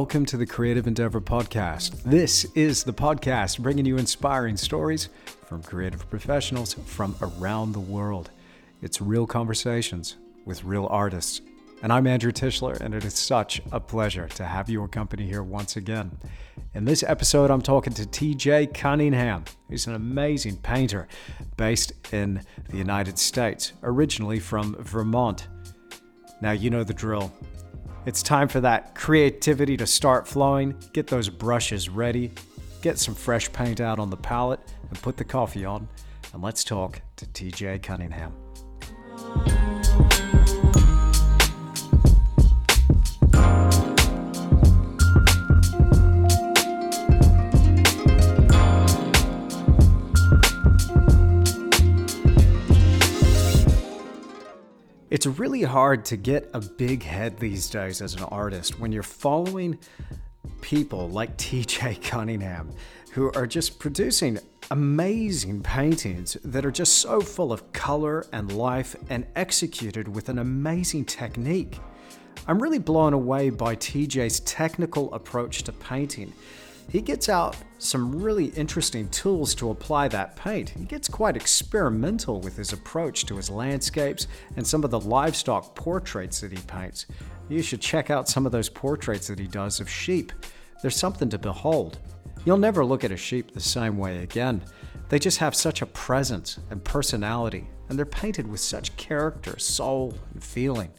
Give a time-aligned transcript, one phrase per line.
[0.00, 2.02] Welcome to the Creative Endeavor Podcast.
[2.04, 5.10] This is the podcast bringing you inspiring stories
[5.44, 8.30] from creative professionals from around the world.
[8.80, 10.16] It's real conversations
[10.46, 11.42] with real artists.
[11.82, 15.42] And I'm Andrew Tischler, and it is such a pleasure to have your company here
[15.42, 16.10] once again.
[16.72, 19.44] In this episode, I'm talking to TJ Cunningham.
[19.68, 21.08] He's an amazing painter
[21.58, 22.40] based in
[22.70, 25.48] the United States, originally from Vermont.
[26.40, 27.30] Now, you know the drill.
[28.06, 30.74] It's time for that creativity to start flowing.
[30.94, 32.32] Get those brushes ready,
[32.80, 35.86] get some fresh paint out on the palette, and put the coffee on.
[36.32, 38.32] And let's talk to TJ Cunningham.
[55.10, 59.02] It's really hard to get a big head these days as an artist when you're
[59.02, 59.76] following
[60.60, 62.70] people like TJ Cunningham
[63.10, 64.38] who are just producing
[64.70, 70.38] amazing paintings that are just so full of color and life and executed with an
[70.38, 71.80] amazing technique.
[72.46, 76.32] I'm really blown away by TJ's technical approach to painting
[76.90, 80.70] he gets out some really interesting tools to apply that paint.
[80.70, 85.74] He gets quite experimental with his approach to his landscapes and some of the livestock
[85.74, 87.06] portraits that he paints.
[87.48, 90.32] You should check out some of those portraits that he does of sheep.
[90.82, 91.98] There's something to behold.
[92.44, 94.62] You'll never look at a sheep the same way again.
[95.08, 100.14] They just have such a presence and personality, and they're painted with such character, soul,
[100.32, 100.90] and feeling.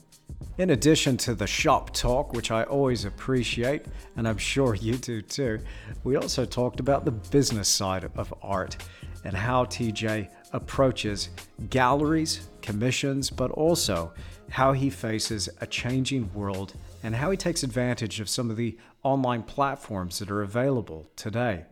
[0.57, 5.21] In addition to the shop talk, which I always appreciate, and I'm sure you do
[5.21, 5.59] too,
[6.03, 8.77] we also talked about the business side of art
[9.23, 11.29] and how TJ approaches
[11.69, 14.13] galleries, commissions, but also
[14.49, 18.77] how he faces a changing world and how he takes advantage of some of the
[19.03, 21.65] online platforms that are available today.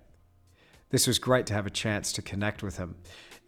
[0.90, 2.96] This was great to have a chance to connect with him,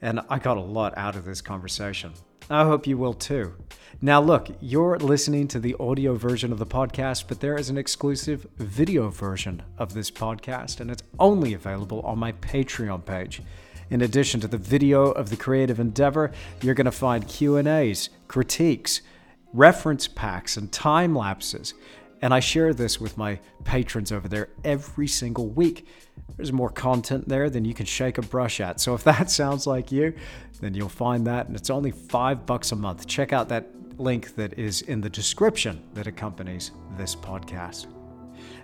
[0.01, 2.13] and I got a lot out of this conversation.
[2.51, 3.53] I hope you will too.
[4.01, 7.77] Now, look, you're listening to the audio version of the podcast, but there is an
[7.77, 13.41] exclusive video version of this podcast, and it's only available on my Patreon page.
[13.89, 16.31] In addition to the video of the creative endeavor,
[16.61, 19.01] you're going to find Q&As, critiques,
[19.53, 21.73] reference packs, and time lapses.
[22.21, 25.87] And I share this with my patrons over there every single week.
[26.37, 28.79] There's more content there than you can shake a brush at.
[28.79, 30.13] So if that sounds like you,
[30.61, 31.47] then you'll find that.
[31.47, 33.07] And it's only five bucks a month.
[33.07, 33.67] Check out that
[33.99, 37.87] link that is in the description that accompanies this podcast.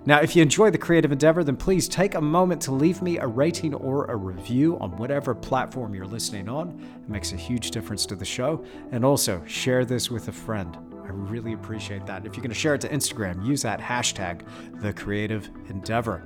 [0.05, 3.17] Now, if you enjoy the creative endeavor, then please take a moment to leave me
[3.17, 6.79] a rating or a review on whatever platform you're listening on.
[7.03, 8.63] It makes a huge difference to the show.
[8.91, 10.77] And also, share this with a friend.
[11.03, 12.25] I really appreciate that.
[12.25, 14.41] If you're going to share it to Instagram, use that hashtag,
[14.81, 16.23] the creative endeavor.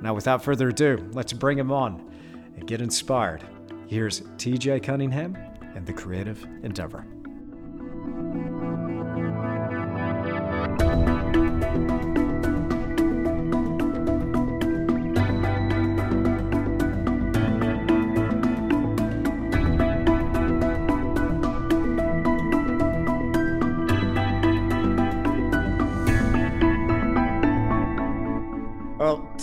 [0.00, 2.10] Now, without further ado, let's bring him on
[2.56, 3.44] and get inspired.
[3.86, 5.36] Here's TJ Cunningham
[5.74, 7.04] and the creative endeavor.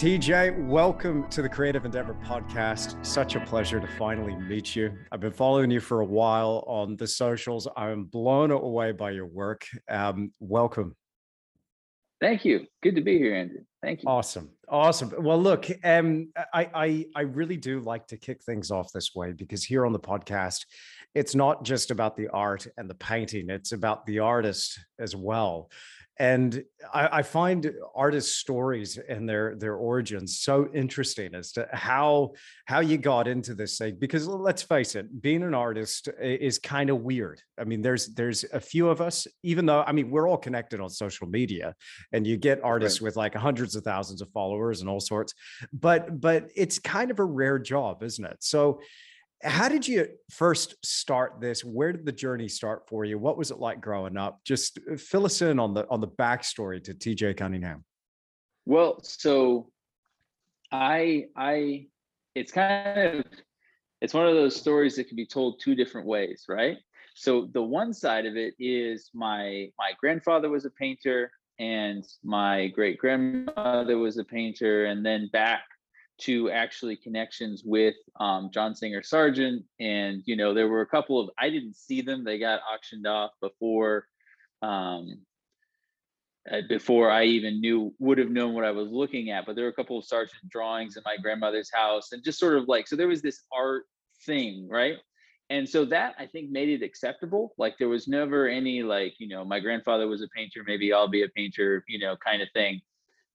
[0.02, 3.06] TJ, welcome to the Creative Endeavor podcast.
[3.06, 4.92] Such a pleasure to finally meet you.
[5.12, 7.68] I've been following you for a while on the socials.
[7.78, 9.64] I'm blown away by your work.
[9.88, 10.96] Um, welcome.
[12.20, 12.66] Thank you.
[12.82, 13.60] Good to be here, Andrew.
[13.84, 14.10] Thank you.
[14.10, 14.50] Awesome.
[14.68, 15.14] Awesome.
[15.20, 19.34] Well, look, um, I, I I really do like to kick things off this way
[19.34, 20.66] because here on the podcast,
[21.14, 25.70] it's not just about the art and the painting; it's about the artist as well
[26.22, 32.34] and I, I, find artists' stories and their their origins so interesting as to how
[32.66, 33.98] how you got into this thing.
[33.98, 37.42] Because let's face it, being an artist is kind of weird.
[37.58, 40.80] I mean, there's there's a few of us, even though I mean we're all connected
[40.80, 41.74] on social media,
[42.14, 43.06] and you get artists right.
[43.06, 45.34] with like hundreds of thousands of followers and all sorts.
[45.74, 48.38] But but it's kind of a rare job, isn't it?
[48.42, 48.80] So
[49.44, 51.64] how did you first start this?
[51.64, 53.18] Where did the journey start for you?
[53.18, 54.42] What was it like growing up?
[54.46, 57.84] Just uh, fill us in on the on the backstory to tj cunningham.
[58.66, 59.70] Well so
[60.72, 61.86] i i
[62.36, 63.26] it's kind of
[64.00, 66.78] it's one of those stories that can be told two different ways right?
[67.16, 72.68] So the one side of it is my my grandfather was a painter and my
[72.70, 75.64] great grandmother was a painter and then back
[76.22, 79.64] to actually connections with um, John Singer Sargent.
[79.80, 83.08] And, you know, there were a couple of, I didn't see them, they got auctioned
[83.08, 84.08] off before.
[84.62, 85.22] Um,
[86.50, 89.46] uh, before I even knew would have known what I was looking at.
[89.46, 92.58] But there were a couple of Sargent drawings in my grandmother's house, and just sort
[92.58, 93.84] of like so there was this art
[94.26, 94.96] thing, right?
[95.52, 97.54] And so that I think made it acceptable.
[97.58, 101.08] Like there was never any like you know my grandfather was a painter, maybe I'll
[101.08, 102.82] be a painter, you know, kind of thing.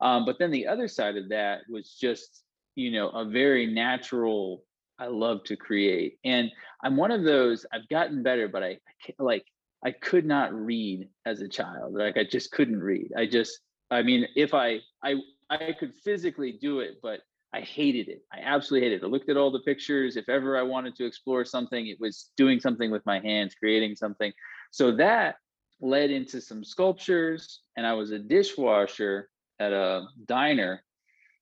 [0.00, 2.42] Um, but then the other side of that was just
[2.76, 4.62] you know a very natural.
[4.98, 6.50] I love to create, and
[6.82, 7.66] I'm one of those.
[7.72, 8.78] I've gotten better, but I,
[9.18, 9.44] I like
[9.84, 11.94] I could not read as a child.
[11.94, 13.12] Like I just couldn't read.
[13.16, 15.14] I just, I mean, if I, I,
[15.48, 17.20] I could physically do it, but
[17.52, 18.22] I hated it.
[18.32, 19.06] I absolutely hated it.
[19.06, 20.16] I looked at all the pictures.
[20.16, 23.94] If ever I wanted to explore something, it was doing something with my hands, creating
[23.94, 24.32] something.
[24.72, 25.36] So that
[25.80, 29.28] led into some sculptures, and I was a dishwasher
[29.60, 30.82] at a diner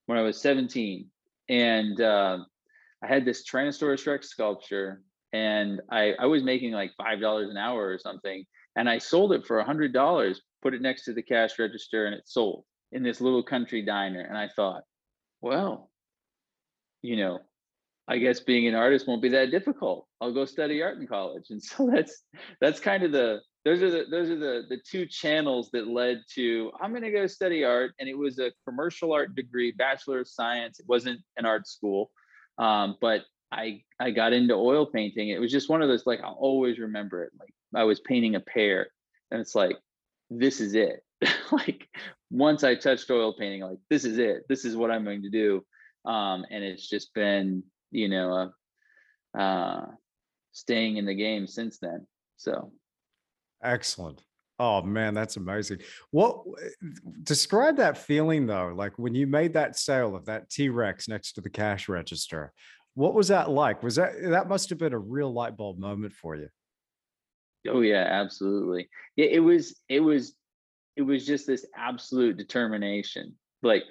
[0.04, 1.08] when I was 17.
[1.48, 2.38] And uh,
[3.02, 5.02] I had this Tyrannosaurus Rex sculpture
[5.34, 8.46] and I, I was making like five dollars an hour or something
[8.76, 12.06] and i sold it for a hundred dollars put it next to the cash register
[12.06, 14.82] and it sold in this little country diner and i thought
[15.40, 15.90] well
[17.02, 17.40] you know
[18.06, 20.06] i guess being an artist won't be that difficult.
[20.20, 21.46] I'll go study art in college.
[21.50, 22.22] And so that's
[22.60, 26.22] that's kind of the those are the those are the the two channels that led
[26.32, 30.20] to i'm going to go study art and it was a commercial art degree bachelor
[30.20, 32.10] of science it wasn't an art school
[32.58, 33.24] um, but
[33.54, 35.30] I I got into oil painting.
[35.30, 37.32] It was just one of those like I'll always remember it.
[37.38, 38.88] Like I was painting a pear,
[39.30, 39.76] and it's like
[40.28, 41.04] this is it.
[41.52, 41.88] like
[42.30, 44.44] once I touched oil painting, like this is it.
[44.48, 45.64] This is what I'm going to do.
[46.04, 48.52] Um, and it's just been you know
[49.34, 49.86] uh, uh,
[50.52, 52.06] staying in the game since then.
[52.36, 52.72] So
[53.64, 54.22] excellent.
[54.58, 55.78] Oh man, that's amazing.
[56.10, 56.44] What
[57.24, 58.72] describe that feeling though?
[58.74, 62.52] Like when you made that sale of that T Rex next to the cash register,
[62.94, 63.82] what was that like?
[63.82, 66.48] Was that that must have been a real light bulb moment for you?
[67.68, 68.88] Oh yeah, absolutely.
[69.16, 70.34] Yeah, it was it was
[70.96, 73.34] it was just this absolute determination.
[73.62, 73.82] Like,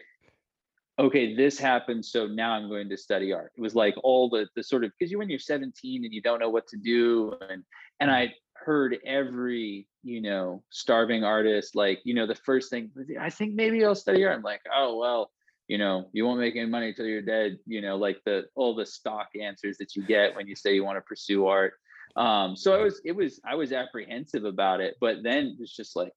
[0.97, 3.51] okay, this happened, so now I'm going to study art.
[3.57, 6.21] It was like all the the sort of because you when you're 17 and you
[6.21, 7.63] don't know what to do, and
[7.99, 8.13] and mm.
[8.13, 8.33] I
[8.65, 13.83] heard every you know starving artist like you know the first thing I think maybe
[13.85, 14.35] I'll study art.
[14.35, 15.31] I'm like, oh well,
[15.67, 18.75] you know you won't make any money until you're dead you know like the all
[18.75, 21.73] the stock answers that you get when you say you want to pursue art
[22.15, 25.95] um so i was it was i was apprehensive about it but then it's just
[25.95, 26.11] like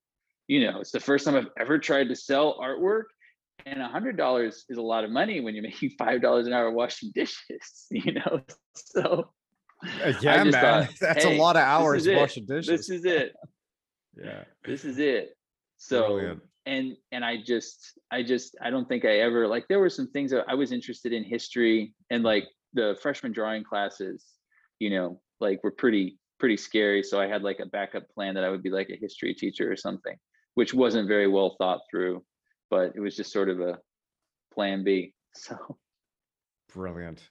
[0.48, 3.04] you know it's the first time i've ever tried to sell artwork
[3.64, 6.52] and a hundred dollars is a lot of money when you're making five dollars an
[6.52, 8.40] hour washing dishes you know
[8.74, 9.30] so
[10.04, 10.52] Uh, yeah man.
[10.52, 12.66] thought, that's hey, a lot of hours washing dishes.
[12.66, 13.34] This is it.
[14.18, 14.44] Yeah.
[14.64, 15.36] This is it.
[15.76, 16.42] So Brilliant.
[16.64, 20.10] and and i just i just i don't think i ever like there were some
[20.10, 24.24] things that i was interested in history and like the freshman drawing classes
[24.78, 27.02] you know like were pretty pretty scary.
[27.02, 29.70] So i had like a backup plan that i would be like a history teacher
[29.70, 30.16] or something
[30.54, 32.24] which wasn't very well thought through
[32.70, 33.78] but it was just sort of a
[34.52, 35.56] plan b so.
[36.74, 37.22] Brilliant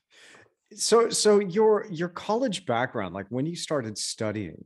[0.73, 4.63] so so your your college background like when you started studying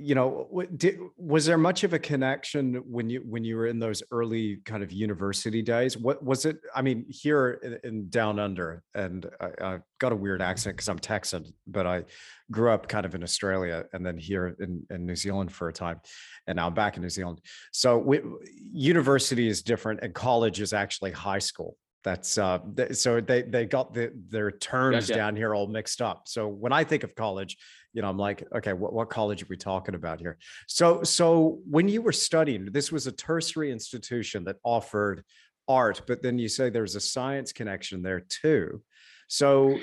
[0.00, 3.80] you know did, was there much of a connection when you when you were in
[3.80, 5.96] those early kind of university days?
[5.96, 10.16] What was it i mean here in, in down under and I, I, got a
[10.16, 12.04] weird accent because i'm texan but i
[12.52, 15.72] grew up kind of in australia and then here in, in new zealand for a
[15.72, 16.00] time
[16.46, 17.40] and now i'm back in new zealand.
[17.72, 18.20] So we,
[18.54, 21.76] university is different and college is actually high school
[22.08, 22.58] that's uh
[22.92, 25.14] so they they got the their terms gotcha.
[25.14, 27.58] down here all mixed up so when i think of college
[27.92, 31.58] you know i'm like okay what, what college are we talking about here so so
[31.68, 35.22] when you were studying this was a tertiary institution that offered
[35.68, 38.82] art but then you say there's a science connection there too
[39.30, 39.78] so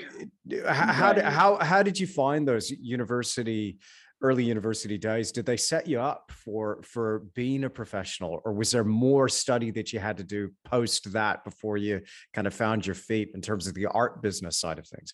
[0.66, 1.24] how, right.
[1.24, 3.78] how, how did you find those university
[4.22, 8.70] early university days did they set you up for for being a professional or was
[8.70, 12.00] there more study that you had to do post that before you
[12.32, 15.12] kind of found your feet in terms of the art business side of things?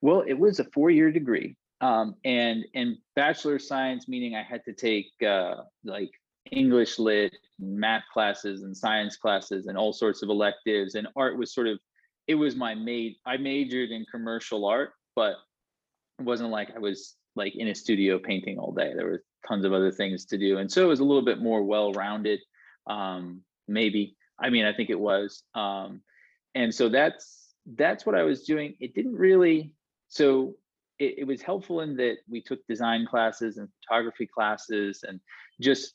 [0.00, 4.64] Well it was a four-year degree um, and and bachelor of science meaning i had
[4.64, 6.10] to take uh, like
[6.52, 11.52] english lit math classes and science classes and all sorts of electives and art was
[11.52, 11.78] sort of
[12.28, 15.34] it was my made i majored in commercial art but
[16.18, 18.92] it wasn't like i was like in a studio painting all day.
[18.94, 21.40] There were tons of other things to do, and so it was a little bit
[21.40, 22.40] more well-rounded.
[22.86, 26.00] Um, maybe I mean I think it was, um,
[26.54, 28.74] and so that's that's what I was doing.
[28.80, 29.72] It didn't really
[30.08, 30.54] so
[30.98, 35.20] it, it was helpful in that we took design classes and photography classes and
[35.60, 35.94] just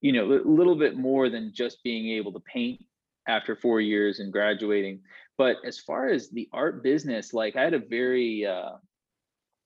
[0.00, 2.82] you know a little bit more than just being able to paint
[3.26, 5.00] after four years and graduating
[5.38, 8.72] but as far as the art business like i had a very uh,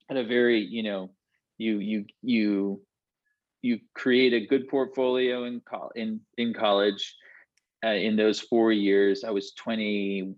[0.08, 1.10] had a very you know
[1.58, 2.82] you you you
[3.62, 5.60] you create a good portfolio in
[5.94, 7.16] in in college.
[7.84, 10.34] Uh, in those four years, I was 20.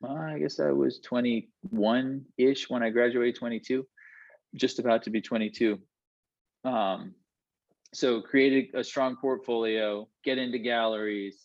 [0.00, 3.86] well, I guess I was 21 ish when I graduated, 22,
[4.54, 5.78] just about to be 22.
[6.64, 7.14] Um,
[7.92, 11.38] so created a strong portfolio, get into galleries,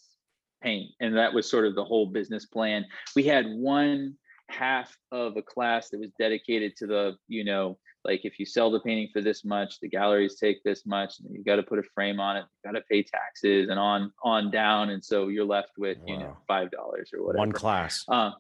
[0.62, 2.86] paint, and that was sort of the whole business plan.
[3.14, 4.16] We had one
[4.50, 8.72] half of a class that was dedicated to the, you know, like if you sell
[8.72, 11.80] the painting for this much, the galleries take this much, and you got to put
[11.80, 15.28] a frame on it, you got to pay taxes, and on on down, and so
[15.28, 17.40] you're left with you know five dollars or whatever.
[17.40, 18.06] One class.
[18.08, 18.32] Uh,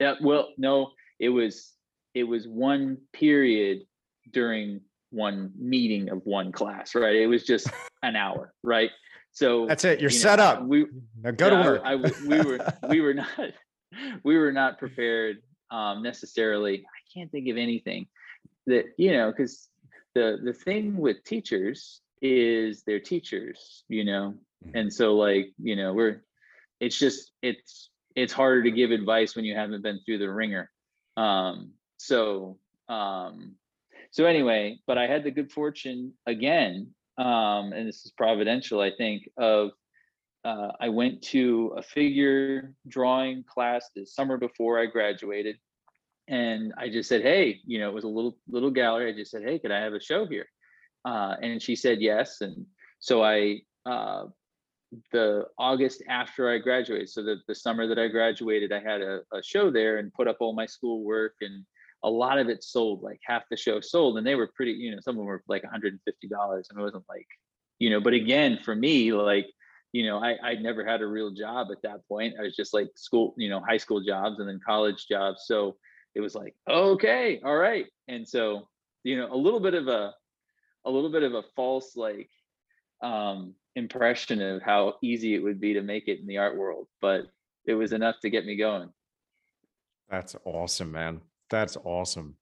[0.00, 1.72] yeah, well, no, it was
[2.14, 3.82] it was one period
[4.32, 7.14] during one meeting of one class, right?
[7.14, 7.68] It was just
[8.02, 8.90] an hour, right?
[9.32, 10.00] So That's it.
[10.00, 10.62] You're you know, set up.
[10.64, 10.86] We
[11.20, 12.14] Now go to yeah, I- work.
[12.26, 13.28] We were we were not
[14.24, 16.80] we were not prepared um, necessarily.
[16.80, 18.06] I can't think of anything
[18.66, 19.68] that you know because
[20.14, 24.70] the the thing with teachers is they're teachers, you know, Mhm.
[24.80, 26.24] and so like you know we're
[26.80, 30.70] it's just it's it's harder to give advice when you haven't been through the ringer.
[31.16, 33.56] Um, so um,
[34.10, 38.90] so anyway, but I had the good fortune again, um, and this is providential, I
[38.96, 39.70] think, of
[40.44, 45.56] uh, I went to a figure drawing class the summer before I graduated,
[46.28, 49.30] and I just said, "Hey, you know, it was a little little gallery." I just
[49.30, 50.46] said, "Hey, could I have a show here?"
[51.04, 52.66] Uh, and she said yes, and
[52.98, 54.26] so I uh,
[55.12, 59.20] the August after I graduated, so the the summer that I graduated, I had a,
[59.32, 61.64] a show there and put up all my schoolwork and
[62.04, 64.90] a lot of it sold, like half the show sold, and they were pretty, you
[64.90, 67.26] know, some of them were like $150, and it wasn't like,
[67.78, 69.46] you know, but again, for me, like,
[69.94, 72.34] you know, I I'd never had a real job at that point.
[72.36, 75.44] I was just like school, you know, high school jobs and then college jobs.
[75.46, 75.76] So
[76.16, 77.86] it was like, okay, all right.
[78.08, 78.68] And so,
[79.04, 80.12] you know, a little bit of a
[80.84, 82.28] a little bit of a false like
[83.02, 86.88] um impression of how easy it would be to make it in the art world,
[87.00, 87.26] but
[87.64, 88.90] it was enough to get me going.
[90.10, 91.20] That's awesome, man.
[91.50, 92.36] That's awesome.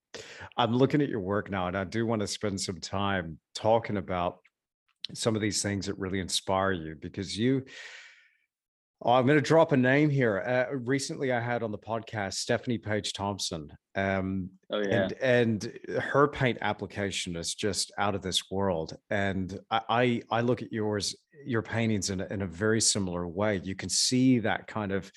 [0.57, 3.97] I'm looking at your work now, and I do want to spend some time talking
[3.97, 4.39] about
[5.13, 7.63] some of these things that really inspire you because you.
[9.05, 10.39] Oh, I'm going to drop a name here.
[10.39, 15.09] Uh, recently, I had on the podcast Stephanie Page Thompson, um, Oh yeah.
[15.09, 18.95] and and her paint application is just out of this world.
[19.09, 23.59] And I I, I look at yours, your paintings in in a very similar way.
[23.61, 25.11] You can see that kind of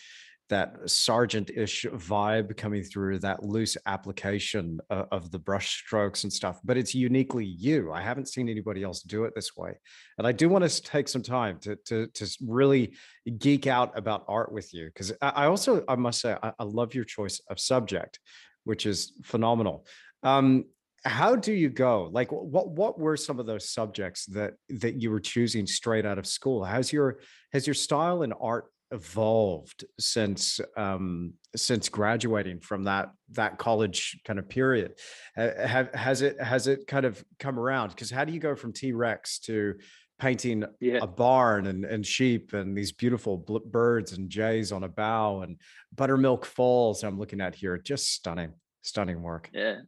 [0.48, 6.60] that Sargent-ish vibe coming through that loose application of, of the brush strokes and stuff
[6.64, 7.92] but it's uniquely you.
[7.92, 9.74] I haven't seen anybody else do it this way
[10.18, 12.94] and i do want to take some time to to, to really
[13.38, 16.94] geek out about art with you because I, also i must say I, I love
[16.94, 18.18] your choice of subject
[18.66, 19.86] which is phenomenal.
[20.22, 20.66] Um
[21.04, 22.08] how do you go?
[22.10, 26.18] Like what what were some of those subjects that that you were choosing straight out
[26.18, 26.64] of school?
[26.64, 27.20] How's your
[27.52, 34.38] has your style in art evolved since um since graduating from that that college kind
[34.38, 34.92] of period
[35.36, 38.72] have has it has it kind of come around because how do you go from
[38.72, 39.74] t-rex to
[40.18, 41.00] painting Yeah.
[41.02, 45.40] a barn and, and sheep and these beautiful bl- birds and jays on a bough
[45.42, 45.60] and
[45.94, 48.52] buttermilk falls i'm looking at here just stunning
[48.82, 49.78] stunning work Yeah.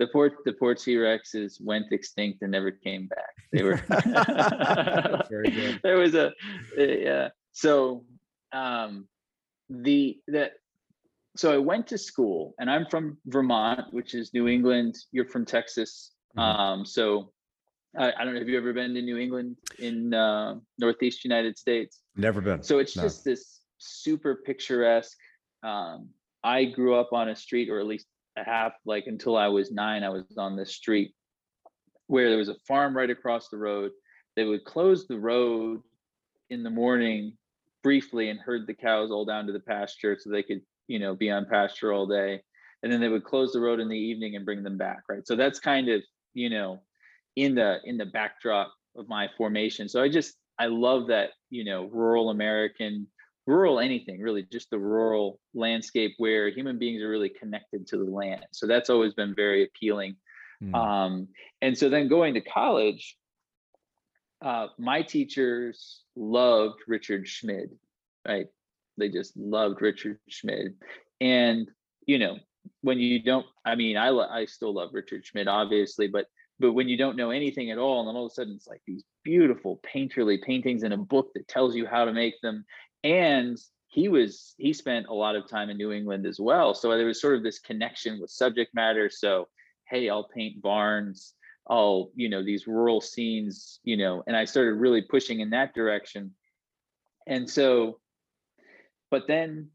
[0.00, 3.32] The poor the poor T-Rexes went extinct and never came back.
[3.52, 3.76] They were
[5.30, 5.80] Very good.
[5.84, 6.32] there was a
[6.76, 7.28] yeah.
[7.52, 8.04] So
[8.54, 9.06] um
[9.68, 10.52] the that
[11.36, 14.94] so I went to school and I'm from Vermont, which is New England.
[15.10, 16.12] You're from Texas.
[16.36, 16.42] Mhm.
[16.42, 17.32] Um so
[17.96, 21.56] I, I don't know, have you ever been to New England in uh, Northeast United
[21.58, 22.02] States?
[22.16, 23.02] never been So it's No.
[23.02, 25.16] just this super picturesque.
[25.62, 26.08] Um,
[26.42, 28.06] I grew up on a street, or at least
[28.36, 31.14] a half, like until I was nine, I was on this street
[32.08, 33.92] where there was a farm right across the road.
[34.36, 35.80] They would close the road
[36.50, 37.36] in the morning
[37.84, 41.14] briefly and herd the cows all down to the pasture so they could, you know,
[41.14, 42.40] be on pasture all day.
[42.82, 45.24] And then they would close the road in the evening and bring them back, right?
[45.24, 46.82] So that's kind of, you know,
[47.36, 49.88] in the in the backdrop of my formation.
[49.88, 53.06] So I just I love that, you know, rural American,
[53.46, 58.10] rural anything really, just the rural landscape where human beings are really connected to the
[58.10, 58.46] land.
[58.52, 60.16] So that's always been very appealing.
[60.62, 60.74] Mm.
[60.74, 61.28] Um,
[61.60, 63.16] and so then going to college,
[64.42, 67.70] uh, my teachers loved Richard Schmid,
[68.26, 68.46] right?
[68.96, 70.74] They just loved Richard Schmid.
[71.20, 71.68] And,
[72.06, 72.38] you know,
[72.82, 76.26] when you don't, I mean, I, I still love Richard Schmid, obviously, but
[76.60, 78.68] but when you don't know anything at all, and then all of a sudden it's
[78.68, 82.64] like these beautiful painterly paintings in a book that tells you how to make them.
[83.02, 86.74] And he was he spent a lot of time in New England as well.
[86.74, 89.10] So there was sort of this connection with subject matter.
[89.10, 89.48] So
[89.88, 91.34] hey, I'll paint barns.
[91.66, 95.74] All you know these rural scenes you know and i started really pushing in that
[95.74, 96.32] direction.
[97.26, 98.00] And so
[99.10, 99.70] but then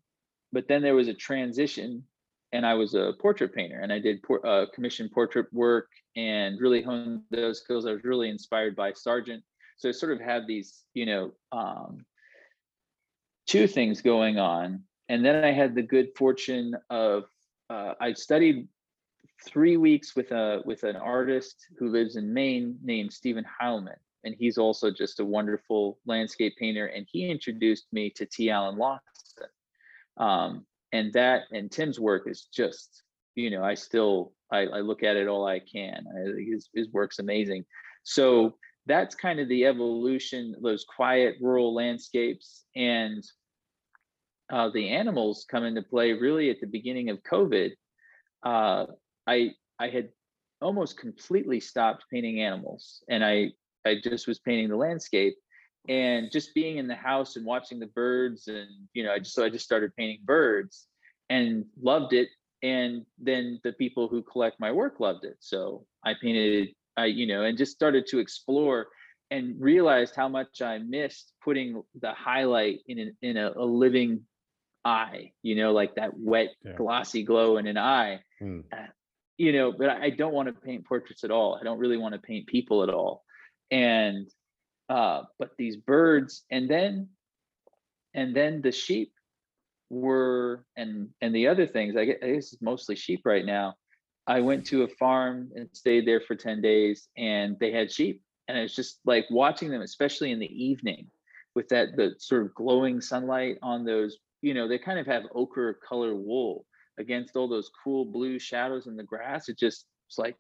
[0.52, 2.04] but then there was a transition
[2.52, 6.60] and i was a portrait painter and i did por- uh, commission portrait work and
[6.60, 7.86] really honed those skills.
[7.86, 9.44] I was really inspired by sargent.
[9.78, 12.06] So i sort of had these you know um,
[13.48, 14.84] two things going on.
[15.08, 17.24] And then i had the good fortune of
[17.70, 18.68] uh, i studied
[19.46, 24.36] three weeks with a with an artist who lives in Maine named Stephen Heilman, and
[24.38, 26.88] he's also just a wonderful landscape painter.
[26.88, 28.50] And he introduced me to T.
[28.50, 29.02] Allen Lawson,
[30.18, 33.04] um, and that and Tim's work is just
[33.36, 36.06] you know I still I, I look at it all I can.
[36.08, 37.66] I, his his work's amazing.
[38.04, 38.56] So
[38.86, 43.24] that's kind of the evolution those quiet rural landscapes and
[44.52, 47.72] uh, the animals come into play really at the beginning of COVID.
[48.44, 48.86] Uh,
[49.30, 50.10] I I had
[50.62, 53.52] almost completely stopped painting animals and I
[53.86, 55.36] I just was painting the landscape
[55.88, 59.36] and just being in the house and watching the birds and you know I just
[59.36, 60.88] so I just started painting birds
[61.30, 62.30] and loved it
[62.62, 65.38] and then the people who collect my work loved it.
[65.40, 68.88] So I painted I you know and just started to explore
[69.32, 74.22] and realized how much I missed putting the highlight in an, in a, a living
[74.86, 76.74] eye you know like that wet yeah.
[76.76, 78.22] glossy glow in an eye.
[78.42, 78.64] Mm
[79.40, 81.58] you know, but I don't want to paint portraits at all.
[81.60, 83.24] I don't really want to paint people at all.
[83.72, 84.28] And
[84.90, 87.08] uh, but these birds, and then
[88.14, 89.14] and then the sheep
[89.90, 91.96] were and and the other things.
[91.96, 93.76] I guess, I guess it's mostly sheep right now.
[94.28, 98.22] I went to a farm and stayed there for 10 days and they had sheep.
[98.48, 101.08] And it's just like watching them, especially in the evening
[101.56, 105.24] with that the sort of glowing sunlight on those, you know, they kind of have
[105.34, 106.68] ochre color wool
[107.00, 109.50] against all those cool blue shadows in the grass.
[109.50, 110.36] It just it's like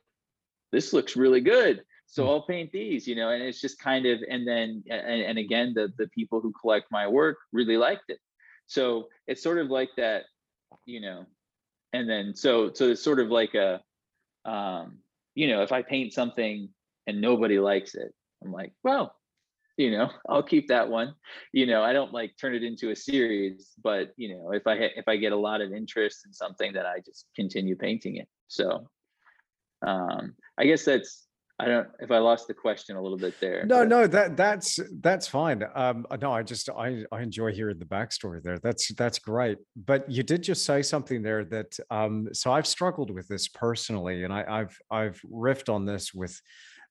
[0.71, 1.83] this looks really good.
[2.05, 2.29] So hmm.
[2.29, 5.73] I'll paint these, you know, and it's just kind of and then and, and again
[5.73, 8.19] the the people who collect my work really liked it.
[8.67, 10.23] So it's sort of like that,
[10.85, 11.25] you know,
[11.93, 13.81] and then so so it's sort of like a
[14.45, 14.99] um,
[15.35, 16.69] you know, if I paint something
[17.07, 19.15] and nobody likes it, I'm like, well,
[19.79, 21.15] you know i'll keep that one
[21.53, 24.73] you know i don't like turn it into a series but you know if i
[24.73, 28.27] if i get a lot of interest in something that i just continue painting it
[28.47, 28.87] so
[29.87, 31.25] um i guess that's
[31.61, 33.65] I don't if I lost the question a little bit there.
[33.65, 33.89] No, but.
[33.89, 35.61] no, that that's that's fine.
[35.75, 38.59] Um, no, I just I I enjoy hearing the backstory there.
[38.59, 39.57] That's that's great.
[39.75, 44.23] But you did just say something there that um, so I've struggled with this personally,
[44.23, 46.41] and I, I've I've riffed on this with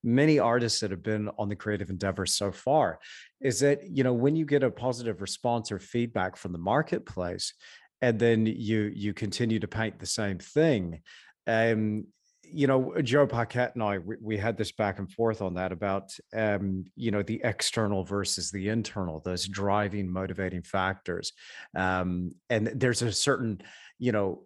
[0.09, 2.99] many artists that have been on the creative endeavor so far
[3.40, 7.55] is that you know when you get a positive response or feedback from the marketplace
[8.01, 11.01] and then you you continue to paint the same thing
[11.47, 12.05] um
[12.42, 15.73] you know joe paquet and i we, we, had this back and forth on that
[15.73, 21.33] about um you know the external versus the internal those driving motivating factors.
[21.77, 23.61] Um and there's a certain
[23.99, 24.44] you know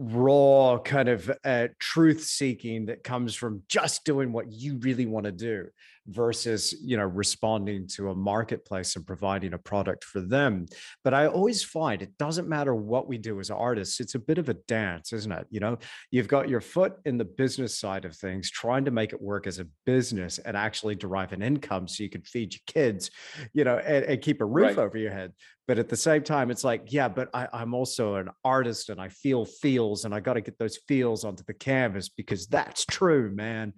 [0.00, 5.26] raw kind of uh, truth seeking that comes from just doing what you really want
[5.26, 5.66] to do
[6.10, 10.66] versus you know responding to a marketplace and providing a product for them
[11.04, 14.38] but i always find it doesn't matter what we do as artists it's a bit
[14.38, 15.78] of a dance isn't it you know
[16.10, 19.46] you've got your foot in the business side of things trying to make it work
[19.46, 23.10] as a business and actually derive an income so you can feed your kids
[23.52, 24.78] you know and, and keep a roof right.
[24.78, 25.32] over your head
[25.68, 29.00] but at the same time it's like yeah but I, i'm also an artist and
[29.00, 32.84] i feel feels and i got to get those feels onto the canvas because that's
[32.86, 33.74] true man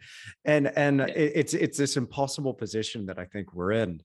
[0.47, 1.07] and and yeah.
[1.07, 2.21] it, it's it's this impossible
[2.54, 4.00] position that i think we're in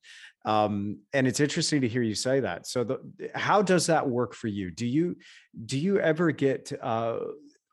[0.47, 2.67] um, and it's interesting to hear you say that.
[2.67, 4.71] So the, how does that work for you?
[4.71, 5.17] Do you
[5.65, 7.19] do you ever get uh,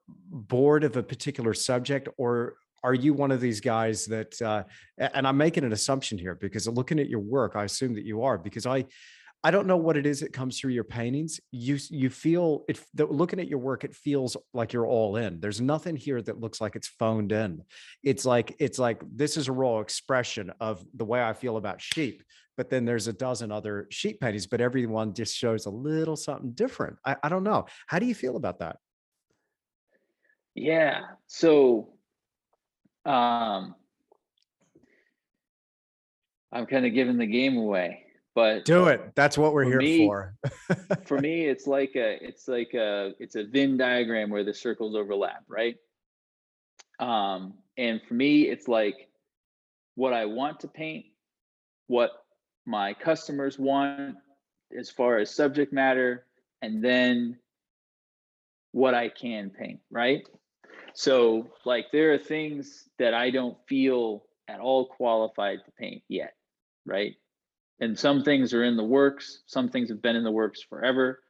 [0.09, 4.65] bored of a particular subject or are you one of these guys that uh,
[4.99, 8.23] and i'm making an assumption here because looking at your work i assume that you
[8.23, 8.85] are because i
[9.45, 11.39] I don't know what it is that comes through your paintings.
[11.53, 12.81] You you feel it.
[12.97, 15.39] Looking at your work, it feels like you're all in.
[15.39, 17.63] There's nothing here that looks like it's phoned in.
[18.03, 21.83] It's like it's like this is a raw expression of the way I feel about
[21.83, 22.23] sheep.
[22.57, 26.53] But then there's a dozen other sheep paintings, but everyone just shows a little something
[26.53, 26.97] different.
[27.05, 27.67] I, I don't know.
[27.87, 28.77] How do you feel about that?
[30.55, 31.01] Yeah.
[31.27, 31.91] So,
[33.05, 33.75] um,
[36.51, 38.04] I'm kind of giving the game away
[38.35, 39.13] but do it.
[39.15, 40.35] that's what we're for here me, for.
[41.07, 44.95] for me it's like a it's like a it's a venn diagram where the circles
[44.95, 45.77] overlap right?
[46.99, 49.09] Um and for me it's like
[49.97, 51.07] what i want to paint
[51.89, 52.11] what
[52.67, 54.17] my customers want
[54.77, 56.27] as far as subject matter
[56.63, 57.37] and then
[58.73, 60.23] what i can paint right?
[60.95, 66.35] So like there are things that I don't feel at all qualified to paint yet,
[66.87, 67.17] right?
[67.85, 71.21] And some things are in the works, some things have been in the works forever.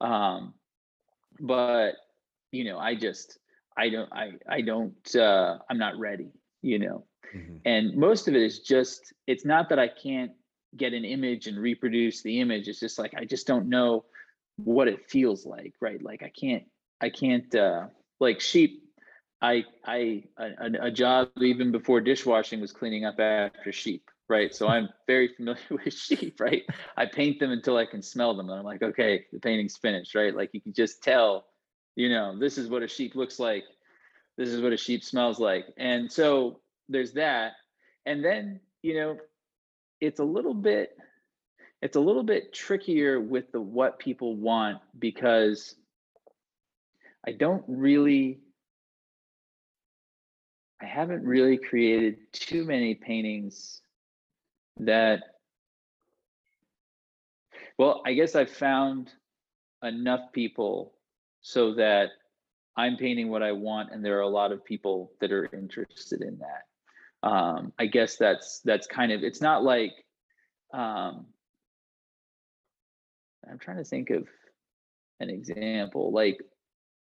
[0.00, 0.54] Um,
[1.40, 1.94] but
[2.52, 3.38] you know, I just
[3.76, 6.30] I don't I I don't uh I'm not ready,
[6.62, 7.04] you know.
[7.34, 7.56] Mm-hmm.
[7.64, 10.30] And most of it is just it's not that I can't
[10.76, 12.68] get an image and reproduce the image.
[12.68, 14.04] It's just like I just don't know
[14.56, 16.00] what it feels like, right?
[16.00, 16.64] Like I can't
[17.00, 17.88] I can't uh
[18.20, 18.84] like sheep
[19.42, 24.54] I I a, a, job even before dishwashing was cleaning up after sheep, right?
[24.54, 26.64] So I'm very familiar with sheep, right?
[26.96, 30.14] I paint them until I can smell them, and I'm like, okay, the painting's finished,
[30.14, 30.34] right?
[30.34, 31.46] Like you can just tell,
[31.94, 33.64] you know, this is what a sheep looks like,
[34.36, 37.52] this is what a sheep smells like, and so there's that,
[38.04, 39.18] and then you know,
[40.00, 40.96] it's a little bit,
[41.82, 45.74] it's a little bit trickier with the what people want because
[47.26, 48.38] I don't really
[50.80, 53.80] I haven't really created too many paintings
[54.78, 55.22] that
[57.78, 59.12] well, I guess I've found
[59.82, 60.94] enough people
[61.42, 62.10] so that
[62.76, 66.22] I'm painting what I want, and there are a lot of people that are interested
[66.22, 67.28] in that.
[67.28, 69.92] Um, I guess that's that's kind of it's not like
[70.72, 71.26] um,
[73.50, 74.26] I'm trying to think of
[75.20, 76.40] an example, like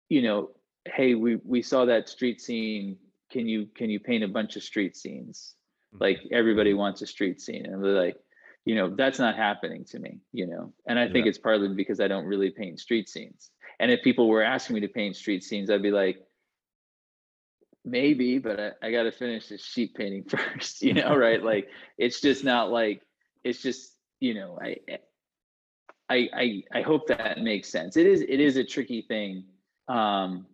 [0.09, 0.51] you know,
[0.85, 2.97] hey, we we saw that street scene
[3.31, 5.55] can you can you paint a bunch of street scenes.
[5.97, 8.17] Like everybody wants a street scene and they're like
[8.65, 10.73] you know that's not happening to me you know?
[10.87, 11.29] And i think yeah.
[11.29, 13.51] it's partly because i don't really paint street scenes.
[13.81, 16.17] And if people were asking me to paint street scenes i'd be like
[17.85, 21.43] maybe but i, I got to finish this sheep painting first you know right?
[21.43, 23.01] Like it's just not like
[23.43, 24.77] it's just you know I,
[26.09, 27.97] I i i hope that makes sense.
[27.97, 29.45] It is it is a tricky thing
[29.87, 30.45] um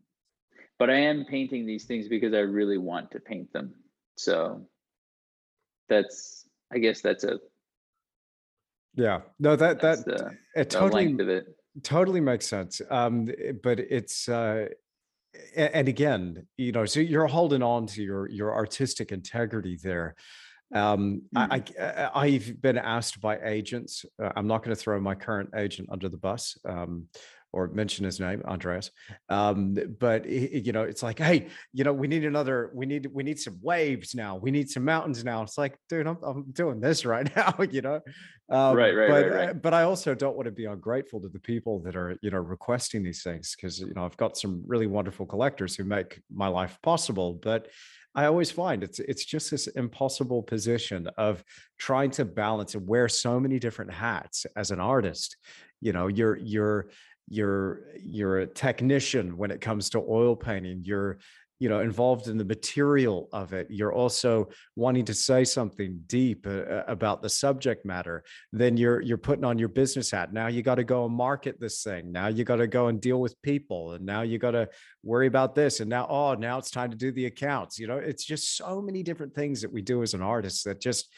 [0.78, 3.74] but I am painting these things because I really want to paint them.
[4.18, 4.68] So
[5.90, 7.40] that's I guess that's a
[8.96, 11.48] yeah no that that the, it totally it.
[11.84, 13.30] totally makes sense um
[13.62, 14.68] but it's uh
[15.56, 20.16] and again you know so you're holding on to your your artistic integrity there
[20.74, 21.52] um, mm-hmm.
[21.54, 24.06] I, I have been asked by agents.
[24.22, 26.58] Uh, I'm not going to throw my current agent under the bus.
[26.68, 27.06] Um,
[27.56, 28.92] or mention his name, Andreas.
[29.30, 33.24] Um, but you know, it's like, hey, you know, we need another, we need, we
[33.24, 34.36] need some waves now.
[34.36, 35.42] We need some mountains now.
[35.42, 38.02] It's like, dude, I'm, I'm doing this right now, you know.
[38.50, 39.50] Um, right, right, but, right, right.
[39.52, 42.30] Uh, but I also don't want to be ungrateful to the people that are, you
[42.30, 46.22] know, requesting these things because you know I've got some really wonderful collectors who make
[46.30, 47.70] my life possible, but.
[48.18, 51.44] I always find it's it's just this impossible position of
[51.78, 55.36] trying to balance and wear so many different hats as an artist.
[55.82, 56.88] You know, you're you're
[57.28, 61.18] you're you're a technician when it comes to oil painting you're
[61.60, 66.46] you know involved in the material of it you're also wanting to say something deep
[66.46, 70.34] uh, about the subject matter then you're you're putting on your business hat.
[70.34, 72.12] Now you got to go and market this thing.
[72.12, 74.68] Now you got to go and deal with people and now you got to
[75.04, 77.80] worry about this and now oh now it's time to do the accounts.
[77.80, 80.82] You know it's just so many different things that we do as an artist that
[80.82, 81.10] just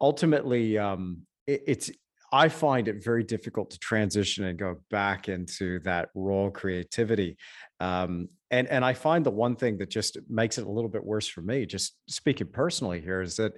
[0.00, 1.90] ultimately um it, it's
[2.32, 7.36] I find it very difficult to transition and go back into that raw creativity.
[7.78, 11.04] Um, and and I find the one thing that just makes it a little bit
[11.04, 13.52] worse for me, just speaking personally here, is that,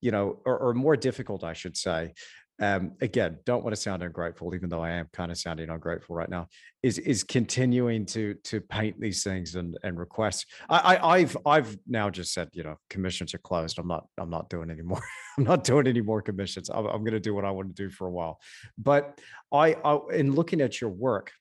[0.00, 2.14] you know, or, or more difficult, I should say,
[2.62, 6.14] um, again, don't want to sound ungrateful, even though I am kind of sounding ungrateful
[6.14, 6.46] right now.
[6.84, 10.46] Is is continuing to to paint these things and and requests.
[10.70, 13.80] I, I have I've now just said you know commissions are closed.
[13.80, 15.02] I'm not I'm not doing anymore.
[15.38, 16.70] I'm not doing any more commissions.
[16.70, 18.38] I'm, I'm going to do what I want to do for a while.
[18.78, 19.20] But
[19.52, 21.32] I, I in looking at your work,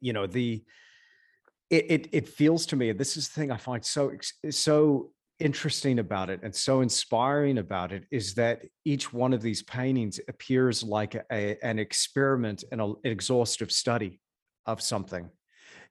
[0.00, 0.62] you know the
[1.68, 4.12] it, it, it feels to me this is the thing i find so
[4.50, 5.10] so
[5.42, 10.20] interesting about it and so inspiring about it is that each one of these paintings
[10.28, 14.20] appears like a, an experiment and an exhaustive study
[14.66, 15.28] of something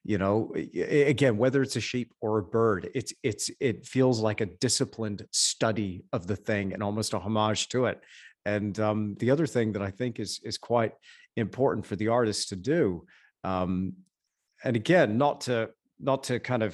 [0.03, 4.41] you know again whether it's a sheep or a bird it's it's it feels like
[4.41, 8.01] a disciplined study of the thing and almost a homage to it.
[8.43, 10.93] And um, the other thing that i think is is quite
[11.35, 13.05] important for the artist to do
[13.43, 13.93] um,
[14.63, 16.73] and again not to not to kind of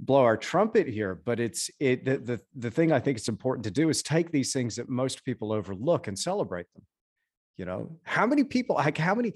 [0.00, 3.64] blow our trumpet here but it's it the, the the thing i think it's important
[3.64, 6.84] to do is take these things that most people overlook and celebrate them
[7.56, 9.32] you know how many people like how many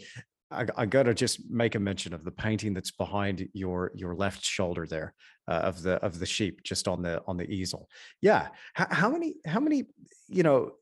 [0.52, 4.14] I, I got to just make a mention of the painting that's behind your your
[4.14, 5.14] left shoulder there
[5.48, 7.88] uh, of the of the sheep just on the on the easel.
[8.20, 9.84] Yeah, how, how many how many
[10.28, 10.72] you know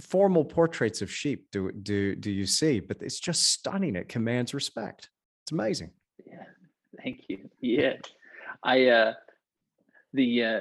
[0.00, 2.80] formal portraits of sheep do do do you see?
[2.80, 3.96] But it's just stunning.
[3.96, 5.10] It commands respect.
[5.44, 5.90] It's amazing.
[6.24, 6.44] Yeah,
[7.02, 7.50] thank you.
[7.60, 7.94] Yeah,
[8.62, 9.14] I uh
[10.12, 10.60] the uh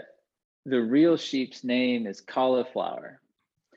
[0.65, 3.21] the real sheep's name is cauliflower.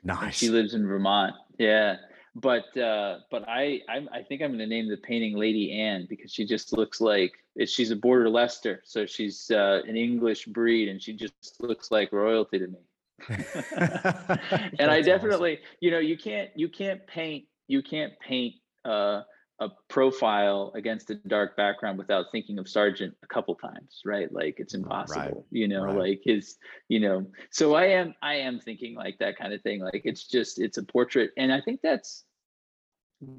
[0.03, 0.37] Nice.
[0.37, 1.35] She lives in Vermont.
[1.57, 1.97] Yeah.
[2.35, 6.31] But uh but I I, I think I'm gonna name the painting Lady Anne because
[6.31, 7.33] she just looks like
[7.65, 8.81] she's a border Leicester.
[8.85, 12.79] So she's uh an English breed and she just looks like royalty to me.
[13.29, 15.77] and I definitely, awesome.
[15.79, 18.55] you know, you can't you can't paint you can't paint
[18.85, 19.21] uh
[19.61, 24.33] a profile against a dark background without thinking of Sargent a couple times, right?
[24.33, 25.45] Like it's impossible, right.
[25.51, 25.95] you know, right.
[25.95, 26.57] like his,
[26.89, 27.27] you know.
[27.51, 29.81] So I am I am thinking like that kind of thing.
[29.81, 31.29] Like it's just it's a portrait.
[31.37, 32.23] And I think that's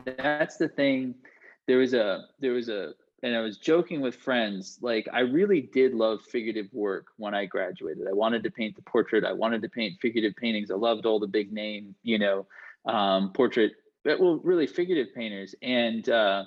[0.04, 1.16] that's the thing.
[1.66, 2.92] There was a there was a
[3.24, 7.46] and I was joking with friends, like I really did love figurative work when I
[7.46, 8.06] graduated.
[8.08, 10.70] I wanted to paint the portrait, I wanted to paint figurative paintings.
[10.70, 12.46] I loved all the big name, you know,
[12.84, 13.72] um, portrait
[14.04, 15.54] but well, really figurative painters.
[15.62, 16.44] And uh,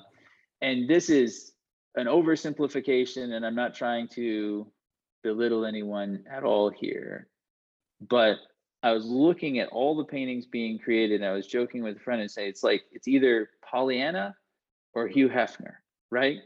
[0.61, 1.53] and this is
[1.95, 4.67] an oversimplification, and I'm not trying to
[5.23, 7.27] belittle anyone at all here,
[8.01, 8.37] but
[8.83, 11.99] I was looking at all the paintings being created, and I was joking with a
[11.99, 14.35] friend and say it's like it's either Pollyanna
[14.93, 15.75] or Hugh Hefner,
[16.11, 16.39] right?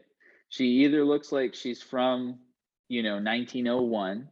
[0.50, 2.40] She either looks like she's from,
[2.88, 4.28] you know, 1901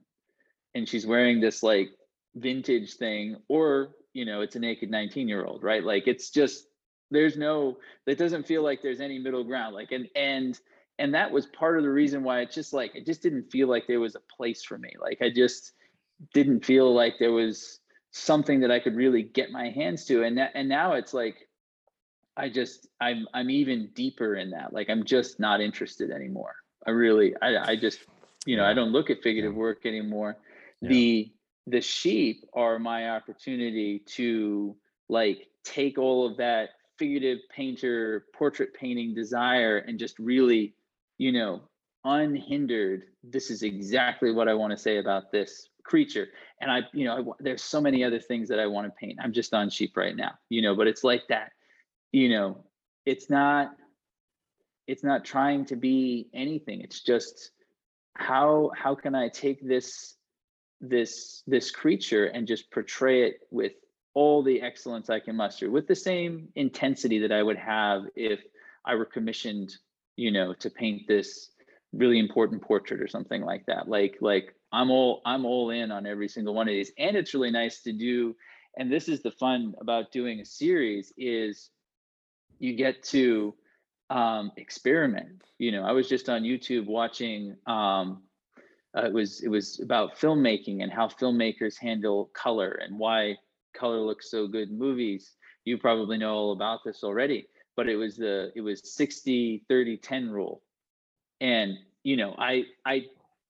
[0.74, 1.90] and she's wearing this like
[2.36, 6.67] vintage thing, or you know it's a naked 19 year old right like it's just
[7.12, 10.60] there's no it doesn't feel like there's any middle ground like and and
[11.00, 13.68] and that was part of the reason why it just like it just didn't feel
[13.68, 15.74] like there was a place for me like i just
[16.34, 17.80] didn't feel like there was
[18.12, 21.48] something that i could really get my hands to and that, and now it's like
[22.36, 26.56] i just i'm i'm even deeper in that like i'm just not interested anymore.
[26.86, 28.00] I really i i just
[28.46, 30.38] you know i don't look at figurative work anymore.
[30.82, 30.90] Yeah.
[30.90, 31.32] the
[31.68, 34.76] the sheep are my opportunity to
[35.10, 40.74] like take all of that figurative painter portrait painting desire and just really
[41.18, 41.62] you know
[42.06, 46.28] unhindered this is exactly what i want to say about this creature.
[46.60, 49.20] And i you know I, there's so many other things that i want to paint.
[49.22, 51.52] I'm just on sheep right now you know but it's like that
[52.12, 52.64] you know
[53.06, 53.72] it's not
[54.88, 56.82] it's not trying to be anything.
[56.82, 57.52] It's just
[58.16, 60.16] how how can i take this
[60.82, 63.74] this this creature and just portray it with
[64.18, 68.40] all the excellence I can muster with the same intensity that I would have if
[68.84, 69.78] I were commissioned,
[70.16, 71.52] you know, to paint this
[71.94, 73.88] really important portrait or something like that.
[73.88, 77.36] Like like I'm all I'm all in on every single one of these and it's
[77.36, 78.36] really nice to do
[78.76, 81.70] and this is the fun about doing a series is
[82.58, 83.54] you get to
[84.10, 85.44] um, experiment.
[85.60, 88.24] You know, I was just on YouTube watching um,
[88.98, 93.38] uh, it was it was about filmmaking and how filmmakers handle color and why
[93.78, 95.36] color looks so good in movies.
[95.66, 99.98] You probably know all about this already, but it was the it was 60 30
[99.98, 100.62] 10 rule.
[101.42, 103.08] And you know, I I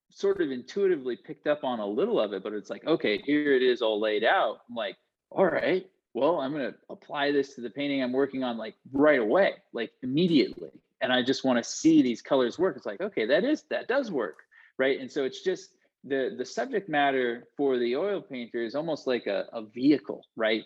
[0.10, 3.54] sort of intuitively picked up on a little of it, but it's like, okay, here
[3.54, 4.62] it is all laid out.
[4.70, 4.98] I'm like,
[5.30, 8.74] all right, well, I'm going to apply this to the painting I'm working on like
[8.92, 10.72] right away, like immediately.
[11.02, 12.76] And I just want to see these colors work.
[12.76, 14.40] It's like, okay, that is, that does work.
[14.80, 15.00] Right.
[15.00, 19.28] And so it's just the, the subject matter for the oil painter is almost like
[19.28, 20.64] a, a vehicle, right?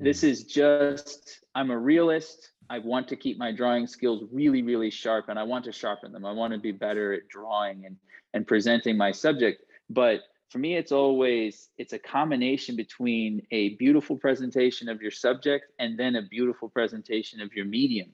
[0.00, 0.04] Mm.
[0.04, 2.52] This is just, I'm a realist.
[2.70, 6.12] I want to keep my drawing skills really, really sharp and I want to sharpen
[6.12, 6.24] them.
[6.24, 7.96] I want to be better at drawing and,
[8.34, 9.62] and presenting my subject.
[9.90, 15.66] But for me, it's always, it's a combination between a beautiful presentation of your subject
[15.78, 18.10] and then a beautiful presentation of your medium.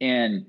[0.00, 0.46] And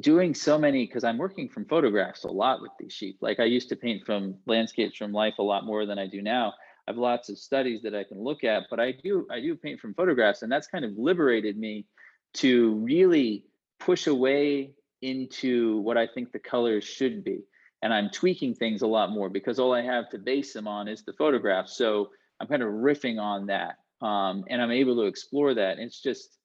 [0.00, 3.18] doing so many because I'm working from photographs a lot with these sheep.
[3.20, 6.22] Like I used to paint from landscapes from life a lot more than I do
[6.22, 6.54] now.
[6.86, 9.54] I have lots of studies that I can look at, but I do I do
[9.54, 11.86] paint from photographs, and that's kind of liberated me
[12.34, 13.44] to really
[13.78, 17.40] push away into what I think the colors should be.
[17.82, 20.86] And I'm tweaking things a lot more because all I have to base them on
[20.86, 21.68] is the photograph.
[21.68, 23.76] So I'm kind of riffing on that.
[24.00, 25.78] Um, and I'm able to explore that.
[25.78, 26.38] It's just,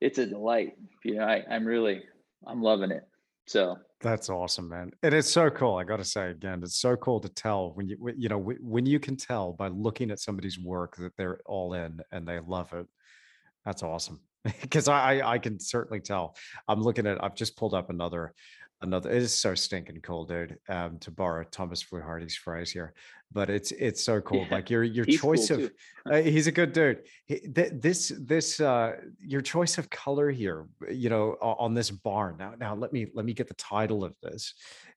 [0.00, 0.72] it's a delight.
[1.04, 2.02] You know, I, I'm really,
[2.46, 3.04] I'm loving it.
[3.46, 4.90] So that's awesome, man.
[5.02, 5.76] And it's so cool.
[5.76, 8.86] I got to say again, it's so cool to tell when you, you know, when
[8.86, 12.72] you can tell by looking at somebody's work that they're all in and they love
[12.72, 12.86] it.
[13.64, 14.20] That's awesome.
[14.60, 16.36] Because I, I can certainly tell.
[16.68, 17.24] I'm looking at.
[17.24, 18.34] I've just pulled up another
[18.84, 22.94] another it is so stinking cool dude um to borrow thomas Fluharty's phrase here
[23.32, 25.72] but it's it's so cool yeah, like your your choice cool of
[26.10, 27.02] uh, he's a good dude.
[27.26, 32.36] He, th- this this uh your choice of color here you know on this barn
[32.38, 34.54] now now let me let me get the title of this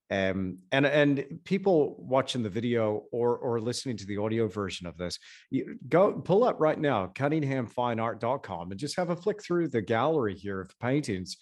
[0.09, 4.97] um and and people watching the video or or listening to the audio version of
[4.97, 5.19] this
[5.49, 10.35] you go pull up right now cunninghamfineart.com and just have a flick through the gallery
[10.35, 11.37] here of paintings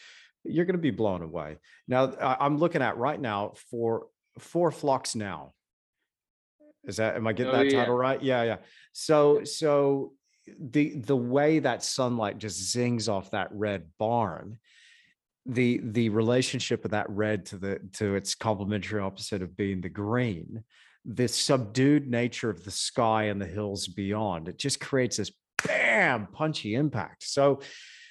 [0.45, 1.57] you're going to be blown away.
[1.87, 4.07] Now, I'm looking at right now for
[4.39, 5.53] Four Flocks Now.
[6.87, 7.79] Is that am I getting Oh that yeah.
[7.79, 8.21] title right?
[8.21, 8.57] Yeah, yeah.
[8.91, 10.13] So so
[10.59, 14.59] the the way that sunlight just zings off that red barn,
[15.45, 19.89] the the relationship of that red to the to its complementary opposite of being the
[19.89, 20.63] green,
[21.05, 25.31] the subdued nature of the sky and the hills beyond, it just creates this
[25.65, 27.23] bam punchy impact.
[27.23, 27.61] So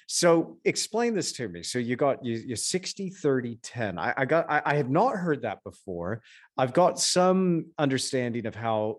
[0.07, 1.63] so explain this to me.
[1.63, 3.97] So you got you, you 60, 30, 10.
[3.97, 6.21] I, I got I, I have not heard that before.
[6.57, 8.97] I've got some understanding of how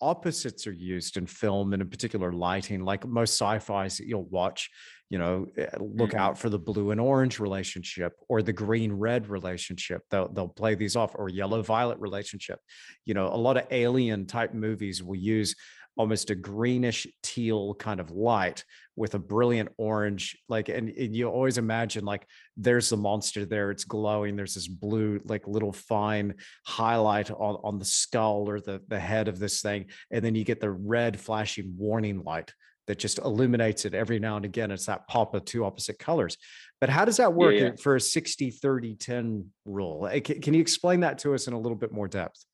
[0.00, 4.70] opposites are used in film and in particular lighting, like most sci-fis that you'll watch,
[5.10, 6.14] you know, eh, look Mhm.
[6.14, 10.02] out for the blue and orange relationship or the green red relationship.
[10.10, 12.60] They'll they'll play these off or yellow violet relationship.
[13.04, 15.56] You know, a lot of alien type movies will use
[15.98, 18.64] almost a greenish teal kind of light
[18.96, 23.70] with a brilliant orange like and, and you always imagine like there's the monster there
[23.70, 26.34] it's glowing there's this blue like little fine
[26.64, 30.44] highlight on, on the skull or the the head of this thing and then you
[30.44, 32.52] get the red flashing warning light
[32.86, 36.36] that just illuminates it every now and again it's that pop of two opposite colors
[36.80, 37.70] but how does that work yeah.
[37.82, 41.58] for a 60 30 10 rule can, can you explain that to us in a
[41.58, 42.44] little bit more depth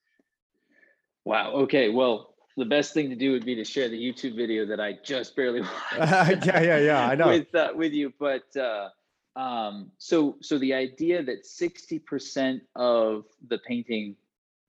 [1.25, 1.53] Wow.
[1.53, 1.89] Okay.
[1.89, 4.99] Well, the best thing to do would be to share the YouTube video that I
[5.03, 5.61] just barely
[5.93, 6.47] watched.
[6.47, 8.89] yeah yeah yeah i know with uh, with you, but uh,
[9.37, 14.17] um, so so the idea that sixty percent of the painting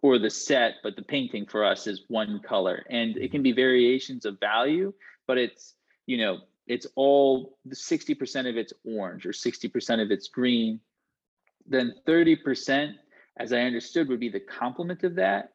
[0.01, 3.51] or the set, but the painting for us is one color, and it can be
[3.51, 4.93] variations of value,
[5.27, 5.75] but it's
[6.07, 10.27] you know it's all the sixty percent of it's orange or sixty percent of it's
[10.27, 10.79] green.
[11.67, 12.97] Then thirty percent,
[13.37, 15.53] as I understood, would be the complement of that,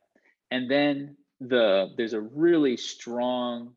[0.52, 3.72] and then the there's a really strong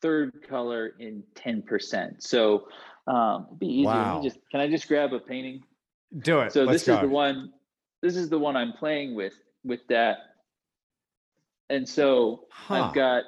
[0.00, 2.22] third color in 10%.
[2.22, 2.68] So
[3.06, 3.84] um it'd be easy.
[3.86, 4.20] Wow.
[4.22, 5.62] just can I just grab a painting?
[6.20, 7.52] do it So Let's this is the one
[8.02, 10.18] this is the one I'm playing with with that.
[11.70, 12.74] And so Huh.
[12.74, 13.24] I've got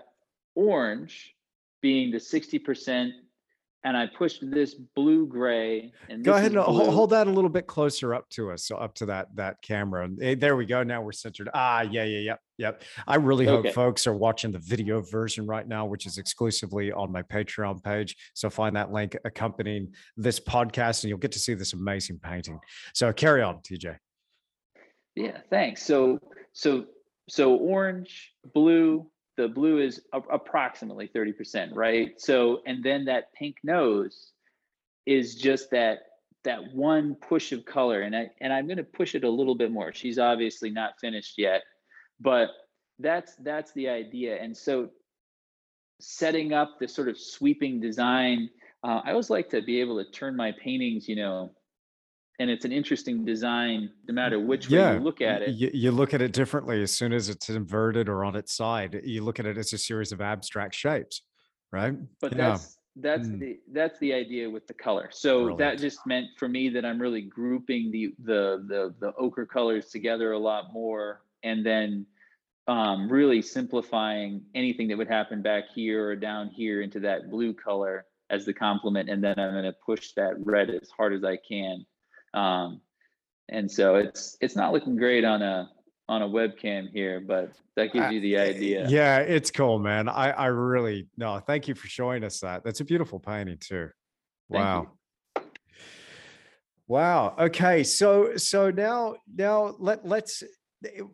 [0.55, 1.35] orange
[1.81, 3.11] being the 60%
[3.85, 6.91] and I pushed this blue gray and Go ahead and hold, blue.
[6.91, 10.05] hold that a little bit closer up to us, so up to that that camera.
[10.05, 10.83] And, eh, there we go.
[10.83, 11.51] Now we're centered.
[11.55, 12.83] Ah, yeah, yeah, yep, yep.
[13.07, 13.73] I really hope Okay.
[13.73, 18.17] folks are watching the video version right now, which is exclusively on my Patreon page.
[18.35, 22.59] So find that link accompanying this podcast, and you'll get to see this amazing painting.
[22.95, 23.97] So carry on, TJ.
[25.15, 25.83] Yeah, thanks.
[25.85, 26.19] So
[26.53, 26.87] so
[27.29, 32.21] so orange, blue, the blue is a- approximately 30%, right?
[32.21, 34.33] So and then that pink nose
[35.07, 35.99] is just that
[36.45, 39.55] that one push of color and I and I'm going to push it a little
[39.55, 39.93] bit more.
[39.93, 41.63] She's obviously not finished yet,
[42.21, 42.51] but
[42.99, 44.37] that's that's the idea.
[44.41, 44.91] And so
[46.01, 48.51] setting up this sort of sweeping design,
[48.83, 51.53] uh, I always like to be able to turn my paintings, you know,
[52.39, 55.51] and it's an interesting design no matter which way you look at it.
[55.51, 59.01] You, you look at it differently as soon as it's inverted or on its side.
[59.05, 61.23] You look at it as a series of abstract shapes,
[61.73, 61.95] right?
[62.21, 62.49] but Yeah.
[62.49, 63.41] that's that's Mm.
[63.41, 67.03] the that's the idea with the color so that just meant for me that i'm
[67.03, 72.07] really grouping the the the, the ochre colors together a lot more and then
[72.69, 77.53] um, really simplifying anything that would happen back here or down here into that blue
[77.53, 81.25] color as the complement and then i'm going to push that red as hard as
[81.25, 81.85] i can
[82.35, 82.81] um,
[83.49, 85.71] and so it's it's not looking great on a
[86.09, 90.09] on a webcam here but that gives Uh, you the idea Yeah, it's cool, man.
[90.09, 92.63] I I really no, thank you for showing us that.
[92.65, 93.89] That's a beautiful painting too.
[94.49, 94.93] Wow.
[96.87, 97.35] Wow.
[97.39, 97.83] Okay.
[97.83, 100.43] So so now now let let's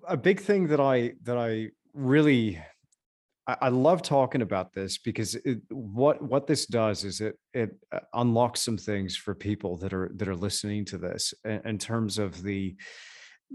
[0.08, 2.60] a big thing that I that I really
[3.46, 8.00] I, love talking about this because it, what what this does is it it uh,
[8.14, 12.18] unlocks some things for people that are that are listening to this in, in terms
[12.18, 12.76] of the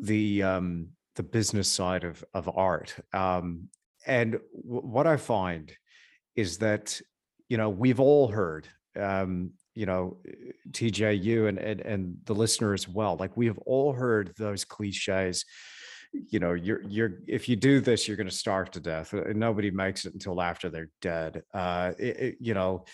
[0.01, 2.93] the um the business side of of art.
[3.13, 3.69] Um
[4.05, 5.71] and w- what i find
[6.35, 6.99] is that
[7.49, 8.67] you know we've all heard
[8.99, 10.17] um you know
[10.71, 14.63] tj you and and, and the listener as well like we have all heard those
[14.63, 15.45] cliches
[16.13, 19.23] you know you're you're if you do this you're going to starve to death Uh,
[19.33, 22.85] nobody makes it until after they're dead uh it, it- you know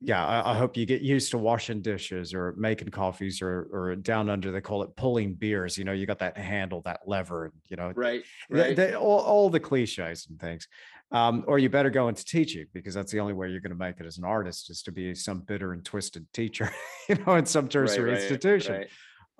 [0.00, 3.96] yeah I, I hope you get used to washing dishes or making coffees or or
[3.96, 7.52] down under they call it pulling beers you know you got that handle that lever
[7.68, 10.68] you know right right all, all the cliches and things
[11.10, 13.78] um, or you better go into teaching because that's the only way you're going to
[13.78, 16.70] make it as an artist is to be some bitter and twisted teacher
[17.08, 18.84] you know in some tertiary right, right, institution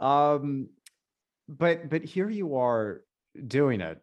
[0.01, 0.35] right.
[0.35, 0.69] um
[1.49, 3.03] but but here you are
[3.47, 4.01] doing it.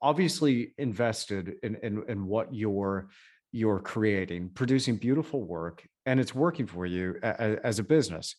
[0.00, 3.08] Obviously invested in in, in what you're
[3.52, 8.36] you're creating producing beautiful work and it's working for you a- a- as a business.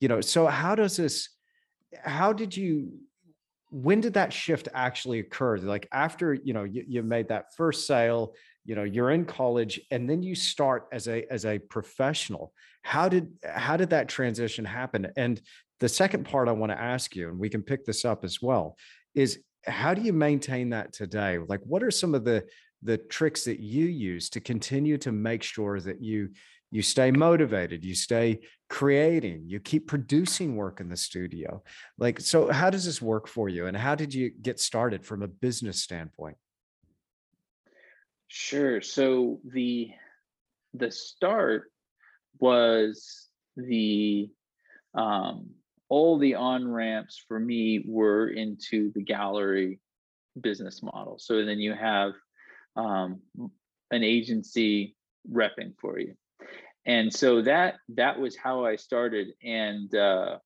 [0.00, 1.30] You know so how does this
[2.02, 2.92] how did you
[3.70, 5.58] when did that shift actually occur?
[5.58, 8.34] Like after you know you, you made that first sale
[8.64, 12.52] you know you're in college and then you start as a as a professional.
[12.82, 15.08] How did how did that transition happen?
[15.16, 15.40] And
[15.80, 18.40] the second part i want to ask you and we can pick this up as
[18.40, 18.76] well
[19.14, 21.38] is how do you maintain that today?
[21.38, 22.44] Like what are some of the
[22.82, 26.30] the tricks that you use to continue to make sure that you
[26.70, 31.62] you stay motivated you stay creating you keep producing work in the studio?
[31.98, 35.22] Like so how does this work for you and how did you get started from
[35.22, 36.36] a business standpoint?
[38.28, 39.90] Sure so the
[40.74, 41.70] the start
[42.38, 44.28] was the
[44.94, 45.50] um
[45.88, 49.80] all the on ramps for me were into the gallery
[50.40, 51.18] business model.
[51.18, 52.12] So then you have
[52.76, 53.20] um,
[53.90, 54.96] an agency
[55.30, 56.14] repping for you.
[56.84, 59.28] And so that that was how i started.
[59.42, 60.38] And uh,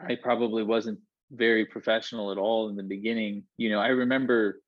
[0.00, 0.98] i probably wasn't
[1.30, 3.44] very professional at all in the beginning.
[3.56, 4.60] You know i remember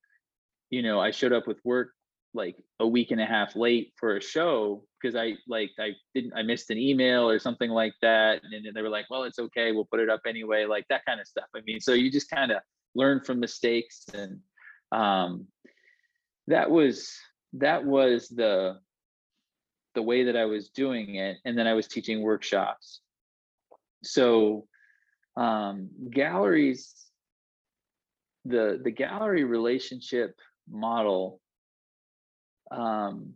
[0.70, 1.90] you know i showed up with work
[2.34, 6.32] like a week and a half late for a show because i like i didn't
[6.34, 9.38] i missed an email or something like that and then they were like well it's
[9.38, 12.10] okay we'll put it up anyway like that kind of stuff i mean so you
[12.10, 12.58] just kind of
[12.94, 14.38] learn from mistakes and
[14.92, 15.46] um
[16.46, 17.14] that was
[17.54, 18.78] that was the
[19.94, 23.00] the way that I was doing it, and then I was teaching workshops.
[24.02, 24.66] So
[25.36, 26.94] um, galleries,
[28.44, 30.34] the the gallery relationship
[30.68, 31.40] model,
[32.72, 33.34] um,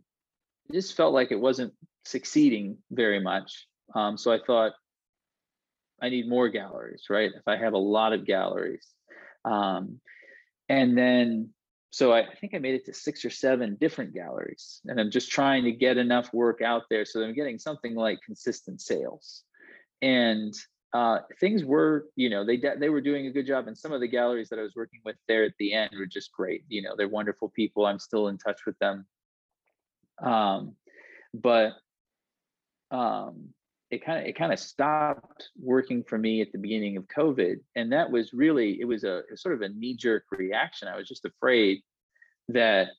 [0.71, 1.73] just felt like it wasn't
[2.05, 3.67] succeeding very much.
[3.95, 4.73] Um, so I thought
[6.01, 7.31] I need more galleries, right?
[7.33, 8.85] If I have a lot of galleries,
[9.45, 9.99] um,
[10.69, 11.49] and then
[11.89, 15.09] so I, I, think I made it to six or seven different galleries, and I'm
[15.09, 19.43] just trying to get enough work out there so I'm getting something like consistent sales.
[20.01, 20.53] And
[20.93, 24.01] uh, things were, you know, they they were doing a good job, and some of
[24.01, 26.63] the galleries that I was working with there at the end were just great.
[26.67, 27.85] You know, they're wonderful people.
[27.85, 29.05] I'm still in touch with them.
[30.21, 30.75] Um,
[31.33, 31.73] but
[32.91, 33.49] um,
[33.89, 37.57] it kind of it kind of stopped working for me at the beginning of COVID,
[37.75, 40.87] and that was really it was a, sort of a knee jerk reaction.
[40.87, 41.81] I was just afraid
[42.49, 42.89] that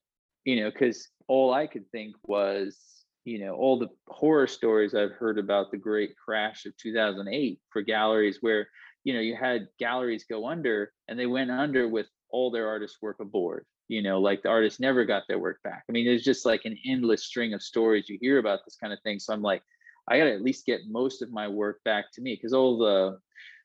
[0.44, 2.78] you know because all I could think was
[3.24, 7.82] you know all the horror stories I've heard about the great crash of 2008 for
[7.82, 8.68] galleries where
[9.04, 12.98] you know you had galleries go under and they went under with all their artists
[13.02, 16.24] work aboard you know like the artists never got their work back i mean there's
[16.24, 19.32] just like an endless string of stories you hear about this kind of thing so
[19.32, 19.62] i'm like
[20.08, 22.78] I got to at least get most of my work back to me because all
[22.78, 23.18] the,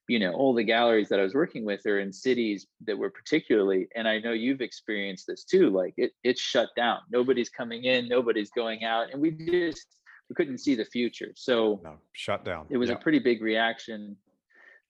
[0.09, 3.09] you know, all the galleries that I was working with are in cities that were
[3.09, 5.69] particularly, and I know you've experienced this too.
[5.69, 6.99] Like it, it's shut down.
[7.09, 8.09] Nobody's coming in.
[8.09, 9.87] Nobody's going out, and we just
[10.29, 11.31] we couldn't see the future.
[11.35, 12.65] So no, shut down.
[12.69, 12.95] It was yeah.
[12.95, 14.17] a pretty big reaction.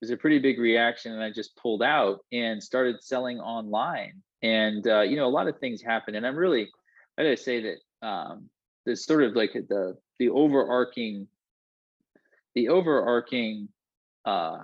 [0.02, 4.22] It was a pretty big reaction, and I just pulled out and started selling online.
[4.44, 6.70] And uh, you know, a lot of things happen and I'm really,
[7.18, 8.50] I gotta say that um,
[8.86, 11.28] there's sort of like the the overarching
[12.56, 13.70] the overarching
[14.26, 14.60] uh,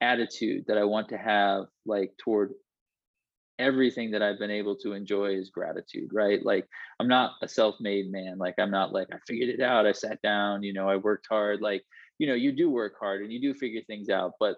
[0.00, 2.52] attitude that I want to have, like toward
[3.58, 6.44] everything that I've been able to enjoy is gratitude, right?
[6.44, 6.66] Like
[6.98, 8.38] I'm not a self-made man.
[8.38, 9.86] Like I'm not like I figured it out.
[9.86, 11.60] I sat down, you know, I worked hard.
[11.60, 11.84] Like,
[12.18, 14.56] you know, you do work hard and you do figure things out, but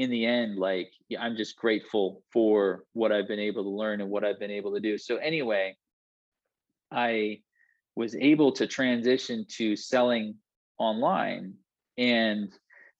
[0.00, 0.90] in the end, like
[1.20, 4.72] I'm just grateful for what I've been able to learn and what I've been able
[4.72, 4.96] to do.
[4.96, 5.76] So anyway,
[6.90, 7.42] I
[7.96, 10.36] was able to transition to selling
[10.78, 11.52] online
[11.98, 12.50] and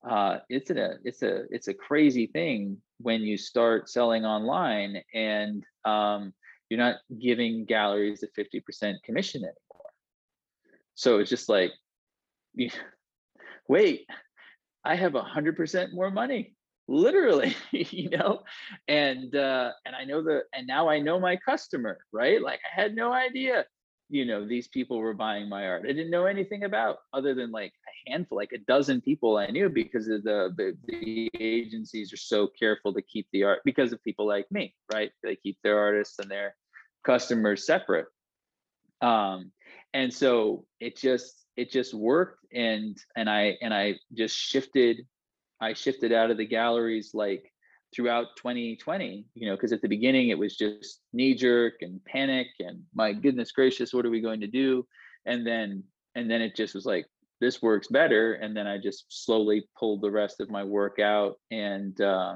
[0.06, 5.64] uh, it's a it's a it's a crazy thing when you start selling online and
[5.86, 6.34] um,
[6.68, 9.90] you're not giving galleries a 50% commission anymore
[10.94, 11.72] so it's just like
[13.68, 14.06] wait
[14.84, 16.54] i have 100% more money
[16.88, 18.40] literally you know
[18.88, 22.42] and uh and i know the and now i know my customer right?
[22.42, 23.64] Like i had no idea
[24.08, 25.84] you know these people were buying my art.
[25.84, 29.46] I didn't know anything about other than like a handful like a dozen people i
[29.46, 33.92] knew because of the, the the agencies are so careful to keep the art because
[33.92, 35.12] of people like me right?
[35.22, 36.56] They keep their artists and their
[37.04, 38.06] customers separate.
[39.00, 39.52] Um
[39.94, 45.06] and so it just it just worked and and i and i just shifted
[45.60, 47.52] i shifted out of the galleries like
[47.94, 52.46] throughout 2020 you know because at the beginning it was just knee jerk and panic
[52.60, 54.86] and my goodness gracious what are we going to do?
[55.26, 55.84] And then
[56.14, 57.06] and then it just was like
[57.40, 58.34] this works better.
[58.34, 62.34] And then i just slowly pulled the rest of my work out and uh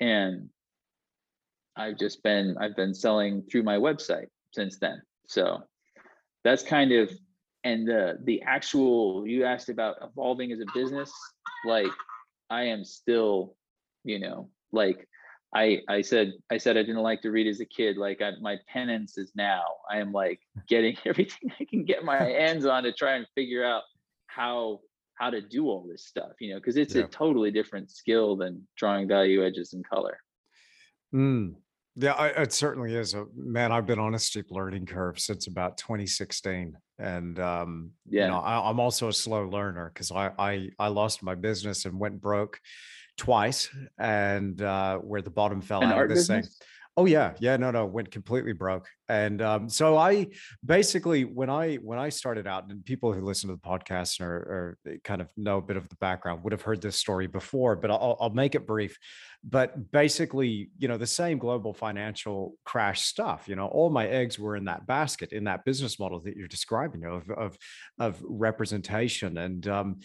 [0.00, 0.48] and
[1.76, 5.02] i've just been i've been selling through my website since then.
[5.26, 5.62] So
[6.44, 7.10] that's kind of
[7.64, 11.12] and the the actual you asked about evolving as a business
[11.64, 11.86] like
[12.54, 13.56] i am still
[14.04, 15.06] you know like
[15.54, 17.96] I I said I said I didn't like to read as a kid.
[17.96, 19.62] Like I, my penance is now.
[19.88, 23.64] I am like getting everything I can get my hands on to try and figure
[23.64, 23.82] out
[24.26, 24.80] how
[25.14, 26.32] how to do all this stuff.
[26.40, 27.04] You know, because it's yeah.
[27.04, 30.18] a totally different skill than drawing value edges and color.
[31.14, 31.54] Mm.
[31.96, 33.14] Yeah, I, it certainly is.
[33.14, 38.24] A, man, I've been on a steep learning curve since about 2016, and um, yeah,
[38.24, 41.84] you know, I, am also a slow learner because I, I I lost my business
[41.84, 42.60] and went broke
[43.16, 43.68] twice,
[43.98, 46.58] and uh, where the bottom fell An out of this business?
[46.58, 46.66] thing.
[46.96, 48.86] Oh yeah, yeah, no, no, went completely broke.
[49.08, 50.28] And um, so I
[50.64, 54.76] basically when I when I started out, and people who listen to the podcast or,
[54.84, 57.74] or kind of know a bit of the background would have heard this story before,
[57.74, 58.96] but I'll, I'll make it brief.
[59.42, 63.48] But basically, you know, the same global financial crash stuff.
[63.48, 66.46] You know, all my eggs were in that basket in that business model that you're
[66.46, 67.58] describing you know, of of
[67.98, 69.66] of representation and.
[69.66, 70.00] Um,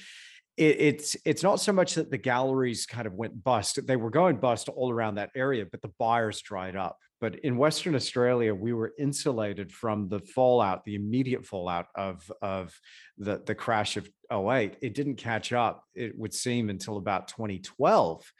[0.60, 4.10] it, it's it's not so much that the galleries kind of went bust; they were
[4.10, 6.98] going bust all around that area, but the buyers dried up.
[7.22, 12.78] But in Western Australia, we were insulated from the fallout, the immediate fallout of of
[13.18, 14.76] the the crash of 08.
[14.82, 18.32] It didn't catch up, it would seem, until about 2012,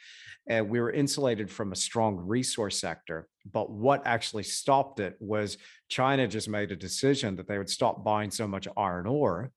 [0.48, 3.30] and we were insulated from a strong resource sector.
[3.50, 5.58] But what actually stopped it was
[5.88, 9.52] China just made a decision that they would stop buying so much iron ore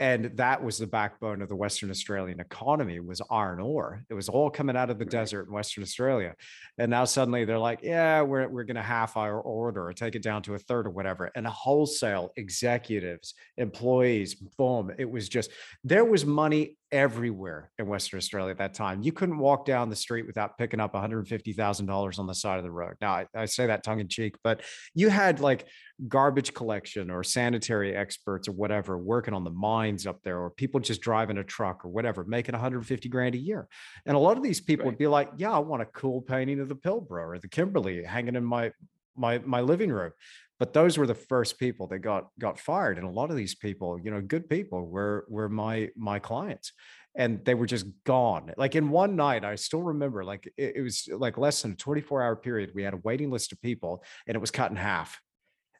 [0.00, 4.02] and that was the backbone of the western australian economy was iron ore.
[4.08, 6.34] It was all coming out of the desert in western australia.
[6.78, 10.14] And now suddenly they're like yeah we're, we're going to half our order or take
[10.14, 11.30] it down to a third or whatever.
[11.36, 15.50] And wholesale executives employees boom it was just
[15.84, 19.02] there was money everywhere in Western Australia at that time.
[19.02, 22.70] You couldn't walk down the street without picking up $150,000 on the side of the
[22.70, 22.94] road.
[23.00, 24.62] Now, I, I, say that tongue in cheek, but
[24.94, 25.66] you had like
[26.08, 30.80] garbage collection or sanitary experts or whatever working on the mines up there, or people
[30.80, 33.68] just driving a truck or whatever, making 150 grand a year.
[34.06, 34.92] And a lot of these people right.
[34.92, 38.02] would be like, yeah, I want a cool painting of the Pilbara or the Kimberley
[38.04, 38.72] hanging in my
[39.16, 40.12] my my living room
[40.60, 43.56] but those were the first people that got got fired and a lot of these
[43.56, 46.72] people you know good people were were my my clients
[47.16, 48.52] and they were just gone.
[48.56, 51.76] Like in one night i still remember like it, it was like less than a
[51.76, 54.76] 24 hour period we had a waiting list of people and it was cut in
[54.76, 55.20] half.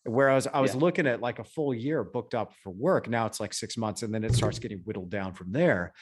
[0.05, 0.81] Whereas i was yeah.
[0.81, 4.03] looking at like a full year booked up for work now it's like six months
[4.03, 5.93] and then it starts getting whittled down from there.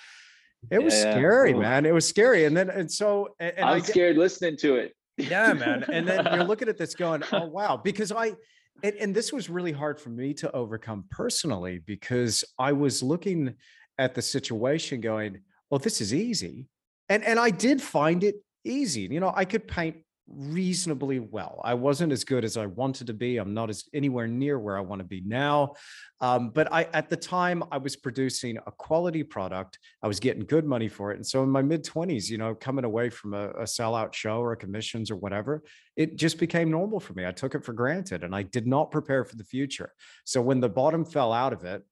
[0.71, 3.77] It was yeah, scary man it was scary and then and so and, and i'm
[3.77, 4.95] I, scared listening to it.
[5.19, 8.35] Yeah man and then you're looking at this going oh wow because i
[8.83, 13.55] and, and this was really hard for me to overcome personally because I was looking
[13.99, 16.69] at the situation going, well, this is easy.
[17.09, 19.03] And and I did find it easy.
[19.03, 19.97] You know, I could paint
[20.31, 21.61] reasonably well.
[21.65, 23.39] I wasn't as good as I wanted to be.
[23.39, 25.75] I'm not as anywhere near where I want to be now.
[26.21, 29.79] Um, but I, at the time, I was producing a quality product.
[30.03, 31.17] I was getting good money for it.
[31.17, 34.41] And so in my mid 20s, you know, coming away from a, a sellout show
[34.41, 35.63] or commissions or whatever,
[35.97, 37.27] it just became normal for me.
[37.27, 39.93] I took it for granted and I did not prepare for the future.
[40.25, 41.83] So when the bottom fell out of it,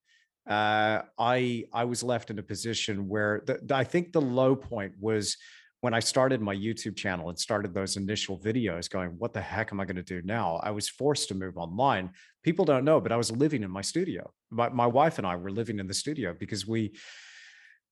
[0.49, 4.93] uh, I I was left in a position where the, I think the low point
[5.01, 5.37] was
[5.81, 9.73] when I started my YouTube channel and started those initial videos going, what the heck
[9.73, 10.61] am I going to do now?
[10.63, 12.11] I was forced to move online.
[12.43, 14.31] People don't know, but I was living in my studio.
[14.51, 16.95] My, my wife and I were living in the studio because we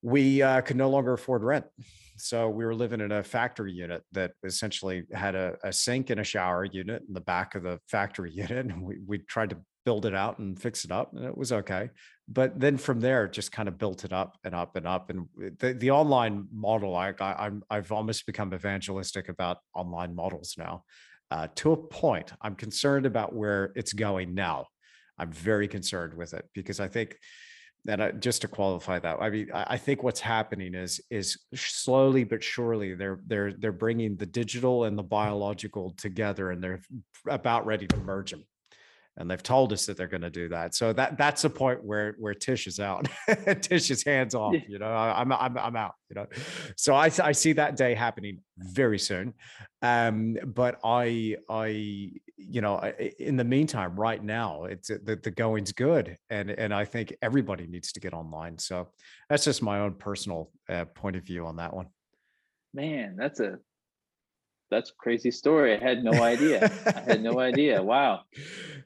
[0.01, 1.65] we uh, could no longer afford rent.
[2.17, 6.19] So we were living in a factory unit that essentially had a, a sink and
[6.19, 8.51] a shower unit in the back of the factory unit.
[8.51, 11.51] And we, we tried to build it out and fix it up and it was
[11.51, 11.89] okay
[12.27, 15.27] but then from there just kind of built it up and up and up and
[15.59, 20.83] the, the online model I, I i'm i've almost become evangelistic about online models now
[21.31, 22.31] uh, to a point.
[22.41, 24.67] I'm concerned about where it's going now.
[25.17, 27.15] I'm very concerned with it because i think
[27.85, 31.39] that uh, just to qualify that i mean I, I think what's happening is is
[31.53, 36.81] slowly but surely they're they're they're bringing the digital and the biological together and they're
[37.29, 38.43] about ready to merge them
[39.17, 40.75] and they've told us that they're going to do that.
[40.75, 43.07] So that that's the point where where Tish is out.
[43.61, 44.55] Tish is hands off.
[44.67, 45.93] You know, I'm I'm I'm out.
[46.09, 46.25] You know,
[46.75, 49.33] so I I see that day happening very soon.
[49.81, 51.67] Um, but I I
[52.37, 52.79] you know
[53.19, 57.67] in the meantime, right now, it's the the going's good, and and I think everybody
[57.67, 58.57] needs to get online.
[58.59, 58.89] So
[59.29, 61.87] that's just my own personal uh, point of view on that one.
[62.73, 63.59] Man, that's a
[64.71, 65.75] that's crazy story.
[65.75, 66.71] I had no idea.
[66.85, 67.81] I had no idea.
[67.81, 68.21] Wow.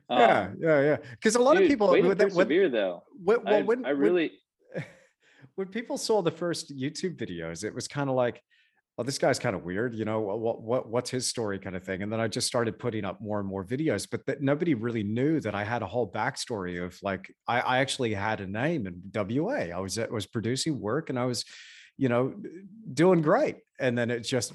[0.09, 0.97] Um, yeah, yeah, yeah.
[1.11, 3.03] Because a lot dude, of people way to persevere when, though.
[3.23, 4.32] Well, when, I really
[4.73, 4.86] when,
[5.55, 8.41] when people saw the first YouTube videos, it was kind of like,
[8.97, 11.84] "Oh, this guy's kind of weird." You know, what what what's his story, kind of
[11.84, 12.03] thing.
[12.03, 15.03] And then I just started putting up more and more videos, but that nobody really
[15.03, 18.88] knew that I had a whole backstory of like I, I actually had a name
[18.88, 19.67] in WA.
[19.73, 21.45] I was I was producing work and I was,
[21.97, 22.34] you know,
[22.93, 24.53] doing great, and then it just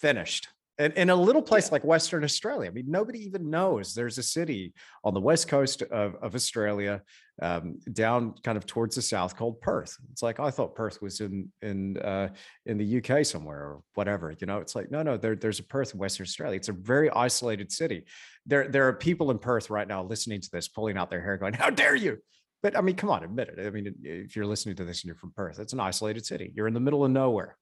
[0.00, 4.18] finished And in a little place like Western Australia, I mean, nobody even knows there's
[4.18, 4.74] a city
[5.04, 7.00] on the west coast of, of Australia,
[7.40, 9.96] um, down kind of towards the south, called Perth.
[10.12, 12.28] It's like I thought Perth was in in uh,
[12.66, 14.34] in the UK somewhere or whatever.
[14.38, 16.56] You know, it's like no, no, there, there's a Perth in Western Australia.
[16.56, 18.04] It's a very isolated city.
[18.44, 21.38] There there are people in Perth right now listening to this, pulling out their hair,
[21.38, 22.18] going, "How dare you!"
[22.62, 23.66] But I mean, come on, admit it.
[23.66, 26.52] I mean, if you're listening to this and you're from Perth, it's an isolated city.
[26.54, 27.56] You're in the middle of nowhere.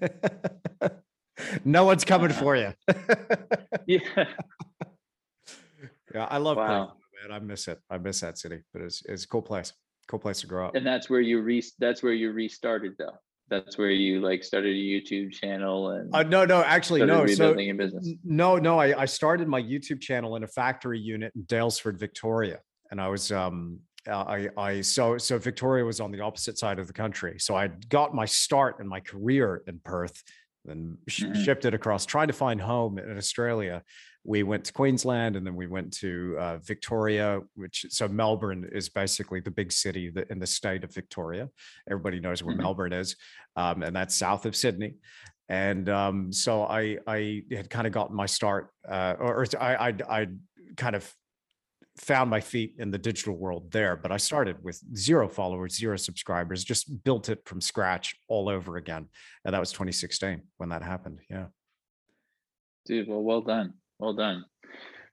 [1.64, 2.72] no one's coming for you.
[3.86, 3.98] yeah.
[6.12, 6.86] Yeah, I love wow.
[6.86, 7.36] Perth, man.
[7.36, 7.78] I miss it.
[7.88, 9.72] I miss that city, but it's it's a cool place.
[10.08, 10.74] Cool place to grow up.
[10.74, 13.14] And that's where you re that's where you restarted though.
[13.48, 17.26] That's where you like started a YouTube channel and uh, no, no, actually no.
[17.26, 17.54] So
[18.24, 22.58] no, no, I, I started my YouTube channel in a factory unit in Daylesford, Victoria.
[22.90, 23.78] And I was um
[24.08, 27.36] I, I so so Victoria was on the opposite side of the country.
[27.38, 30.22] So I got my start in my career in Perth
[30.64, 31.42] then sh- mm-hmm.
[31.42, 33.82] shipped it across, trying to find home in Australia.
[34.24, 38.88] We went to Queensland and then we went to uh, Victoria, which so Melbourne is
[38.88, 41.48] basically the big city in the state of Victoria.
[41.90, 42.62] Everybody knows where mm-hmm.
[42.62, 43.16] Melbourne is,
[43.56, 44.94] um, and that's south of Sydney.
[45.48, 49.88] And um, so I I had kind of gotten my start, uh, or, or I
[49.88, 50.26] I I
[50.76, 51.12] kind of
[52.00, 55.96] found my feet in the digital world there, but I started with zero followers, zero
[55.96, 59.06] subscribers, just built it from scratch all over again.
[59.44, 61.20] And that was 2016 when that happened.
[61.28, 61.46] Yeah.
[62.86, 63.74] Dude, well, well done.
[63.98, 64.46] Well done.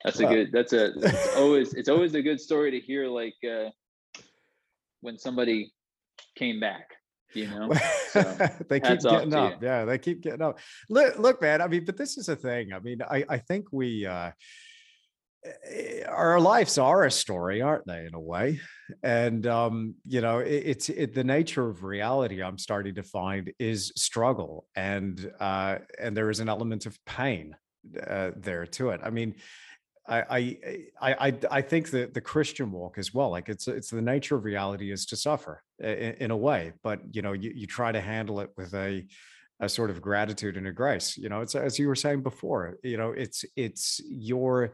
[0.04, 3.36] That's a good, that's a, it's always, it's always a good story to hear like
[3.46, 3.70] uh,
[5.02, 5.74] when somebody
[6.38, 6.92] came back,
[7.34, 7.70] you know,
[8.12, 8.22] so,
[8.70, 9.62] they keep getting up.
[9.62, 9.84] Yeah.
[9.84, 10.60] They keep getting up.
[10.90, 12.72] Look, look, man, I mean, but this is a thing.
[12.72, 14.32] I mean, I, I think we, uh,
[16.08, 18.60] our lives are a story, aren't they, in a way?
[19.04, 22.42] And um, you know, it, it's it, the nature of reality.
[22.42, 27.56] I'm starting to find is struggle, and uh, and there is an element of pain
[28.06, 29.02] uh, there to it.
[29.04, 29.36] I mean,
[30.08, 30.58] I
[31.02, 34.36] I I I think that the Christian walk as well, like it's it's the nature
[34.36, 37.92] of reality is to suffer in, in a way, but you know, you you try
[37.92, 39.06] to handle it with a
[39.60, 41.18] a sort of gratitude and a grace.
[41.18, 42.78] You know, it's as you were saying before.
[42.84, 44.74] You know, it's it's your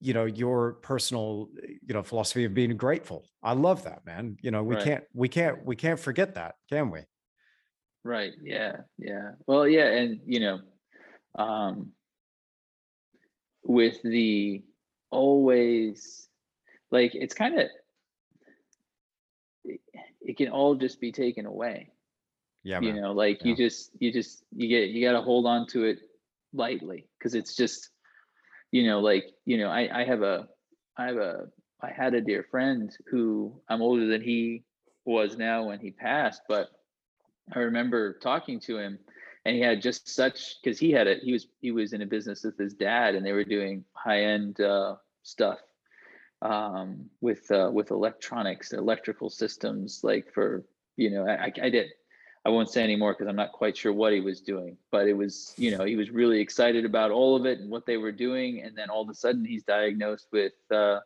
[0.00, 3.24] you know your personal you know philosophy of being grateful.
[3.42, 4.36] I love that man.
[4.40, 4.84] You know we right.
[4.84, 7.00] can't we can't we can't forget that can we?
[8.04, 9.32] Right yeah yeah.
[9.46, 10.60] Well yeah and you know
[11.38, 11.92] um
[13.64, 14.62] with the
[15.10, 16.28] always
[16.90, 17.68] like it's kind of
[19.64, 19.80] it,
[20.20, 21.90] it can all just be taken away.
[22.62, 23.48] Yeah you know like yeah.
[23.48, 25.98] you just you just you get you got to hold on to it
[26.52, 27.90] lightly because it's just
[28.70, 30.48] you know, like, you know, I, I have a,
[30.96, 31.46] I have a,
[31.80, 34.64] I had a dear friend who I'm older than he
[35.04, 36.68] was now when he passed, but
[37.54, 38.98] I remember talking to him
[39.44, 42.06] and he had just such, cause he had it, he was, he was in a
[42.06, 45.60] business with his dad and they were doing high end uh, stuff
[46.42, 50.64] um, with, uh, with electronics, electrical systems, like for,
[50.96, 51.86] you know, I, I did,
[52.48, 55.12] I won't say anymore because I'm not quite sure what he was doing, but it
[55.12, 58.10] was, you know, he was really excited about all of it and what they were
[58.10, 58.62] doing.
[58.62, 61.00] And then all of a sudden he's diagnosed with, uh,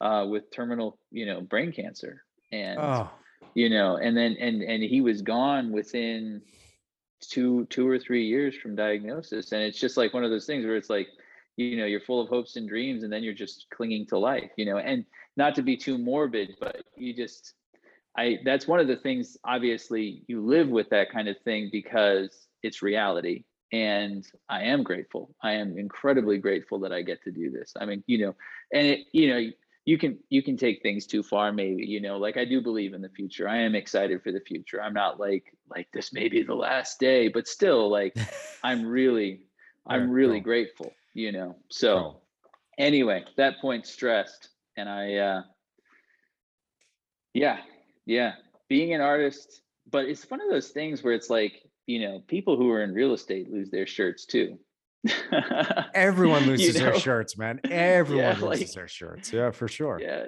[0.00, 2.24] uh, with terminal, you know, brain cancer.
[2.50, 3.08] And, oh.
[3.54, 6.42] you know, and then, and, and he was gone within
[7.20, 9.52] two, two or three years from diagnosis.
[9.52, 11.06] And it's just like one of those things where it's like,
[11.56, 14.50] you know, you're full of hopes and dreams and then you're just clinging to life,
[14.56, 15.04] you know, and
[15.36, 17.54] not to be too morbid, but you just,
[18.16, 22.46] I that's one of the things obviously you live with that kind of thing because
[22.62, 23.44] it's reality
[23.74, 25.34] and I am grateful.
[25.42, 27.72] I am incredibly grateful that I get to do this.
[27.78, 28.36] I mean, you know,
[28.72, 29.50] and it, you know,
[29.84, 32.94] you can you can take things too far maybe, you know, like I do believe
[32.94, 33.48] in the future.
[33.48, 34.80] I am excited for the future.
[34.80, 38.16] I'm not like like this may be the last day, but still like
[38.62, 39.46] I'm really
[39.86, 41.56] I'm really grateful, you know.
[41.68, 42.20] So
[42.78, 45.42] anyway, that point stressed and I uh
[47.34, 47.58] yeah,
[48.06, 48.32] yeah,
[48.68, 52.56] being an artist, but it's one of those things where it's like, you know, people
[52.56, 54.58] who are in real estate lose their shirts too.
[55.94, 56.90] Everyone loses you know?
[56.90, 57.60] their shirts, man.
[57.70, 59.32] Everyone yeah, loses like, their shirts.
[59.32, 60.00] Yeah, for sure.
[60.00, 60.26] Yeah.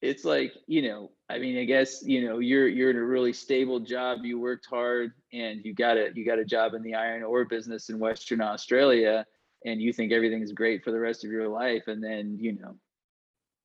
[0.00, 3.32] It's like, you know, I mean, I guess, you know, you're you're in a really
[3.32, 6.94] stable job, you worked hard and you got it, you got a job in the
[6.94, 9.24] iron ore business in Western Australia
[9.64, 12.76] and you think everything's great for the rest of your life and then, you know,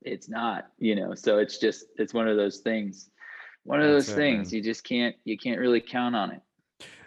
[0.02, 1.14] it's not, you know.
[1.14, 3.10] So it's just it's one of those things
[3.70, 6.42] one of those things you just can't you can't really count on it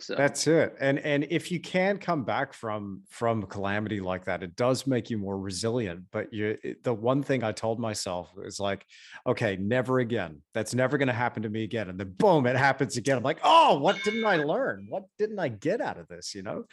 [0.02, 0.74] So That's it.
[0.80, 5.10] And and if you can come back from from calamity like that, it does make
[5.10, 6.04] you more resilient.
[6.10, 8.84] But you the one thing I told myself is like,
[9.26, 10.42] okay, never again.
[10.54, 11.88] That's never going to happen to me again.
[11.88, 13.16] And then boom, it happens again.
[13.16, 14.86] I'm like, oh, what didn't I learn?
[14.88, 16.34] What didn't I get out of this?
[16.34, 16.64] You know?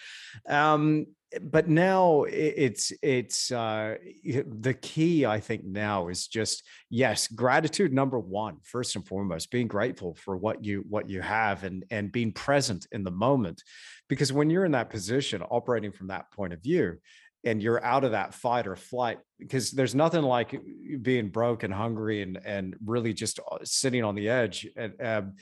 [0.47, 1.05] Um,
[1.41, 8.19] but now it's it's uh the key i think now is just yes gratitude number
[8.19, 12.31] one first and foremost being grateful for what you what you have and and being
[12.31, 13.61] present in the moment
[14.07, 16.97] because when you're in that position operating from that point of view
[17.43, 20.59] and you're out of that fight or flight because there's nothing like
[21.01, 25.33] being broke and hungry and and really just uh, sitting on the edge and um,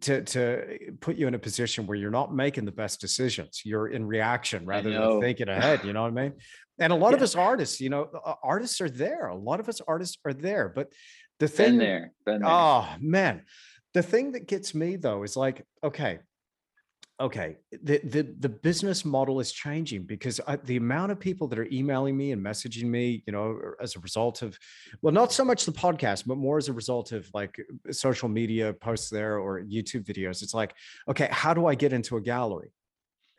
[0.00, 3.62] to to put you in a position where you're not making the best decisions.
[3.64, 5.80] You're in reaction rather than thinking ahead.
[5.90, 6.32] You know what I mean?
[6.78, 9.26] And a lot of us artists, you know, uh, artists are there.
[9.26, 10.68] A lot of us artists are there.
[10.68, 10.92] But
[11.40, 12.50] the been thing, there, been there.
[12.50, 13.42] oh man,
[13.92, 16.20] the thing that gets me though is like, okay,
[17.20, 21.58] okay, the the the business model is changing because I, the amount of people that
[21.58, 24.58] are emailing me and messaging me, you know, as a result of,
[25.02, 27.60] well, not so much the podcast, but more as a result of like
[27.90, 30.42] social media posts there or YouTube videos.
[30.42, 30.74] It's like,
[31.08, 32.72] okay, how do I get into a gallery?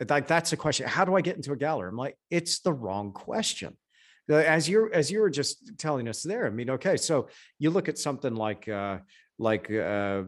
[0.08, 0.88] Like that's a question.
[0.88, 1.90] How do I get into a gallery?
[1.90, 3.78] I'm like, it's the wrong question.
[4.32, 7.28] Uh, As you're as you were just telling us there, I mean, okay, so
[7.60, 9.00] you look at something like uh,
[9.42, 10.24] like uh,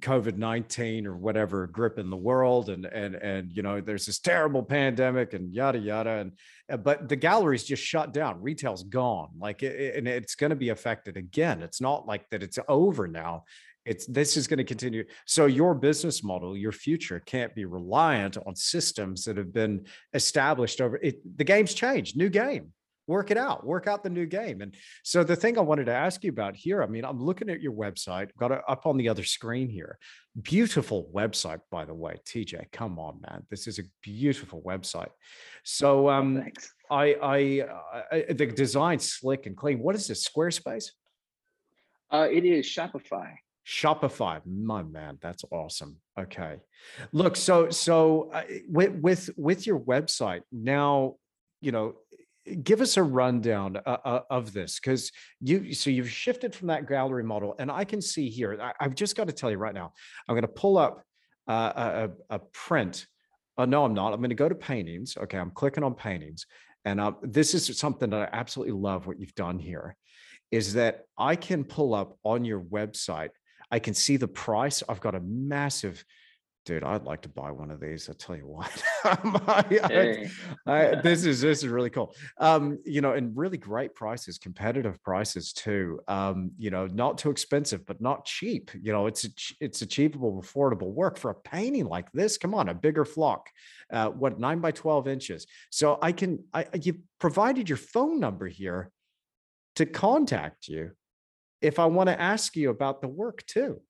[0.00, 4.18] COVID nineteen or whatever grip in the world, and and and you know, there's this
[4.18, 6.32] terrible pandemic and yada yada, and
[6.70, 8.42] uh, but the gallery's just shut down.
[8.42, 11.62] Retail's gone, like, it- and it's going to be affected again.
[11.62, 12.42] It's not like that.
[12.42, 13.44] It's over now
[13.86, 18.36] it's this is going to continue so your business model your future can't be reliant
[18.44, 22.72] on systems that have been established over it the game's changed new game
[23.06, 24.60] work it out work out the new game.
[24.60, 27.50] And so the thing i wanted to ask you about here i mean i'm looking
[27.50, 29.98] at your website got it up on the other screen here.
[30.42, 33.42] Beautiful website by the way tj come on man.
[33.50, 35.10] This is a beautiful website.
[35.64, 36.72] So um Thanks.
[36.90, 37.36] i i,
[38.12, 39.78] I the design slick and clean.
[39.78, 40.90] What is this squarespace?
[42.10, 43.34] Uh, it is Shopify.
[43.66, 45.96] Shopify, my man, that's awesome.
[46.18, 46.60] Okay,
[47.12, 51.16] look, so so uh, with with with your website now,
[51.60, 51.94] you know,
[52.62, 56.88] give us a rundown uh, uh, of this because you so you've shifted from that
[56.88, 58.58] gallery model, and I can see here.
[58.60, 59.92] I, I've just got to tell you right now,
[60.28, 61.02] I'm going to pull up
[61.48, 63.06] uh, a, a print.
[63.58, 64.12] Uh, no, I'm not.
[64.12, 65.16] I'm going to go to paintings.
[65.16, 66.46] Okay, I'm clicking on paintings,
[66.84, 69.06] and uh, this is something that I absolutely love.
[69.06, 69.96] What you've done here
[70.50, 73.30] is that I can pull up on your website
[73.70, 74.82] I can see the price.
[74.88, 76.04] I've got a massive,
[76.66, 76.84] dude.
[76.84, 78.10] I'd like to buy one of these.
[78.10, 80.30] I tell you what, I- I-
[80.66, 82.14] I- this is this is really cool.
[82.38, 86.00] Um, you know, and really great prices, competitive prices too.
[86.08, 88.70] Um, you know, not too expensive, but not cheap.
[88.78, 89.26] You know, it's
[89.60, 92.36] it's achievable, affordable work for a painting like this.
[92.36, 93.48] Come on, a bigger flock,
[93.90, 95.46] uh, what nine by twelve inches.
[95.70, 98.90] So I can, I you provided your phone number here
[99.76, 100.90] to contact you
[101.62, 103.80] if I want to ask you about the work too.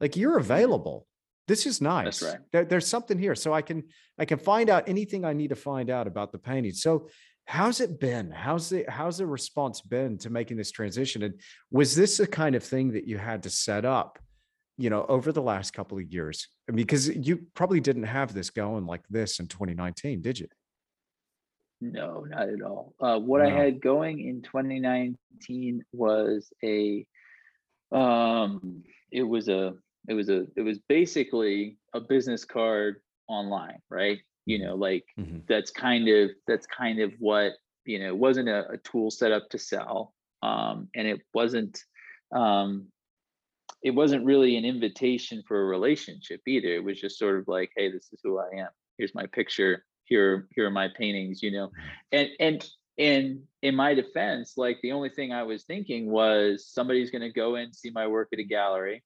[0.00, 1.06] Like you're available.
[1.46, 2.22] This is nice.
[2.22, 2.38] right.
[2.52, 3.34] There- there's something here.
[3.34, 3.84] So I can
[4.18, 6.72] I can find out anything I need to find out about the painting.
[6.72, 7.08] So
[7.46, 8.30] how's it been?
[8.30, 11.22] How's the how's the response been to making this transition?
[11.22, 11.40] And
[11.70, 14.18] was this the kind of thing that you had to set up,
[14.76, 16.48] you know, over the last couple of years?
[16.68, 20.48] I mean, because you probably didn't have this going like this in 2019, did you?
[21.80, 22.94] No, not at all.
[22.98, 27.06] Uh, what I had going in 2019 was a,
[27.92, 28.82] um,
[29.12, 29.74] it was a,
[30.08, 34.20] it was a, it was basically a business card online, right?
[34.44, 34.62] You Mhm.
[34.62, 35.46] know, like Mhm.
[35.46, 37.54] that's kind of, that's kind of what,
[37.84, 40.14] you know, it wasn't a, a tool set up to sell.
[40.42, 41.82] Um, and it wasn't,
[42.32, 42.92] um,
[43.82, 46.68] it wasn't really an invitation for a relationship either.
[46.68, 48.68] It was just sort of like, hey, this is who I am.
[48.98, 49.84] Here's my picture.
[50.04, 51.42] Here, here are my paintings.
[51.42, 51.70] You know,
[52.12, 57.10] and and and in my defense, like the only thing I was thinking was somebody's
[57.10, 59.02] going to go in see my work at a gallery,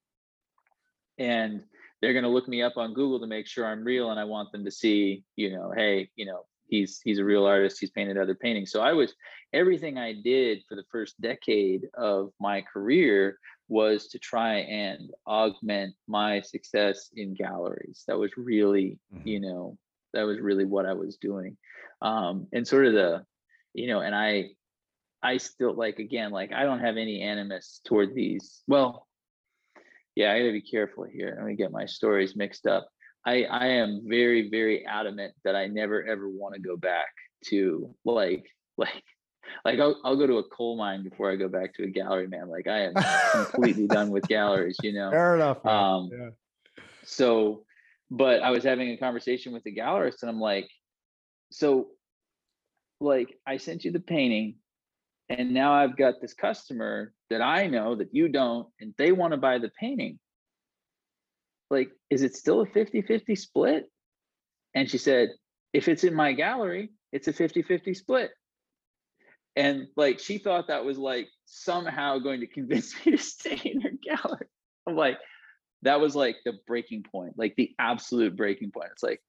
[1.21, 1.62] and
[2.01, 4.25] they're going to look me up on Google to make sure I'm real, and I
[4.25, 7.79] want them to see, you know, hey, you know, he's he's a real artist.
[7.79, 8.73] He's painted other paintings.
[8.73, 9.14] So I was
[9.53, 15.95] everything I did for the first decade of my career was to try and augment
[16.09, 18.03] my success in galleries.
[18.09, 19.21] That was really, Mhm.
[19.25, 19.79] you know,
[20.14, 21.57] that was really what I was doing.
[22.01, 23.27] Um, and sort of the,
[23.75, 24.57] you know, and I,
[25.23, 28.62] I still like, again, like I don't have any animus toward these.
[28.66, 29.07] Well,
[30.15, 31.35] yeah, I gotta be careful here.
[31.37, 32.89] Let me get my stories mixed up.
[33.27, 37.09] I, I am very, very adamant that I never ever want to go back
[37.47, 38.47] to like,
[38.77, 39.03] like,
[39.65, 42.29] like I'll, I'll go to a coal mine before I go back to a gallery,
[42.29, 42.49] man.
[42.49, 42.95] Like I am
[43.33, 45.11] completely done with galleries, you know.
[45.11, 45.65] Fair enough.
[45.65, 45.75] man.
[45.75, 46.29] Um, yeah.
[47.05, 47.65] So,
[48.11, 50.69] but I was having a conversation with the gallerist and I'm like,
[51.51, 51.89] so
[53.01, 54.57] like I sent you the painting
[55.31, 59.33] and now I've got this customer that I know that you don't, and they want
[59.33, 60.18] to buy the painting.
[61.70, 63.85] Like, is it still a 50 50 split?
[64.74, 65.31] And she said,
[65.72, 68.33] if it's in my gallery, it's a 50 50 split.
[69.55, 73.81] And like, she thought that was like somehow going to convince me to stay in
[73.83, 74.47] her gallery.
[74.89, 75.18] I'm like,
[75.83, 78.89] that was like the breaking point, like the absolute breaking point.
[78.93, 79.22] It's like,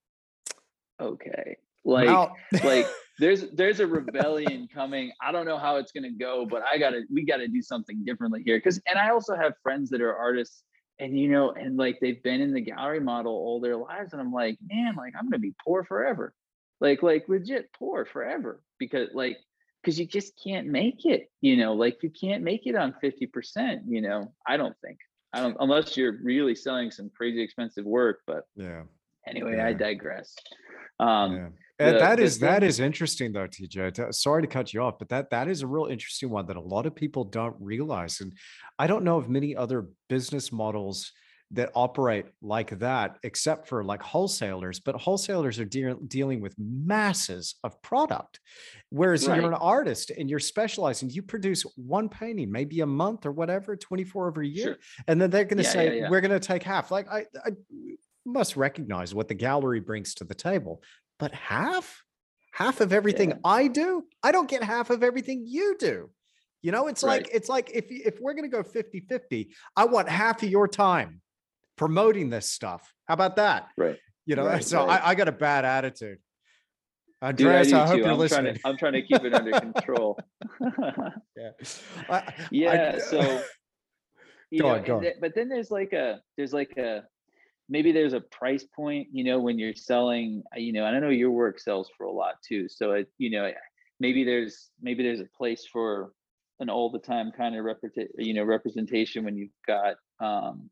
[1.00, 2.30] okay, like,
[2.64, 2.88] like
[3.20, 5.12] there's there's a rebellion coming.
[5.22, 8.44] I don't know how it's gonna go, but I gotta we gotta do something differently
[8.46, 8.60] here.
[8.60, 10.64] Cause and I also have friends that are artists
[11.02, 14.22] and you know, and like they've been in the gallery model all their lives, and
[14.22, 16.34] I'm like, man, like I'm gonna be poor forever.
[16.80, 18.62] Like, like legit poor forever.
[18.80, 19.38] Because like
[19.82, 23.82] because you just can't make it, you know, like you can't make it on 50%,
[23.88, 24.32] you know.
[24.48, 25.00] I don't think.
[25.34, 28.84] I don't unless you're really selling some crazy expensive work, but yeah.
[29.28, 29.68] Anyway, yeah.
[29.68, 30.36] I digress.
[31.00, 31.48] Um yeah.
[31.86, 34.14] The, that is that is interesting though, TJ.
[34.14, 36.62] Sorry to cut you off, but that that is a real interesting one that a
[36.62, 38.34] lot of people don't realize, and
[38.78, 41.12] I don't know of many other business models
[41.54, 44.80] that operate like that, except for like wholesalers.
[44.80, 48.40] But wholesalers are de- dealing with masses of product,
[48.90, 49.38] whereas right.
[49.38, 51.10] you're an artist and you're specializing.
[51.10, 54.78] You produce one painting, maybe a month or whatever, twenty four every year, sure.
[55.08, 56.10] and then they're going to yeah, say yeah, yeah.
[56.10, 56.92] we're going to take half.
[56.92, 57.52] Like I, I
[58.26, 60.82] must recognize what the gallery brings to the table
[61.22, 62.04] but half
[62.52, 63.38] half of everything yeah.
[63.46, 66.10] i do i don't get half of everything you do
[66.64, 67.22] you know it's right.
[67.22, 70.50] like it's like if if we're going to go 50 50 i want half of
[70.50, 71.22] your time
[71.78, 75.02] promoting this stuff how about that right you know right, so right.
[75.02, 76.18] I, I got a bad attitude
[77.24, 78.02] Andreas, Dude, I, I, hope too.
[78.02, 78.44] you're I'm listening.
[78.46, 80.20] Trying to, I'm trying to keep it under control.
[81.38, 81.52] yeah.
[82.10, 82.98] I, yeah.
[82.98, 83.44] so,
[84.50, 85.06] you go know, on, go on.
[85.20, 87.04] but then there's like a, there's like a,
[87.72, 91.10] maybe there's a price point you know when you're selling uh, you know i know
[91.10, 93.50] your work sells for a lot too so it you know
[94.00, 96.12] maybe there's maybe there's a place for
[96.60, 100.70] an all the time kind of repre- you know representation when you've got um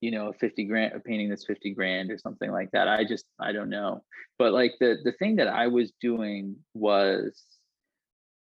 [0.00, 2.88] you know a 50 grand a painting that's 50 grand or something like that.
[2.88, 4.02] I just i don't know.
[4.38, 7.42] But like the the thing that i was doing was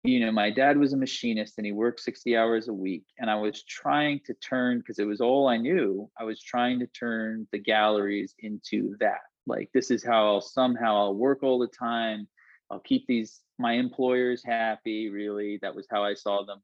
[0.03, 3.05] you know, my dad was a machinist and he worked 60 hours a week.
[3.19, 6.79] And I was trying to turn, because it was all I knew, I was trying
[6.79, 9.21] to turn the galleries into that.
[9.45, 12.27] Like, this is how I'll somehow I'll work all the time.
[12.71, 15.59] I'll keep these, my employers happy, really.
[15.61, 16.61] That was how I saw them.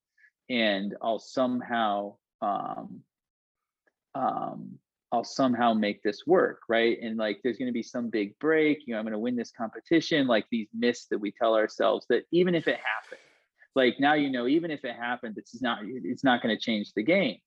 [0.49, 3.01] And I'll somehow, um,
[4.15, 4.79] um,
[5.11, 6.97] I'll somehow make this work, right?
[7.01, 8.79] And like, there's going to be some big break.
[8.85, 10.25] You know, I'm going to win this competition.
[10.25, 13.21] Like these myths that we tell ourselves that even if it happens,
[13.77, 16.91] like now you know even if it happens it's not it's not going to change
[16.93, 17.37] the game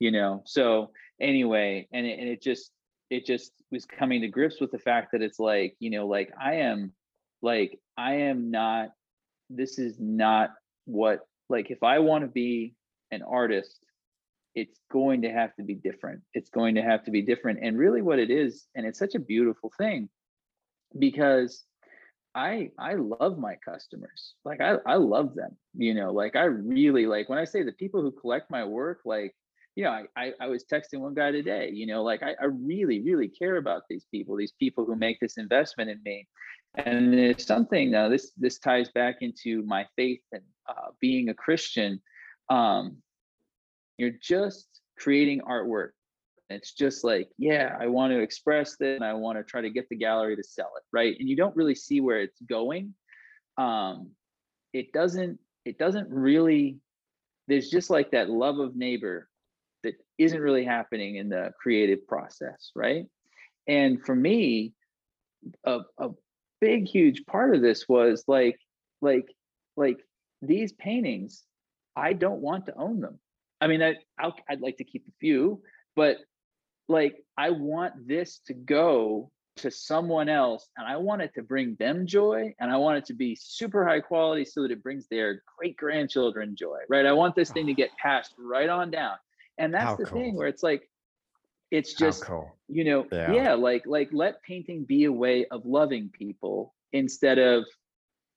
[0.00, 0.44] you know?
[0.46, 2.70] So anyway and it, and it just
[3.10, 6.30] it just was coming to grips with the fact that it's like you know like
[6.40, 6.92] i am
[7.42, 8.90] like i am not
[9.50, 10.50] this is not
[10.84, 12.74] what like if i want to be
[13.10, 13.80] an artist
[14.58, 16.20] it's going to have to be different.
[16.34, 17.60] It's going to have to be different.
[17.62, 20.08] And really what it is and it's such a beautiful thing
[20.98, 21.64] because
[22.34, 24.34] I I love my customers.
[24.44, 25.56] Like I I love them.
[25.74, 29.00] You know, like I really like when I say the people who collect my work,
[29.04, 29.34] like,
[29.74, 32.46] you know, I I, I was texting one guy today, you know, like I, I
[32.46, 36.28] really, really care about these people, these people who make this investment in me.
[36.74, 41.34] And it's something now this this ties back into my faith and uh, being a
[41.34, 42.00] Christian.
[42.50, 42.98] Um,
[43.96, 45.90] you're just creating artwork
[46.50, 49.70] it's just like, yeah, I want to express this and I want to try to
[49.70, 51.14] get the gallery to sell it, right?
[51.18, 52.94] And you don't really see where it's going.
[53.58, 54.10] Um,
[54.72, 56.78] it doesn't, it doesn't really,
[57.48, 59.28] there's just like that love of neighbor
[59.84, 63.04] that isn't really happening in the creative process, right?
[63.66, 64.72] And for me,
[65.64, 66.10] a, a
[66.60, 68.58] big, huge part of this was like,
[69.02, 69.26] like,
[69.76, 69.98] like
[70.40, 71.44] these paintings,
[71.94, 73.18] I don't want to own them.
[73.60, 75.62] I mean, I, i would like to keep a few,
[75.94, 76.18] but
[76.88, 81.76] like I want this to go to someone else and I want it to bring
[81.78, 85.06] them joy and I want it to be super high quality so that it brings
[85.08, 87.06] their great grandchildren joy, right?
[87.06, 87.76] I want this thing to ah.
[87.76, 89.16] get passed right on down.
[89.58, 90.20] And that's How the cool.
[90.20, 90.88] thing where it's like,
[91.70, 92.56] it's just, cool.
[92.68, 93.32] you know, yeah.
[93.32, 97.64] yeah, like, like let painting be a way of loving people instead of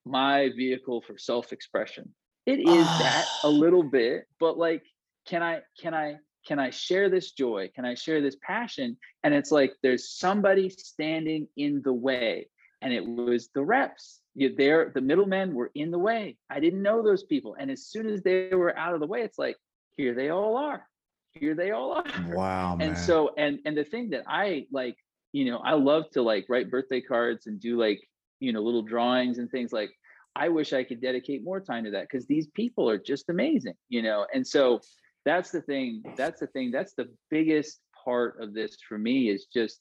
[0.06, 2.12] my vehicle for self-expression.
[2.48, 3.50] It is that a ah.
[3.50, 4.84] little bit, but like,
[5.28, 7.70] can I, can I, can I share this joy?
[7.74, 8.98] Can I share this passion?
[9.24, 12.48] And it's like there's somebody standing in the way.
[12.82, 14.22] And it was the reps.
[14.34, 16.38] You there, the middlemen were in the way.
[16.50, 17.56] I didn't know those people.
[17.60, 19.58] And as soon as they were out of the way, it's like,
[19.98, 20.88] here they all are.
[21.32, 22.06] Here they all are.
[22.28, 22.78] Wow.
[22.80, 24.98] and so, and and the thing that I like
[25.34, 28.02] you know, I love to like write birthday cards and do like,
[28.40, 29.92] you know, little drawings and things like
[30.36, 33.74] I wish I could dedicate more time to that because these people are just amazing,
[33.90, 34.26] you know.
[34.34, 34.82] And so
[35.26, 36.04] that's the thing.
[36.18, 36.72] That's the thing.
[36.72, 39.80] That's the biggest part of this for me is just,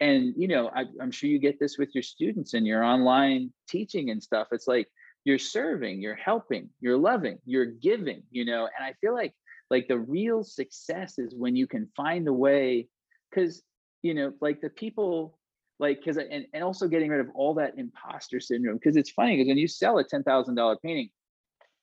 [0.00, 3.52] and you know, I, I'm sure you get this with your students and your online
[3.68, 4.48] teaching and stuff.
[4.52, 4.88] It's like
[5.24, 8.68] you're serving, you're helping, you're loving, you're giving, you know.
[8.76, 9.34] And I feel like
[9.70, 12.88] like the real success is when you can find a way,
[13.30, 13.62] because
[14.02, 15.38] you know, like the people
[15.82, 19.36] like because and, and also getting rid of all that imposter syndrome because it's funny
[19.36, 21.10] because when you sell a $10000 painting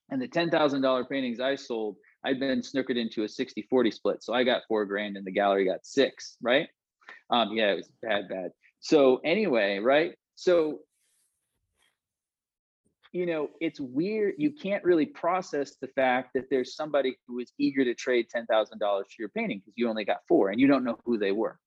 [0.10, 4.24] and the $10000 paintings i sold i'd been snookered into a 60 40 split.
[4.24, 6.68] So i got four grand and the gallery got six right?
[7.30, 8.52] Um yeah it was bad bad.
[8.80, 10.16] So anyway right?
[10.36, 10.80] So
[13.12, 17.52] you know it's weird you can't really process the fact that there's somebody who is
[17.58, 20.84] eager to trade $10000 for your painting because you only got four and you don't
[20.84, 21.58] know who they were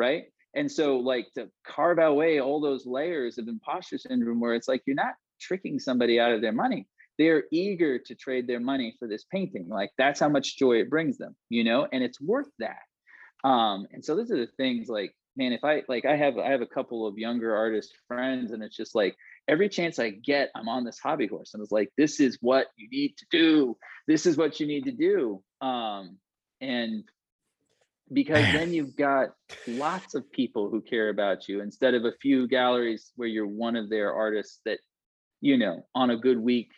[0.00, 0.24] right?
[0.54, 4.82] And so, like, to carve away all those layers of imposter syndrome, where it's like
[4.86, 6.88] you're not tricking somebody out of their money.
[7.20, 9.68] They're eager to trade their money for this painting.
[9.68, 12.80] Like, that's how much joy it brings them, you know, and it's worth that.
[13.44, 16.50] Um, and so, those are the things like, man, if I like, I have, I
[16.50, 19.14] have a couple of younger artist friends, and it's just like,
[19.48, 21.52] every chance I get, I'm on this hobby horse.
[21.52, 23.76] And it's like, this is what you need to do.
[24.06, 25.42] This is what you need to do.
[25.60, 26.16] Um,
[26.62, 27.04] and
[28.12, 29.30] because then you've got
[29.66, 33.76] lots of people who care about you instead of a few galleries where you're one
[33.76, 34.78] of their artists that
[35.40, 36.70] you know on a good week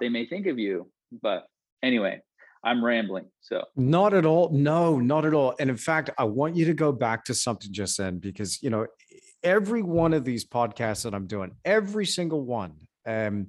[0.00, 0.90] they may think of you
[1.22, 1.46] but
[1.82, 2.20] anyway
[2.64, 3.62] i'm rambling so.
[3.76, 6.92] Not at all no not at all and in fact i want you to go
[6.92, 8.86] back to something just then because you know
[9.42, 12.74] every one of these podcasts that i'm doing every single one
[13.06, 13.48] um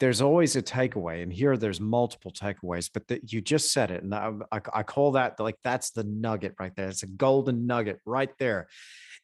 [0.00, 4.02] there's always a takeaway and here there's multiple takeaways but the, you just said it
[4.02, 7.66] and I, I, I, call that like that's the nugget right there it's a golden
[7.66, 8.68] nugget right there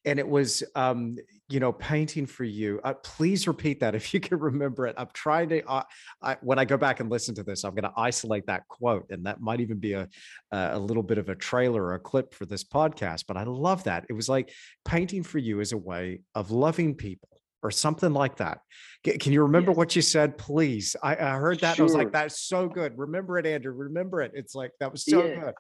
[0.05, 1.17] and it was um
[1.49, 5.09] you know painting for you uh, please repeat that if you can remember it i'm
[5.13, 5.83] trying to uh,
[6.23, 9.07] I, when i go back and listen to this i'm going to isolate that quote
[9.11, 10.09] and that might even be a
[10.53, 13.85] a little bit of a trailer or a clip for this podcast but i love
[13.85, 14.53] that it was like
[14.85, 17.29] painting for you is a way of loving people
[17.65, 18.59] or something like that.
[19.03, 19.77] Can you remember yes.
[19.77, 20.95] what you said, please?
[21.03, 21.77] I, I heard that.
[21.77, 21.83] Sure.
[21.83, 22.97] I was like, that's so good.
[22.97, 23.73] Remember it, Andrew.
[23.73, 24.33] Remember it.
[24.35, 25.41] It's like that was so yeah.
[25.41, 25.55] good.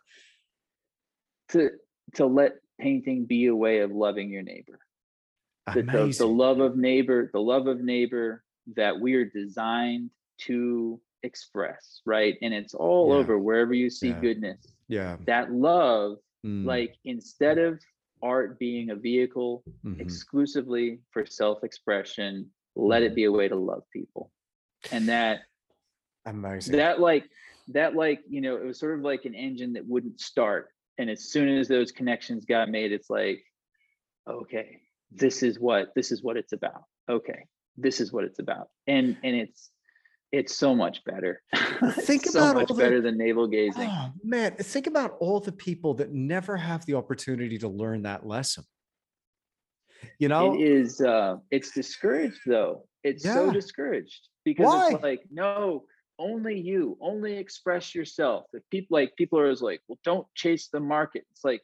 [1.49, 1.71] To
[2.15, 4.79] to let painting be a way of loving your neighbor.
[5.75, 8.45] The, the, the love of neighbor, the love of neighbor
[8.77, 12.37] that we are designed to express, right?
[12.43, 13.15] And it's all yeah.
[13.17, 14.21] over wherever you see yeah.
[14.21, 14.67] goodness.
[14.89, 15.17] Yeah.
[15.27, 16.67] That love, mm.
[16.67, 17.81] like instead of
[18.23, 20.01] art being a vehicle mm-hmm.
[20.01, 23.15] exclusively for self-expression let it mm-hmm.
[23.15, 24.31] be a way to love people.
[24.91, 25.41] And that
[26.27, 26.77] amazing.
[26.77, 27.29] that like
[27.69, 30.69] that like you know it was sort of like an engine that wouldn't start.
[30.99, 33.43] And as soon as those connections got made it's like
[34.29, 36.85] okay this is what this is what it's about.
[37.09, 37.47] Okay
[37.77, 38.69] this is what it's about.
[38.87, 39.71] And and it's
[40.35, 41.41] it's so much better.
[42.01, 43.89] Think so about much all better than navel gazing.
[43.89, 48.27] Oh, man, think about all the people that never have the opportunity to learn that
[48.27, 48.65] lesson.
[50.19, 51.01] You know, it is.
[51.01, 52.87] Uh, it's discouraged though.
[53.05, 53.35] It's yeah.
[53.35, 54.91] so discouraged because Why?
[54.93, 55.85] it's like no,
[56.19, 58.47] only you, only express yourself.
[58.53, 61.25] If people like people are always like, well, don't chase the market.
[61.31, 61.63] It's like,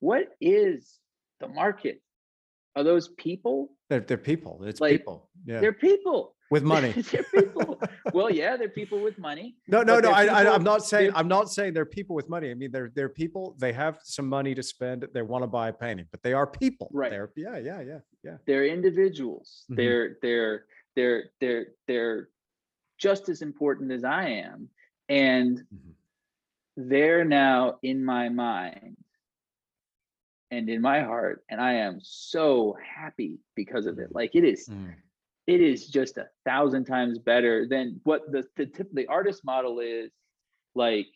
[0.00, 0.98] what is
[1.40, 2.00] the market?
[2.76, 3.70] Are those people?
[3.88, 4.62] They're, they're people.
[4.64, 5.30] It's like, people.
[5.46, 5.60] Yeah.
[5.60, 6.90] They're people with money.
[7.10, 7.63] they're people.
[8.12, 9.56] Well, yeah, they're people with money.
[9.66, 10.10] No, no, no.
[10.10, 12.50] I, I, am not saying I'm not saying they're people with money.
[12.50, 13.56] I mean, they're they're people.
[13.58, 15.06] They have some money to spend.
[15.12, 16.90] They want to buy a painting, but they are people.
[16.92, 17.10] Right.
[17.10, 18.36] They're yeah, yeah, yeah, yeah.
[18.46, 19.64] They're individuals.
[19.64, 19.74] Mm-hmm.
[19.76, 20.64] They're they're
[20.96, 22.28] they're they're they're
[22.98, 24.68] just as important as I am,
[25.08, 26.88] and mm-hmm.
[26.88, 28.96] they're now in my mind
[30.50, 34.68] and in my heart and i am so happy because of it like it is
[34.68, 34.92] mm
[35.46, 39.80] it is just a thousand times better than what the the, tip, the artist model
[39.80, 40.10] is.
[40.74, 41.06] Like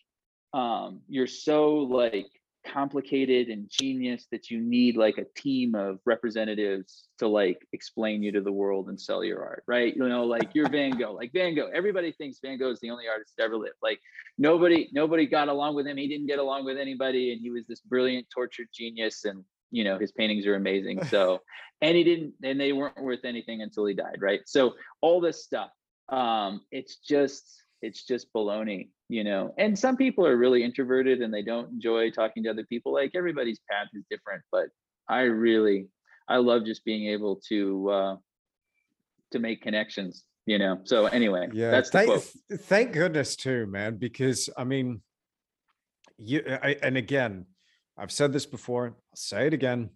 [0.54, 2.26] um you're so like
[2.66, 8.32] complicated and genius that you need like a team of representatives to like explain you
[8.32, 9.96] to the world and sell your art right?
[9.96, 11.12] You know like you're van gogh.
[11.12, 13.76] Like van gogh everybody thinks van gogh is the only artist that ever lived.
[13.82, 14.00] Like
[14.36, 15.96] nobody nobody got along with him.
[15.96, 19.84] He didn't get along with anybody and he was this brilliant tortured genius and you
[19.84, 21.40] know his paintings are amazing so
[21.80, 24.40] and he didn't and they weren't worth anything until he died right?
[24.46, 25.70] So all this stuff
[26.10, 31.32] um it's just it's just baloney you know and some people are really introverted and
[31.32, 34.68] they don't enjoy talking to other people like everybody's path is different but
[35.08, 35.86] i really
[36.28, 38.16] i love just being able to uh
[39.30, 42.22] to make connections you know so anyway yeah that's thank,
[42.62, 45.00] thank goodness too man because i mean
[46.16, 47.44] you I, and again
[47.98, 49.90] I've said this before, I'll say it again.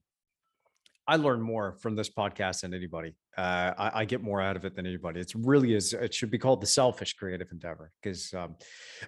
[1.07, 3.15] I learn more from this podcast than anybody.
[3.37, 5.21] Uh, I, I, get more out of it than anybody.
[5.21, 5.93] It's really is.
[5.93, 7.91] It should be called the selfish creative endeavor.
[8.01, 8.57] Because, um,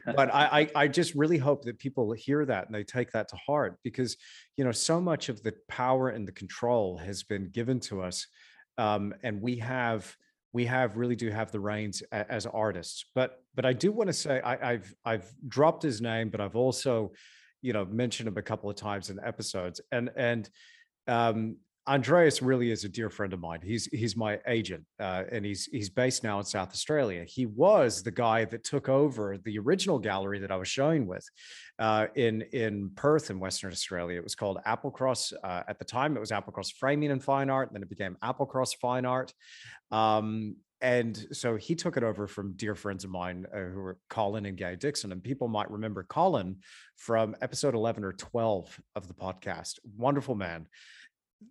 [0.17, 3.29] but I, I, I just really hope that people hear that and they take that
[3.29, 4.17] to heart because
[4.57, 8.27] you know so much of the power and the control has been given to us,
[8.79, 10.17] um, and we have
[10.53, 13.05] we have really do have the reins a, as artists.
[13.15, 16.57] But but I do want to say I, I've I've dropped his name, but I've
[16.57, 17.13] also
[17.65, 20.51] you know mentioned him a couple of times in episodes and and
[21.07, 21.57] um,
[21.87, 23.61] Andreas really is a dear friend of mine.
[23.63, 27.25] He's he's my agent, uh, and he's he's based now in South Australia.
[27.25, 31.29] He was the guy that took over the original gallery that I was showing with
[31.79, 34.17] uh, in in Perth in Western Australia.
[34.17, 35.35] It was called Applecross.
[35.45, 37.69] Uh, at the time, it was Applecross Framing and Fine Art.
[37.71, 39.35] Then it became Applecross Fine Art.
[39.91, 43.97] Um, and so he took it over from dear friends of mine uh, who were
[44.11, 45.13] Colin and Guy Dixon.
[45.13, 46.59] And people might remember Colin
[46.97, 49.79] from episode 11 or 12 of the podcast.
[49.97, 50.69] Wonderful man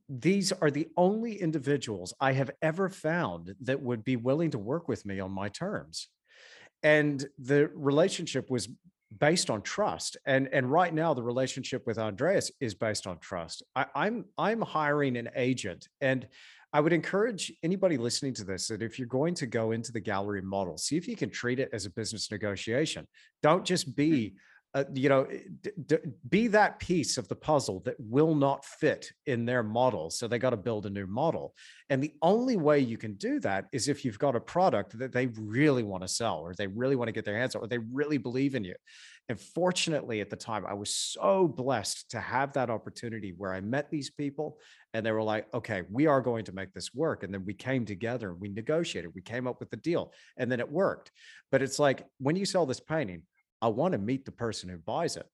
[0.10, 4.88] these are the only individuals I have ever found that would be willing to work
[4.88, 6.08] with me on my terms.
[6.82, 8.70] And the relationship was
[9.20, 10.18] based on trust.
[10.26, 13.62] And, and right now, the relationship with Andreas is based on trust.
[13.76, 16.28] I, I'm I'm hiring an agent, and
[16.76, 20.00] I would encourage anybody listening to this that if you're going to go into the
[20.00, 23.08] gallery model, see if you can treat it as a business negotiation.
[23.44, 24.34] Don't just be
[24.76, 25.98] uh, you know, eh, d- d-
[26.30, 30.10] be that piece of the puzzle that will not fit in their model.
[30.10, 31.54] So they got to build a new model.
[31.90, 35.12] And the only way you can do that is if you've got a product that
[35.12, 37.68] they really want to sell or they really want to get their hands on or
[37.68, 38.76] they really believe in you.
[39.30, 43.62] And fortunately, at the time, I was so blessed to have that opportunity where I
[43.62, 44.58] met these people
[44.94, 47.24] and they were like, okay, we are going to make this work.
[47.24, 50.52] And then we came together and we negotiated, we came up with the deal, and
[50.52, 51.12] then it worked.
[51.52, 53.24] But it's like when you sell this painting,
[53.64, 55.26] I want to meet the person who buys it,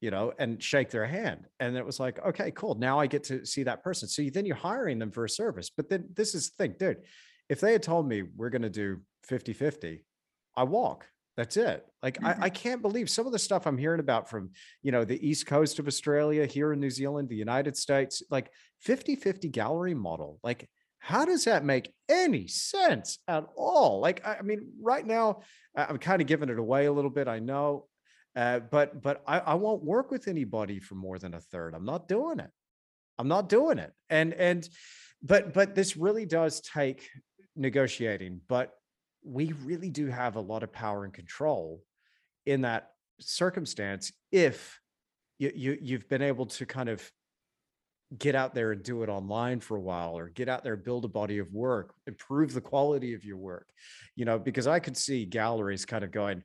[0.00, 1.46] you know, and shake their hand.
[1.60, 2.74] And it was like, okay, cool.
[2.76, 4.08] Now I get to see that person.
[4.08, 5.68] So you, then you're hiring them for a service.
[5.68, 7.02] But then this is the thing, dude,
[7.50, 10.02] if they had told me we're going to do 50 50,
[10.56, 11.04] I walk.
[11.36, 11.86] That's it.
[12.02, 12.42] Like mm-hmm.
[12.42, 14.50] I, I can't believe some of the stuff I'm hearing about from,
[14.82, 18.50] you know, the East Coast of Australia, here in New Zealand, the United States, like
[18.86, 20.40] 50-50 gallery model.
[20.42, 24.00] Like how does that make any sense at all?
[24.00, 25.42] Like, I, mean, right now,
[25.76, 27.28] I'm kind of giving it away a little bit.
[27.28, 27.86] I know,
[28.36, 31.74] uh, but but I, I won't work with anybody for more than a third.
[31.74, 32.50] I'm not doing it.
[33.18, 33.92] I'm not doing it.
[34.10, 34.68] And and
[35.22, 37.08] but but this really does take
[37.56, 38.40] negotiating.
[38.48, 38.72] But
[39.24, 41.82] we really do have a lot of power and control
[42.46, 42.90] in that
[43.20, 44.78] circumstance if
[45.38, 47.10] you, you you've been able to kind of
[48.16, 51.04] get out there and do it online for a while or get out there build
[51.04, 53.66] a body of work improve the quality of your work
[54.16, 56.42] you know because i could see galleries kind of going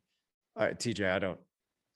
[0.59, 1.39] tj i don't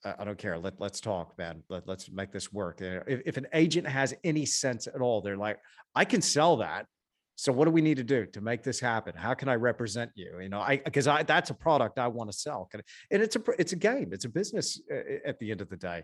[0.04, 0.58] i don't care.
[0.58, 1.62] Let, let's talk man.
[1.68, 2.80] Let, let's make this work.
[2.80, 5.58] If, if an agent has any sense at all they're like
[5.94, 6.86] i can sell that.
[7.36, 9.14] So what do we need to do to make this happen?
[9.16, 10.38] How can i represent you?
[10.40, 12.68] You know i because i that's a product i want to sell
[13.10, 14.10] and it's a it's a game.
[14.12, 16.02] It's a business uh, at the end of the day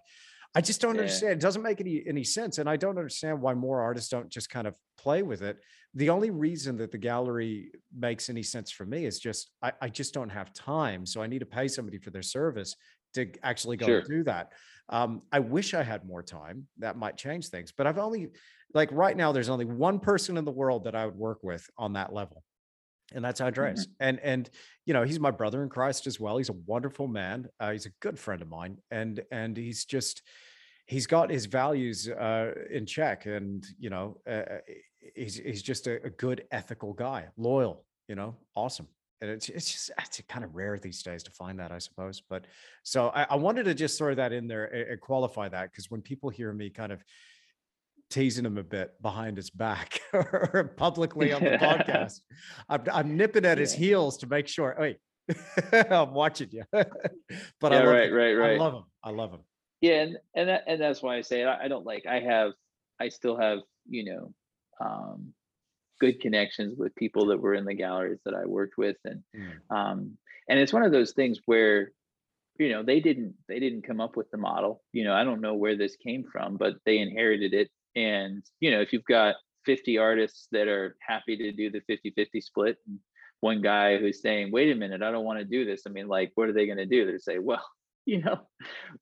[0.55, 1.03] I just don't yeah.
[1.03, 1.33] understand.
[1.33, 4.51] It doesn't make any any sense, and I don't understand why more artists don't just
[4.51, 5.59] kind of play with it.
[5.95, 9.89] The only reason that the gallery makes any sense for me is just I, I
[9.89, 12.77] just don't have time, so I need to pay somebody for their service
[13.15, 13.99] to actually go sure.
[13.99, 14.53] and do that.
[14.89, 16.67] Um, I wish I had more time.
[16.79, 18.29] That might change things, but I've only
[18.75, 19.33] like right now.
[19.33, 22.45] There's only one person in the world that I would work with on that level,
[23.13, 23.87] and that's Andreas.
[23.87, 23.93] Mm-hmm.
[24.01, 24.51] And and
[24.85, 26.37] you know he's my brother in Christ as well.
[26.37, 27.49] He's a wonderful man.
[27.59, 30.23] Uh, he's a good friend of mine, and and he's just
[30.86, 34.59] he's got his values uh, in check, and you know, uh, uh
[35.15, 37.85] he's he's just a, a, good ethical guy, loyal.
[38.09, 38.89] You know, awesome.
[39.20, 42.23] And it's it's just it's kind of rare these days to find that, I suppose.
[42.28, 42.47] But
[42.82, 45.90] so I, I wanted to just throw that in there and, and qualify that because
[45.90, 47.02] when people hear me kind of
[48.11, 52.20] teasing him a bit behind his back or publicly on the podcast.
[52.69, 54.77] I'm, I'm, nipping at his heels to make sure.
[54.78, 54.98] Wait,
[55.73, 56.65] I'm watching you.
[56.70, 56.93] but
[57.62, 58.52] yeah, I right, right, right.
[58.52, 58.85] I love him.
[59.02, 59.40] I love him
[59.85, 62.52] yeah and and, that, and that's why i say I, I don't like i have
[63.01, 63.59] i still have
[63.89, 64.35] you know
[64.81, 65.35] um
[66.01, 69.77] good connections with people that were in the galleries that i worked with and mm.
[69.77, 70.16] um
[70.48, 71.93] and it's one of those things where
[72.59, 75.43] you know they didn't they didn't come up with the model you know i don't
[75.43, 79.36] know where this came from but they inherited it and you know if you've got
[79.66, 82.98] 50 artists that are happy to do the 50 50 split and
[83.40, 86.09] one guy who's saying wait a minute i don't want to do this i mean
[86.09, 87.65] like what are they going to do they say well
[88.06, 88.40] you know,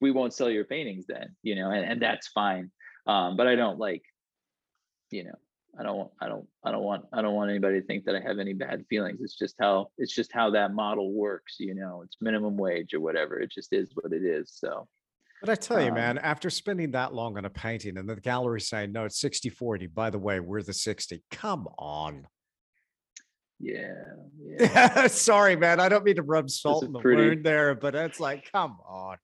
[0.00, 2.70] we won't sell your paintings then, you know, and, and that's fine.
[3.06, 4.02] Um, but I don't like,
[5.10, 5.34] you know,
[5.78, 8.20] I don't, I don't, I don't want, I don't want anybody to think that I
[8.20, 9.20] have any bad feelings.
[9.22, 13.00] It's just how, it's just how that model works, you know, it's minimum wage or
[13.00, 13.40] whatever.
[13.40, 14.52] It just is what it is.
[14.54, 14.86] So,
[15.40, 18.16] But I tell you, um, man, after spending that long on a painting and the
[18.16, 21.22] gallery saying, no, it's 60 40, by the way, we're the 60.
[21.30, 22.26] Come on.
[23.62, 23.94] Yeah.
[24.58, 25.06] yeah.
[25.06, 25.80] Sorry, man.
[25.80, 27.28] I don't mean to rub salt in the pretty...
[27.28, 29.16] wound there, but it's like, come on.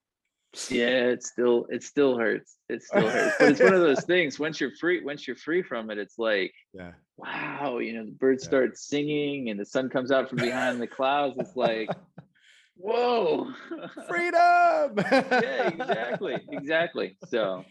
[0.70, 2.56] Yeah, it still it still hurts.
[2.68, 3.36] It still hurts.
[3.38, 4.38] But it's one of those things.
[4.38, 8.12] Once you're free, once you're free from it, it's like, yeah, wow, you know, the
[8.12, 8.48] birds yeah.
[8.48, 11.36] start singing and the sun comes out from behind the clouds.
[11.38, 11.90] It's like,
[12.76, 13.52] whoa.
[14.08, 14.94] Freedom.
[14.96, 16.38] yeah, exactly.
[16.50, 17.16] Exactly.
[17.28, 17.64] So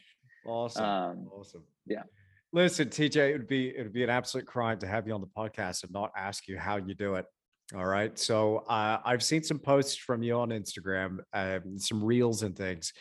[0.46, 0.86] awesome.
[0.86, 1.64] Um, awesome.
[1.88, 2.04] Yeah.
[2.58, 5.22] Listen, TJ, it would be it would be an absolute crime to have you on
[5.22, 7.28] the podcast and not ask you how you do it.
[7.76, 8.18] All right.
[8.18, 12.94] So uh, I've seen some posts from you on Instagram, um, some reels and things.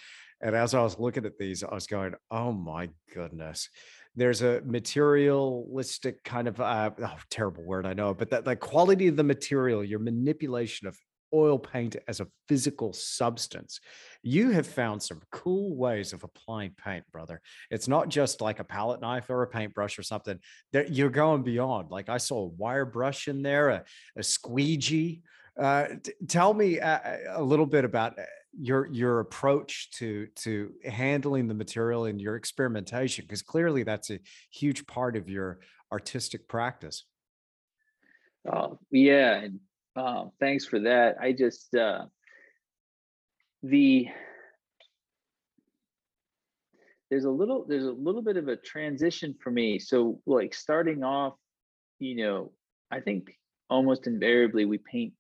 [0.43, 3.71] And as I was looking at these, I was going, "Oh my goodness."
[4.15, 9.09] There's a materialistic kind of uh, oh, terrible word, I know, but that the quality
[9.09, 10.99] of the material, your manipulation of
[11.33, 13.81] oil paint as a physical substance.
[14.23, 17.41] You have found some cool ways of applying paint, brother.
[17.71, 20.39] It's not just like a palette knife or a paintbrush or something
[20.73, 21.91] that you're going beyond.
[21.91, 23.85] Like I saw a wire brush in there, a,
[24.17, 25.23] a squeegee.
[25.61, 28.23] Uh, t- tell me a, uh, a little bit about uh,
[28.59, 34.19] your your approach to to handling the material and your experimentation because clearly that's a
[34.51, 35.61] huge part of your
[35.93, 37.05] artistic practice.
[38.51, 39.49] Oh yeah,
[39.97, 41.17] um, thanks for that.
[41.21, 42.07] I just uh,
[43.63, 44.09] the
[47.11, 49.79] there's a little there's a little bit of a transition for me.
[49.79, 51.35] So like starting off,
[51.99, 52.53] you know,
[52.91, 53.31] I think
[53.71, 55.15] almost invariably we paint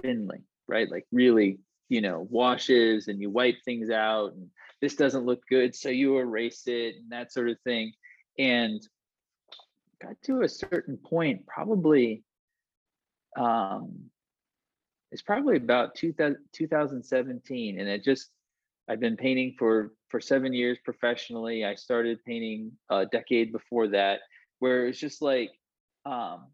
[0.00, 0.90] thinly, right?
[0.90, 4.48] Like really, you know, washes and you wipe things out and
[4.80, 7.92] this doesn't look good, so you erase it and that sort of thing.
[8.38, 8.82] And
[10.02, 12.24] got to a certain point, probably
[13.36, 13.92] um,
[15.10, 18.30] it's probably about 2000, 2017 and it just
[18.88, 21.64] i've been painting for for seven years professionally.
[21.64, 24.20] I started painting a decade before that
[24.58, 25.50] where it's just like
[26.04, 26.48] um,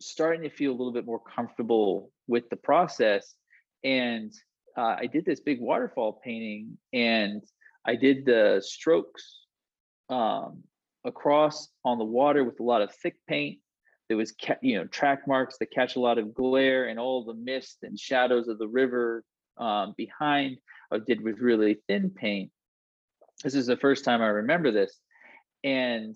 [0.00, 3.34] starting to feel a little bit more comfortable with the process.
[3.84, 4.32] And
[4.76, 7.42] uh, i did this big waterfall painting and
[7.84, 9.40] i did the strokes
[10.08, 10.62] um,
[11.04, 13.58] across on the water with a lot of thick paint
[14.12, 17.32] there was you know track marks that catch a lot of glare and all the
[17.32, 19.24] mist and shadows of the river
[19.56, 20.58] um, behind
[20.92, 22.50] I did with really thin paint.
[23.42, 25.00] This is the first time I remember this,
[25.64, 26.14] and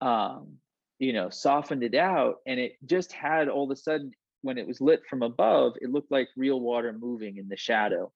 [0.00, 0.54] um,
[0.98, 4.10] you know softened it out, and it just had all of a sudden
[4.42, 8.10] when it was lit from above, it looked like real water moving in the shadow.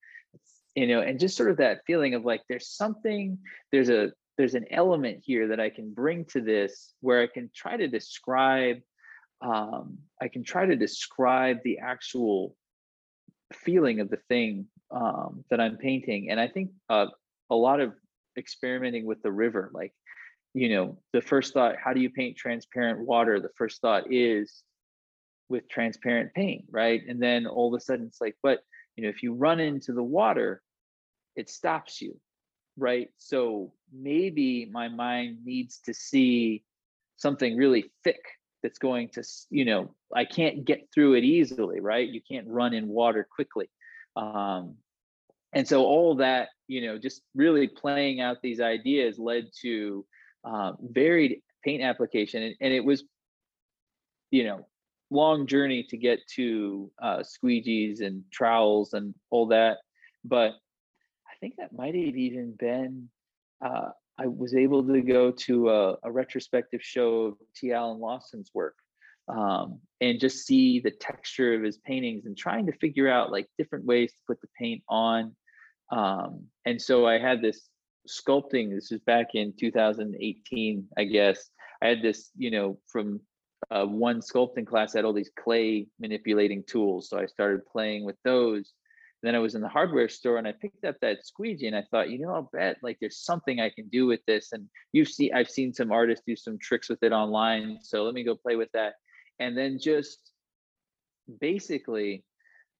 [0.74, 3.38] You know, and just sort of that feeling of like there's something,
[3.70, 7.50] there's a there's an element here that I can bring to this where I can
[7.54, 8.78] try to describe
[9.42, 12.56] um, I can try to describe the actual
[13.52, 16.30] feeling of the thing um, that I'm painting.
[16.30, 17.06] And I think uh,
[17.50, 17.92] a lot of
[18.38, 19.92] experimenting with the river, like,
[20.54, 23.40] you know, the first thought, how do you paint transparent water?
[23.40, 24.62] The first thought is
[25.48, 27.02] with transparent paint, right?
[27.06, 28.60] And then all of a sudden it's like, but,
[28.96, 30.62] you know, if you run into the water,
[31.36, 32.18] it stops you,
[32.76, 33.08] right?
[33.18, 36.64] So maybe my mind needs to see
[37.16, 38.22] something really thick
[38.62, 42.08] that's going to you know i can't get through it easily right?
[42.08, 43.68] You can't run in water quickly.
[44.16, 44.76] Um,
[45.52, 50.04] and so all that you know just really playing out these ideas led to
[50.44, 53.04] uh, varied paint application and, and, it was
[54.30, 54.66] you know
[55.10, 59.78] long journey to get to uh, squeegees and trowels and all that
[60.24, 60.52] but
[61.30, 63.08] i think that might have even been
[63.64, 67.72] uh, I was able to go to a, a retrospective show of T.
[67.72, 68.76] Allen Lawson's work
[69.28, 73.48] um, and just see the texture of his paintings and trying to figure out like
[73.58, 75.34] different ways to put the paint on.
[75.90, 77.68] Um, and so I had this
[78.08, 81.50] sculpting, this is back in 2018, I guess.
[81.82, 83.20] I had this, you know, from
[83.70, 87.08] uh, one sculpting class, I had all these clay manipulating tools.
[87.08, 88.72] So I started playing with those
[89.22, 91.84] then I was in the hardware store and I picked up that squeegee and I
[91.90, 94.52] thought, you know, I'll bet like there's something I can do with this.
[94.52, 97.78] And you've seen, I've seen some artists do some tricks with it online.
[97.82, 98.94] So let me go play with that.
[99.38, 100.18] And then just
[101.40, 102.24] basically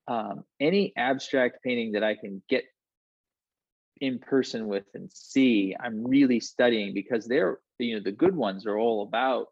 [0.08, 2.64] um, any abstract painting that I can get
[4.00, 8.66] in person with and see, I'm really studying because they're, you know, the good ones
[8.66, 9.46] are all about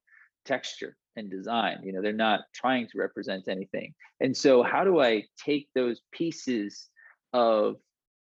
[0.44, 3.94] texture and design you know they're not trying to represent anything.
[4.20, 6.88] And so how do i take those pieces
[7.32, 7.76] of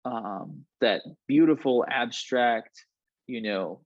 [0.05, 2.85] um, that beautiful abstract
[3.27, 3.81] you know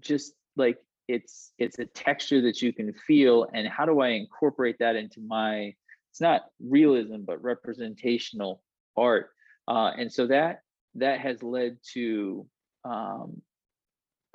[0.00, 4.76] just like it's it's a texture that you can feel and how do i incorporate
[4.78, 5.74] that into my
[6.10, 8.62] it's not realism but representational
[8.96, 9.30] art?
[9.66, 10.62] Uh, and so that
[10.96, 12.46] that has led to
[12.84, 13.40] um,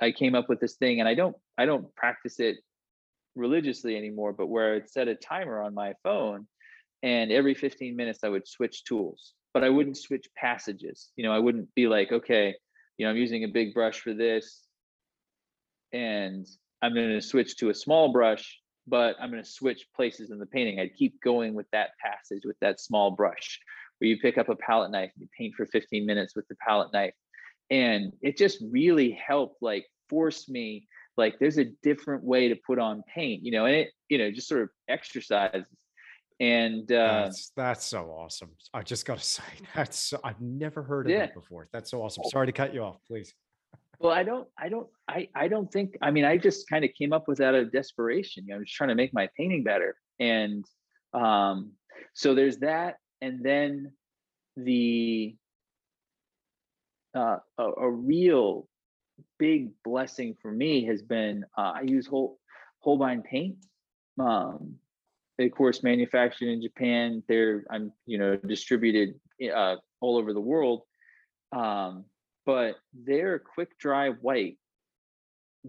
[0.02, 2.57] I came up with this thing, and I don't I don't practice it
[3.35, 6.47] religiously anymore, but where I'd set a timer on my phone,
[7.01, 11.11] and every 15 minutes I would switch tools, but I wouldn't switch passages.
[11.15, 12.55] You know, I wouldn't be like, okay,
[12.97, 14.61] you know, I'm using a big brush for this,
[15.91, 16.47] and
[16.81, 20.39] I'm going to switch to a small brush, but I'm going to switch places in
[20.39, 20.80] the painting.
[20.80, 23.60] I'd keep going with that passage with that small brush,
[23.97, 26.55] where you pick up a palette knife and you paint for 15 minutes with the
[26.55, 27.14] palette knife
[27.69, 30.88] and it just really helped like force me
[31.18, 34.31] like there's a different way to put on paint you know and it you know
[34.31, 35.65] just sort of exercises.
[36.40, 38.49] And uh that's, that's so awesome.
[38.73, 39.44] I just gotta say
[39.76, 41.19] that's so, i've never heard of yeah.
[41.19, 41.68] that before.
[41.72, 42.23] That's so awesome.
[42.26, 43.34] Sorry to cut you off please.
[43.99, 46.91] Well i don't i don't i i don't think i mean i just kind of
[46.98, 49.30] came up with that out of desperation you know i'm just trying to make my
[49.38, 49.95] painting better.
[50.19, 50.65] And
[51.14, 51.72] um
[52.14, 53.94] so there's that and then
[54.57, 55.35] the
[57.15, 58.68] uh, a, a, real
[59.44, 62.40] big blessing for me has been uh, I use whole
[62.80, 63.57] Holbein paint.
[64.18, 64.76] Um,
[65.38, 67.22] of course, manufactured in Japan.
[67.28, 69.20] They're I'm you know distributed
[69.53, 70.84] uh, all over the world,
[71.52, 72.06] um,
[72.45, 74.60] but their quick dry white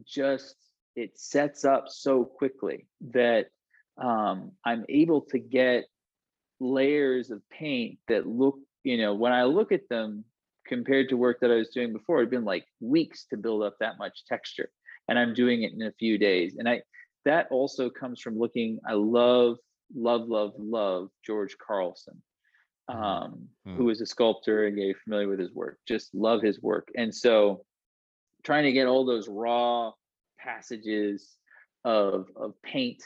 [0.06, 0.54] just
[0.94, 3.46] it sets up so quickly that
[3.98, 5.86] um, I'm able to get
[6.60, 10.24] layers of paint that look you know when I look at them
[10.66, 13.76] compared to work that I was doing before, it'd been like weeks to build up
[13.80, 14.70] that much texture.
[15.08, 16.56] And I'm doing it in a few days.
[16.58, 16.82] And I
[17.24, 19.56] that also comes from looking, I love,
[19.94, 22.22] love, love, love George Carlson,
[22.90, 23.02] mm-hmm.
[23.02, 23.76] um, mm.
[23.76, 25.78] who is a sculptor and you're familiar with his work.
[25.86, 26.88] Just love his work.
[26.96, 27.64] And so
[28.42, 29.92] trying to get all those raw
[30.38, 31.36] passages
[31.84, 33.02] of of paint.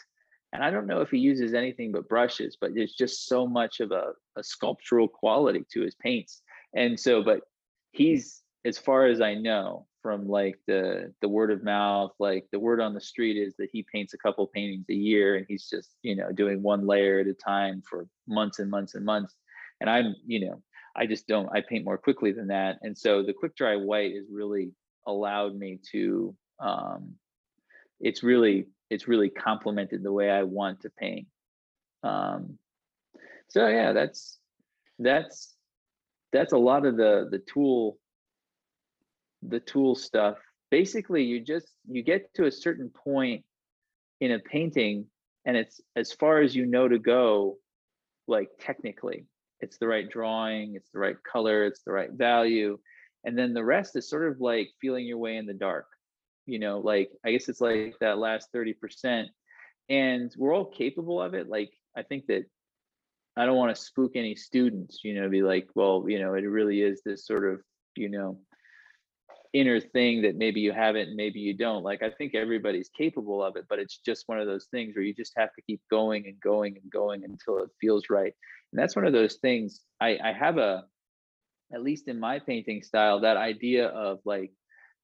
[0.52, 3.80] And I don't know if he uses anything but brushes, but there's just so much
[3.80, 6.42] of a, a sculptural quality to his paints
[6.74, 7.40] and so but
[7.92, 12.58] he's as far as i know from like the the word of mouth like the
[12.58, 15.68] word on the street is that he paints a couple paintings a year and he's
[15.68, 19.34] just you know doing one layer at a time for months and months and months.
[19.80, 20.62] And i'm you know
[20.96, 22.78] i just don't i paint more quickly than that.
[22.82, 24.72] And so the quick dry white has really
[25.06, 27.14] allowed me to um
[28.00, 31.26] it's really it's really complemented the way i want to paint.
[32.02, 32.58] Um
[33.48, 34.38] so yeah that's
[34.98, 35.57] that's
[36.32, 37.98] that's a lot of the the tool
[39.42, 40.36] the tool stuff.
[40.70, 43.44] Basically you just you get to a certain point
[44.20, 45.06] in a painting
[45.44, 47.58] and it's as far as you know to go
[48.26, 49.26] like technically.
[49.60, 52.78] It's the right drawing it's the right color it's the right value.
[53.24, 55.86] And then the rest is sort of like feeling your way in the dark
[56.46, 59.26] you know like i guess it's like that last 30%
[59.90, 61.48] and we're all capable of it.
[61.48, 62.44] Like i think that
[63.38, 66.40] I don't want to spook any students, you know, be like, well, you know, it
[66.40, 67.60] really is this sort of,
[67.94, 68.40] you know,
[69.52, 71.84] inner thing that maybe you haven't, maybe you don't.
[71.84, 75.04] Like, I think everybody's capable of it, but it's just one of those things where
[75.04, 78.34] you just have to keep going and going and going until it feels right.
[78.72, 80.84] And that's one of those things I, I have a,
[81.72, 84.50] at least in my painting style, that idea of like,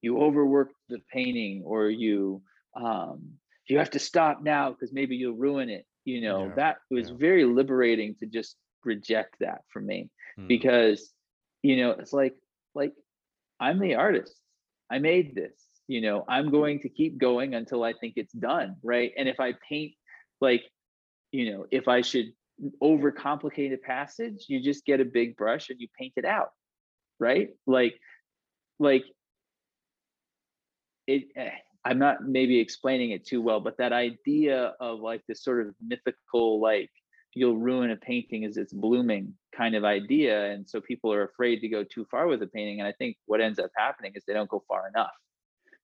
[0.03, 2.43] you overwork the painting or you,
[2.77, 3.35] um,
[3.69, 7.11] you have to stop now because maybe you'll ruin it you know yeah, that was
[7.11, 7.17] yeah.
[7.19, 10.49] very liberating to just reject that for me mm.
[10.49, 11.13] because
[11.63, 12.35] you know it's like
[12.75, 12.93] like
[13.61, 14.39] i'm the artist
[14.91, 15.55] i made this
[15.89, 19.41] you know i'm going to keep going until i think it's done right and if
[19.41, 19.93] i paint
[20.41, 20.63] like
[21.33, 22.27] you know if i should
[22.83, 26.51] overcomplicate a passage you just get a big brush and you paint it out
[27.19, 27.95] right like
[28.79, 29.05] like
[31.07, 31.51] it eh,
[31.85, 35.75] I'm not maybe explaining it too well, but that idea of like this sort of
[35.87, 36.91] mythical, like
[37.35, 40.53] you'll ruin a painting as it's blooming kind of idea.
[40.53, 42.81] And so people are afraid to go too far with a painting.
[42.81, 45.13] And I think what ends up happening is they don't go far enough.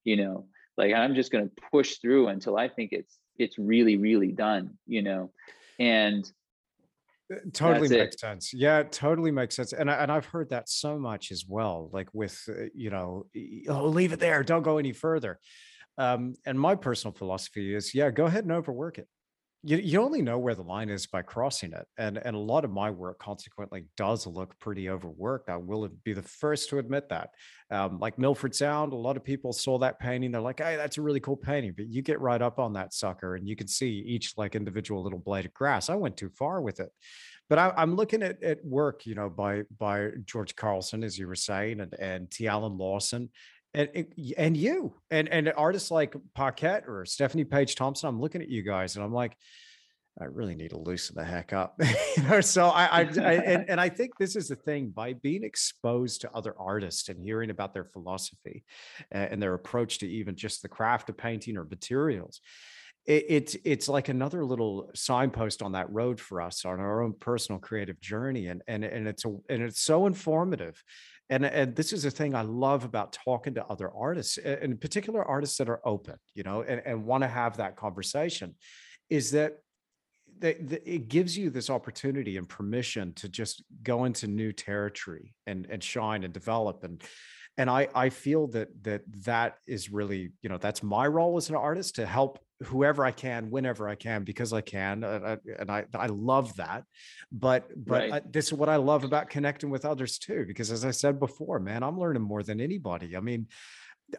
[0.05, 0.47] You know,
[0.78, 4.78] like I'm just going to push through until I think it's it's really, really done,
[4.86, 5.32] you know.
[5.78, 6.31] And
[7.32, 8.18] uh, totally makes it.
[8.18, 11.89] sense yeah totally makes sense and, I, and i've heard that so much as well
[11.93, 13.27] like with uh, you know
[13.68, 15.39] oh leave it there don't go any further
[16.01, 19.06] um, and my personal philosophy is, yeah, go ahead and overwork it.
[19.62, 21.86] You, you only know where the line is by crossing it.
[21.98, 25.51] And, and a lot of my work consequently does look pretty overworked.
[25.51, 27.28] I will be the first to admit that.
[27.70, 30.32] Um, like Milford Sound, a lot of people saw that painting.
[30.32, 31.74] They're like, hey, that's a really cool painting.
[31.77, 35.02] But you get right up on that sucker and you can see each like individual
[35.02, 35.90] little blade of grass.
[35.90, 36.90] I went too far with it
[37.51, 41.27] but I, am looking at, at work, you know, by by George Carlson, as you
[41.27, 42.47] were saying, and and T.
[42.47, 43.28] Allen Lawson,
[43.74, 44.06] and
[44.36, 48.62] and you and and artists like Paquette or Stephanie Page Thompson, I'm looking at you
[48.62, 49.36] guys and I'm like,
[50.20, 51.80] I really need to loosen the heck up.
[52.16, 55.14] you know, so I, I, I and, and I think this is the thing by
[55.14, 58.64] being exposed to other artists and hearing about their philosophy
[59.10, 62.40] and their approach to even just the craft of painting or materials.
[63.06, 67.14] It, it's it's like another little signpost on that road for us on our own
[67.18, 70.82] personal creative journey, and and and it's a, and it's so informative,
[71.31, 74.77] and and this is the thing I love about talking to other artists, and in
[74.77, 78.57] particular artists that are open, you know, and, and want to have that conversation,
[79.09, 79.59] is that
[80.40, 85.66] that, it gives you this opportunity and permission to just go into new territory and
[85.70, 86.82] and shine and develop.
[86.82, 87.01] And
[87.57, 91.48] and I I feel that that that is really you know that's my role as
[91.48, 95.70] an artist to help whoever I can whenever I can because I can uh, and
[95.70, 96.85] I I love that
[97.32, 98.12] but but right.
[98.12, 101.19] I, this is what I love about connecting with others too because as I said
[101.19, 103.47] before man I'm learning more than anybody I mean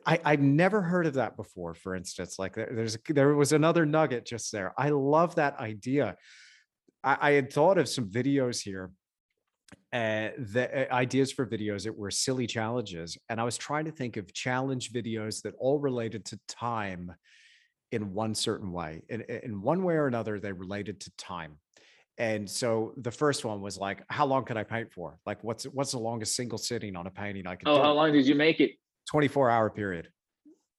[0.05, 1.73] I, I've never heard of that before.
[1.73, 4.73] For instance, like there's there was another nugget just there.
[4.77, 6.15] I love that idea.
[7.03, 8.91] I, I had thought of some videos here,
[9.93, 13.91] uh, the uh, ideas for videos that were silly challenges, and I was trying to
[13.91, 17.13] think of challenge videos that all related to time
[17.91, 19.03] in one certain way.
[19.09, 21.57] In, in one way or another, they related to time.
[22.18, 25.18] And so the first one was like, how long can I paint for?
[25.26, 27.68] Like, what's what's the longest single sitting on a painting I can?
[27.68, 27.81] Oh, do?
[27.81, 28.72] how long did you make it?
[29.09, 30.09] 24 hour period.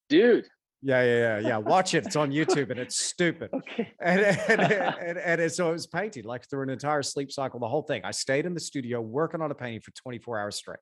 [0.08, 0.46] Dude.
[0.84, 1.56] Yeah, yeah, yeah, yeah.
[1.58, 2.04] Watch it.
[2.06, 3.50] It's on YouTube and it's stupid.
[3.62, 3.92] Okay.
[4.00, 7.60] And and, and, and, and, so it was painting like through an entire sleep cycle,
[7.60, 8.02] the whole thing.
[8.04, 10.80] I stayed in the studio working on a painting for 24 hours straight.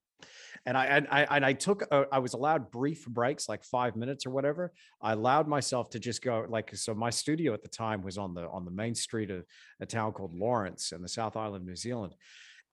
[0.65, 3.97] And I and I and I took a, I was allowed brief breaks, like five
[3.97, 4.73] minutes or whatever.
[5.03, 6.95] I allowed myself to just go like so.
[6.95, 9.45] My studio at the time was on the on the main street of
[9.81, 12.15] a town called Lawrence in the South Island, of New Zealand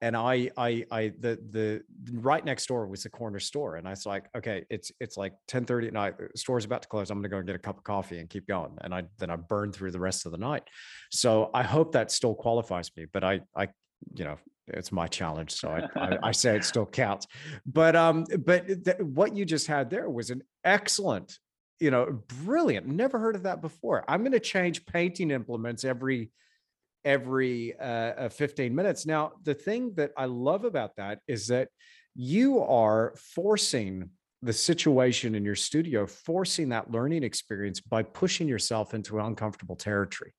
[0.02, 1.82] and I, I, I, the, the
[2.14, 5.34] right next door was the corner store, and I was like, okay, it's, it's like
[5.48, 6.18] ten thirty at night.
[6.18, 7.10] The store's about to close.
[7.10, 8.78] I'm gonna go and get a cup of coffee and keep going.
[8.82, 10.64] And I, then I burned through the rest of the night.
[11.11, 13.06] So I hope that still qualifies me.
[13.11, 13.69] But I, I,
[14.14, 14.38] you know,
[14.68, 17.26] it's my challenge, so I, I, I say it still counts.
[17.65, 21.40] But, um, but th- what you just had there was an excellent,
[21.80, 22.86] you know, brilliant.
[22.86, 24.03] Never heard of that before.
[24.07, 26.32] I'm gonna change painting implements every
[27.08, 29.06] every uh, uh, 15 minutes.
[29.06, 31.70] Now, the thing that I love about that is that
[32.16, 34.10] you are forcing
[34.42, 40.34] the situation in your studio, forcing that learning experience by pushing yourself into uncomfortable territory.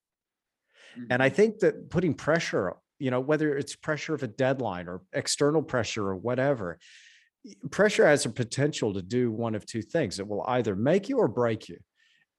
[0.93, 1.07] Mm-hmm.
[1.11, 1.37] And I mm-hmm.
[1.37, 6.07] think that putting pressure, you know, whether it's pressure of a deadline or external pressure
[6.07, 6.79] or whatever,
[7.71, 10.21] pressure has a potential to do one of two things.
[10.21, 11.79] It will either make you or break you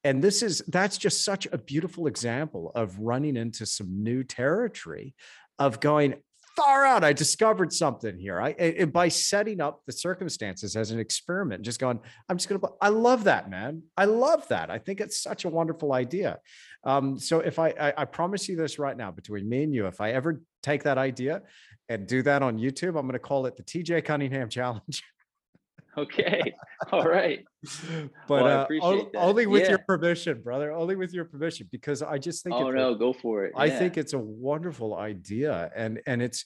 [0.10, 5.14] and this is that's just such a beautiful example of running into some new territory
[5.60, 6.16] of going
[6.56, 8.42] far out i discovered something here.
[8.42, 12.60] I and by setting up the circumstances as an experiment just going i'm just to
[12.82, 13.84] i love that man.
[13.96, 14.72] I love that.
[14.72, 16.40] I think it's such a wonderful idea.
[16.84, 19.86] Um, so if I, I i promise you this right now between me and you
[19.86, 21.44] if i ever take that idea
[21.88, 25.04] and do that on youtube i'm to call it the tj cunningham challenge
[25.98, 26.54] Okay.
[26.92, 27.44] All right.
[28.28, 28.44] But
[28.80, 29.70] well, uh, only with yeah.
[29.70, 30.72] your permission, brother.
[30.72, 32.56] Only with your permission, because I just think.
[32.56, 33.54] Oh no, a, go for it.
[33.56, 33.64] Yeah.
[33.64, 36.46] I think it's a wonderful idea, and and it's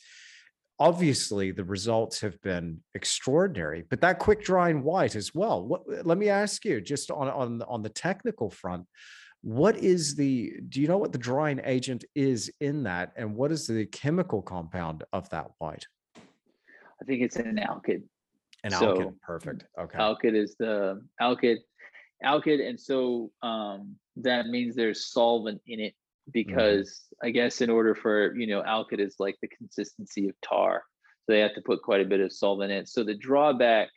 [0.80, 3.84] obviously the results have been extraordinary.
[3.88, 5.64] But that quick drying white as well.
[5.64, 5.82] What?
[6.06, 8.88] Let me ask you, just on on on the technical front.
[9.44, 13.12] What is the, do you know what the drying agent is in that?
[13.18, 15.86] And what is the chemical compound of that white?
[16.16, 18.04] I think it's an alkyd.
[18.64, 19.66] An so, alkyd, perfect.
[19.80, 19.98] Okay.
[19.98, 21.58] Alkyd is the alkyd,
[22.24, 26.32] alkyd, and so um, that means there's solvent in it mm-hmm.
[26.32, 27.28] because mm-hmm.
[27.28, 30.84] I guess in order for you know alkyd is like the consistency of tar,
[31.26, 32.80] so they have to put quite a bit of solvent in.
[32.80, 32.90] it.
[32.90, 33.90] So the drawback,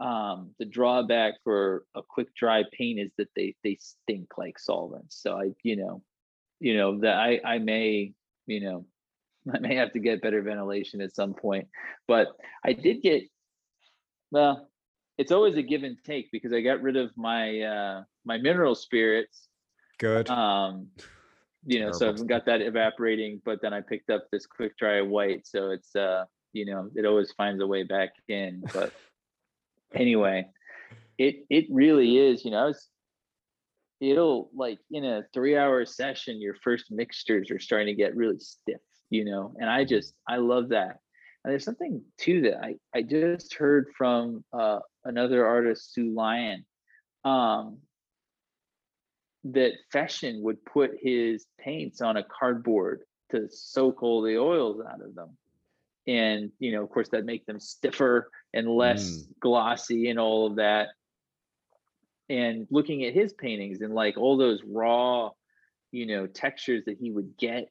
[0.00, 5.22] um, the drawback for a quick dry paint is that they they stink like solvents.
[5.22, 6.02] So I you know,
[6.58, 8.12] you know that I I may
[8.46, 8.86] you know
[9.54, 11.68] I may have to get better ventilation at some point.
[12.08, 12.28] But
[12.64, 13.22] I did get
[14.30, 14.68] well,
[15.18, 18.74] it's always a give and take because I got rid of my uh my mineral
[18.74, 19.48] spirits.
[19.98, 20.28] Good.
[20.30, 20.88] Um
[21.66, 21.98] you know, Terrible.
[21.98, 25.46] so I've got that evaporating, but then I picked up this quick dry white.
[25.46, 28.62] So it's uh, you know, it always finds a way back in.
[28.72, 28.92] But
[29.94, 30.46] anyway,
[31.18, 32.88] it it really is, you know, I was
[34.00, 38.38] it'll like in a three hour session, your first mixtures are starting to get really
[38.38, 38.80] stiff,
[39.10, 40.98] you know, and I just I love that.
[41.44, 46.64] And there's something too that I, I just heard from uh, another artist, Sue Lyon,
[47.24, 47.78] um,
[49.44, 55.00] that Fechin would put his paints on a cardboard to soak all the oils out
[55.00, 55.36] of them.
[56.06, 59.26] And, you know, of course, that make them stiffer and less mm.
[59.40, 60.88] glossy and all of that.
[62.28, 65.30] And looking at his paintings and like all those raw,
[65.90, 67.70] you know, textures that he would get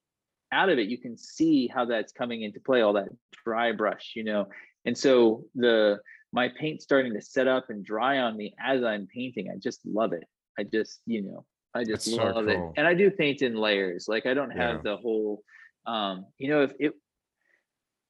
[0.51, 3.09] out of it, you can see how that's coming into play, all that
[3.45, 4.47] dry brush, you know.
[4.85, 5.99] And so the
[6.31, 9.51] my paint starting to set up and dry on me as I'm painting.
[9.53, 10.23] I just love it.
[10.57, 12.59] I just, you know, I just That's so love it.
[12.77, 14.05] And I do paint in layers.
[14.07, 14.81] Like I don't have Yeah.
[14.83, 15.43] the whole
[15.85, 16.93] um, you know, if it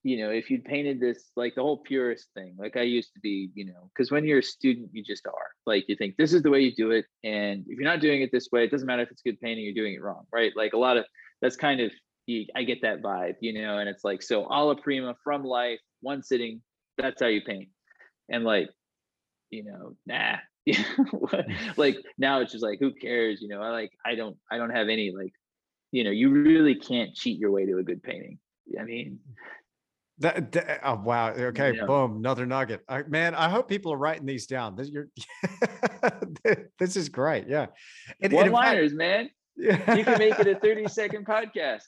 [0.03, 3.19] you know, if you'd painted this like the whole purist thing, like I used to
[3.19, 5.49] be, you know, because when you're a student, you just are.
[5.65, 7.05] Like you think this is the way you do it.
[7.23, 9.65] And if you're not doing it this way, it doesn't matter if it's good painting,
[9.65, 10.53] you're doing it wrong, right?
[10.55, 11.05] Like a lot of
[11.41, 11.91] that's kind of
[12.29, 15.79] you, I get that vibe, you know, and it's like so alla prima from life,
[16.01, 16.61] one sitting,
[16.97, 17.69] that's how you paint.
[18.29, 18.69] And like,
[19.49, 20.37] you know, nah.
[21.77, 24.69] like now it's just like who cares, you know, I like I don't I don't
[24.69, 25.33] have any like,
[25.91, 28.37] you know, you really can't cheat your way to a good painting.
[28.79, 29.19] I mean,
[30.19, 31.31] That, that- oh, wow.
[31.31, 31.73] Okay.
[31.75, 31.85] Yeah.
[31.85, 32.17] Boom.
[32.17, 32.81] Another nugget.
[32.87, 34.75] I, man, I hope people are writing these down.
[34.75, 35.07] This, you're,
[36.77, 37.47] this is great.
[37.47, 37.67] Yeah.
[38.21, 39.29] And- and one fact- liners, man.
[39.55, 39.95] yeah.
[39.95, 41.81] You can make it a 30 second podcast.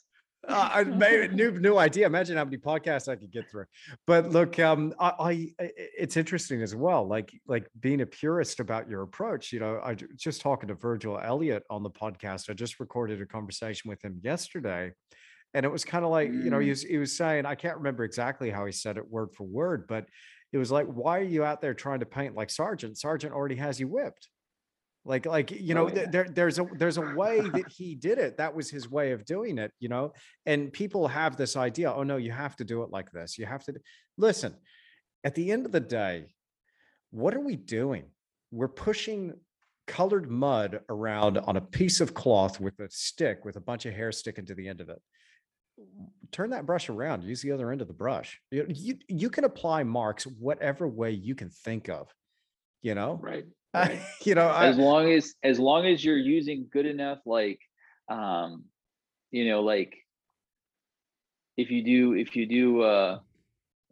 [0.48, 2.06] Uh, I made new new idea.
[2.06, 3.66] Imagine how many podcasts I could get through.
[4.06, 5.52] But look, um, I, I
[5.96, 7.06] it's interesting as well.
[7.06, 9.52] Like like being a purist about your approach.
[9.52, 12.50] You know, I just talking to Virgil Elliott on the podcast.
[12.50, 14.92] I just recorded a conversation with him yesterday,
[15.54, 16.70] and it was kind of like you know he Mm.
[16.70, 19.86] was he was saying I can't remember exactly how he said it word for word,
[19.86, 20.06] but
[20.52, 22.98] it was like, why are you out there trying to paint like Sargent?
[22.98, 24.28] Sargent already has you whipped.
[25.04, 26.06] Like, like you know, Oh, yeah.
[26.10, 28.36] there, there's a there's a way that he did it.
[28.36, 30.12] That was his way of doing it, you know.
[30.46, 33.36] And people have this idea, oh no, you have to do it like this.
[33.38, 33.80] You have to d-"
[34.16, 34.54] listen.
[35.24, 36.34] At the end of the day,
[37.10, 38.04] what are we doing?
[38.50, 39.34] We're pushing
[39.88, 43.94] colored mud around on a piece of cloth with a stick with a bunch of
[43.94, 45.00] hair sticking to the end of it.
[46.30, 47.24] Turn that brush around.
[47.24, 48.40] Use the other end of the brush.
[48.50, 52.08] You you, you can apply marks whatever way you can think of.
[52.82, 53.44] You know, Right.
[53.74, 54.00] Right.
[54.24, 57.58] you know, I, as long as as long as you're using good enough like
[58.08, 58.64] um
[59.30, 59.94] you know like
[61.56, 63.18] if you do if you do uh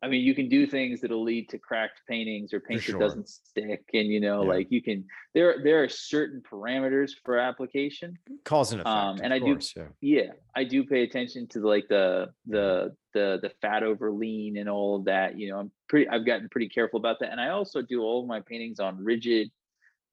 [0.03, 2.99] i mean you can do things that'll lead to cracked paintings or paint sure.
[2.99, 4.49] that doesn't stick and you know Yeah.
[4.49, 5.05] like you can
[5.35, 8.95] there there are certain parameters for application cause and effect.
[8.95, 9.85] Um, and I do- yeah.
[10.01, 14.69] yeah i do pay attention to like the the the the fat over lean and
[14.69, 17.51] all of that you know i'm pretty i've gotten pretty careful about that and i
[17.51, 19.51] also do all of my paintings on rigid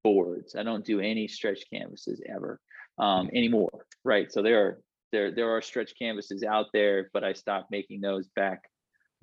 [0.07, 2.59] boards i don't do any stretch canvases ever
[2.97, 4.73] um anymore right so there are
[5.11, 8.59] there there are stretch canvases out there but i stopped making those back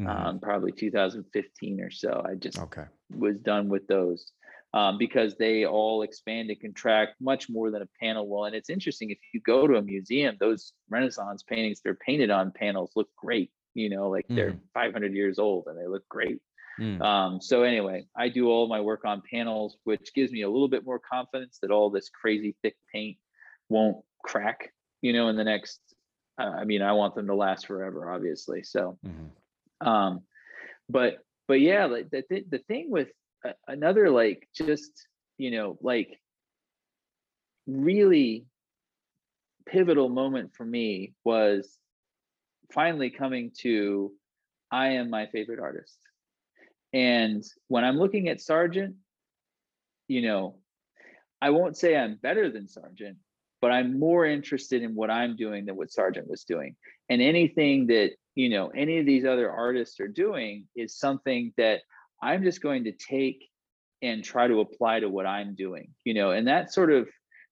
[0.00, 0.08] Mhm.
[0.10, 2.86] um probably 2015 or so i just Okay.
[3.10, 4.32] was done with those
[4.74, 8.46] um, because they all expand and contract much more than a panel will.
[8.46, 12.50] And it's interesting if you go to a museum, those Renaissance paintings they're painted on
[12.50, 13.50] panels look great.
[13.74, 16.40] You know, like they're 500 years old and they look great.
[16.78, 17.00] Mm.
[17.00, 20.68] Um, so anyway, I do all my work on panels, which gives me a little
[20.68, 23.16] bit more confidence that all this crazy thick paint
[23.68, 24.72] won't crack.
[25.02, 25.80] You know, in the next.
[26.40, 28.62] Uh, I mean, I want them to last forever, obviously.
[28.64, 29.30] So Mhm.
[29.86, 30.22] um
[30.88, 31.18] but
[31.48, 33.08] but yeah like the, th- the thing with
[33.44, 36.20] uh, another like just you know like
[37.66, 38.46] really
[39.66, 41.78] pivotal moment for me was
[42.72, 44.12] finally coming to
[44.70, 45.98] i am my favorite artist
[46.94, 48.94] and when i'm looking at sargent
[50.08, 50.56] you know
[51.42, 53.18] i won't say i'm better than sargent
[53.60, 56.76] but i'm more interested in what i'm doing than what sargent was doing.
[57.08, 61.80] And anything that you know any of these other artists are doing is something that
[62.22, 63.48] i'm just going to take
[64.02, 67.08] and try to apply to what i'm doing you know and that sort of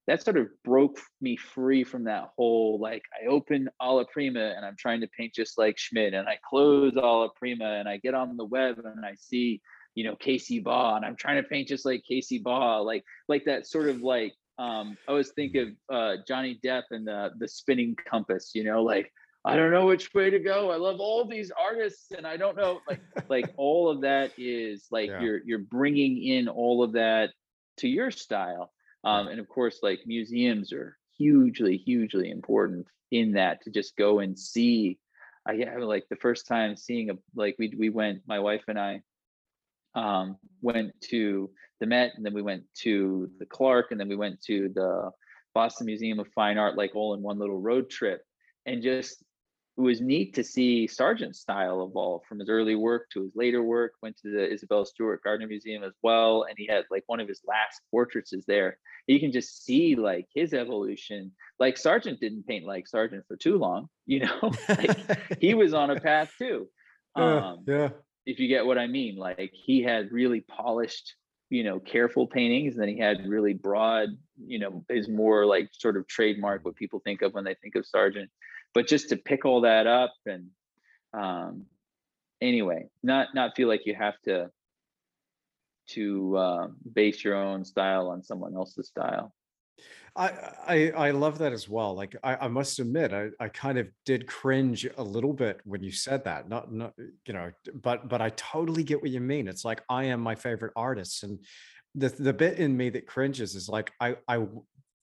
[0.07, 4.65] that sort of broke me free from that whole like i open alla prima and
[4.65, 8.15] i'm trying to paint just like Schmid and i close alla prima and i get
[8.15, 9.61] on the web and i see
[9.95, 13.45] you know casey baugh and i'm trying to paint just like casey baugh like like
[13.45, 17.49] that sort of like um i always think of uh johnny depp and the the
[17.49, 19.13] spinning compass you know like
[19.45, 20.71] I don't know which way to go.
[20.71, 24.87] I love all these artists and I don't know like like all of that is
[24.93, 25.21] like Yeah.
[25.21, 27.31] you're you're bringing in all of that
[27.79, 28.73] to your style.
[29.05, 34.21] Um and of course like museums are hugely hugely important in that to just go
[34.21, 34.99] and see.
[35.47, 38.79] I yeah, like the first time seeing a like we we went my wife and
[38.79, 39.03] I
[39.95, 41.51] um went to
[41.81, 45.11] the Met and then we went to the Clark and then we went to the
[45.55, 48.23] Boston Museum of Fine Art like all in one little road trip.
[48.67, 49.25] And just
[49.79, 53.63] it was neat to see Sargent's style evolve from his early work to his later
[53.63, 53.93] work.
[54.03, 57.29] Went to the Isabel Stewart Gardner Museum as well, and he had like one of
[57.29, 58.77] his last portraits is there.
[59.07, 61.33] You can just see like his evolution.
[61.59, 64.53] Like Sargent didn't paint like Sargent for too long, you know.
[64.69, 66.69] like he was on a path too.
[67.17, 67.89] Yeah, Um, yeah.
[68.27, 69.17] if you get what I mean.
[69.17, 71.15] Like he had really polished,
[71.49, 75.71] you know, careful paintings, and then he had really broad, you know, his more like
[75.73, 78.31] sort of trademark what people think of when they think of Sargent.
[78.75, 80.47] But just to pick all that up and
[81.15, 81.65] um
[82.41, 84.51] anyway not not feel like you have to
[85.89, 89.35] to uh, base your own style on someone else's style
[90.15, 90.31] I,
[90.67, 91.95] I I love that as well.
[91.95, 95.83] Like I, I must admit, I, I kind of did cringe a little bit when
[95.83, 96.49] you said that.
[96.49, 96.93] Not not
[97.27, 99.49] you know, but but I totally get what you mean.
[99.49, 101.39] It's like I am my favorite artist, and
[101.95, 104.47] the the bit in me that cringes is like I I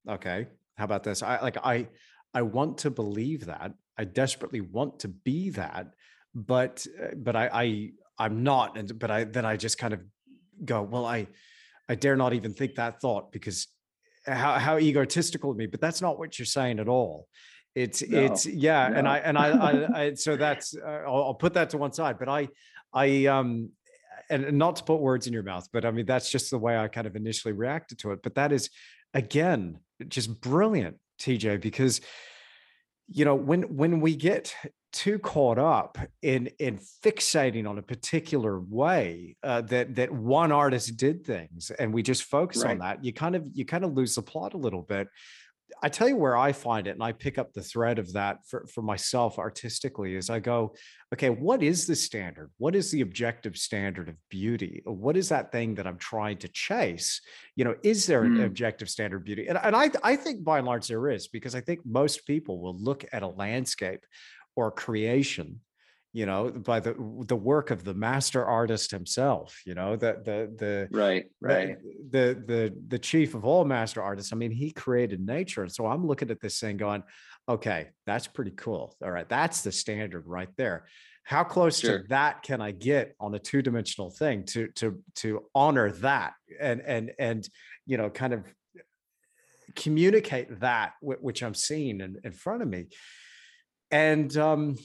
[0.08, 0.48] okay.
[0.78, 1.24] How about this?
[1.24, 1.88] I like I
[2.34, 3.74] I want to believe that.
[3.98, 5.88] I desperately want to be that,
[6.34, 8.78] but uh, but I I I'm not.
[8.78, 10.02] And but I then I just kind of
[10.64, 11.06] go well.
[11.06, 11.28] I
[11.88, 13.68] I dare not even think that thought because
[14.26, 17.28] how how egotistical of me, but that's not what you're saying at all.
[17.76, 18.98] It's no, it's yeah, no.
[18.98, 21.94] and I and I, I, I so that's uh, I'll, I'll, put that to one
[21.94, 22.18] side.
[22.20, 22.50] But I
[22.94, 23.72] I um
[24.30, 26.78] and not to put words in your mouth, but I mean that's just the way
[26.78, 28.22] I kind of initially reacted to it.
[28.22, 28.70] But that is
[29.14, 32.02] again just brilliant, TJ, because
[33.08, 34.56] you know when when we get
[34.92, 40.98] too caught up in in fixating on a particular way uh, that that one artist
[40.98, 42.72] did things and we just focus right.
[42.72, 45.08] on that you kind of you kind of lose the plot a little bit
[45.82, 48.38] i tell you where i find it and i pick up the thread of that
[48.48, 50.74] for, for myself artistically is i go
[51.14, 52.52] okay what is the standard?
[52.58, 54.82] What is the objective standard of beauty?
[54.86, 57.22] What is that thing that i'm trying to chase?
[57.56, 58.38] You know is there mm.
[58.38, 59.48] an objective standard beauty?
[59.48, 62.62] And, and I, I think by and large there is because i think most people
[62.62, 64.06] will look at a landscape
[64.56, 65.62] or a creation
[66.12, 66.96] you know by the
[67.28, 71.78] the work of the master artist himself you know the the the right right.
[72.10, 75.86] the the the chief of all master artists i mean he created nature and so
[75.86, 77.04] i'm looking at this thing going
[77.48, 78.96] okay that's pretty cool.
[79.04, 80.86] All right that's the standard right there.
[81.24, 82.00] How close sure.
[82.00, 86.82] to that can i get on a two-dimensional thing to to to honor that and
[86.82, 87.48] and and
[87.86, 88.44] you know kind of
[89.76, 92.88] communicate that which i'm seeing in, in front of me?
[93.92, 94.78] And um,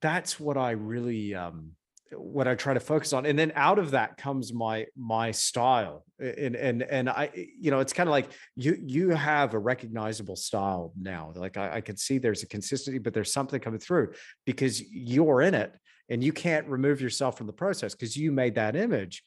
[0.00, 1.72] that's what I really um,
[2.12, 3.26] what I try to focus on.
[3.26, 6.04] And then out of that comes my my style.
[6.18, 10.36] And and and I, you know, it's kind of like you you have a recognizable
[10.36, 11.32] style now.
[11.34, 14.12] Like I, I can see there's a consistency, but there's something coming through
[14.46, 15.72] because you're in it
[16.08, 19.22] and you can't remove yourself from the process because you made that image.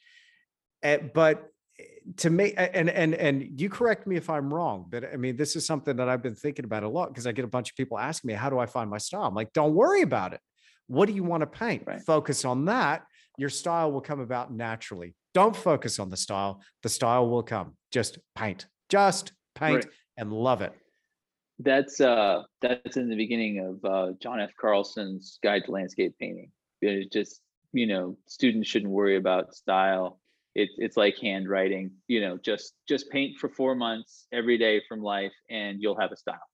[0.81, 1.47] And, eh, but
[2.17, 5.55] to me and and and you correct me if i'm wrong but i mean this
[5.55, 7.75] is something that i've been thinking about a lot because i get a bunch of
[7.75, 10.39] people asking me how do i find my style i'm like don't worry about it
[10.91, 11.83] what do you want to paint?
[11.87, 12.01] Right.
[12.01, 13.05] focus on that
[13.37, 15.15] your style will come about naturally.
[15.33, 17.77] Don't focus on the style the style will come.
[17.91, 19.93] Just paint just paint right.
[20.17, 20.73] and love it.
[21.59, 24.51] That's uh that's in the beginning of uh john f.
[24.59, 26.51] Carlson's guide to landscape painting.
[26.81, 27.39] It's just
[27.71, 30.19] you know students shouldn't worry about style.
[30.55, 35.01] It's it's like handwriting you know just just paint for four months every day from
[35.01, 36.49] life and you'll have a style.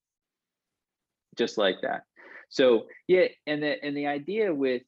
[1.35, 2.03] Just like that
[2.49, 4.81] so yeah and the and the idea with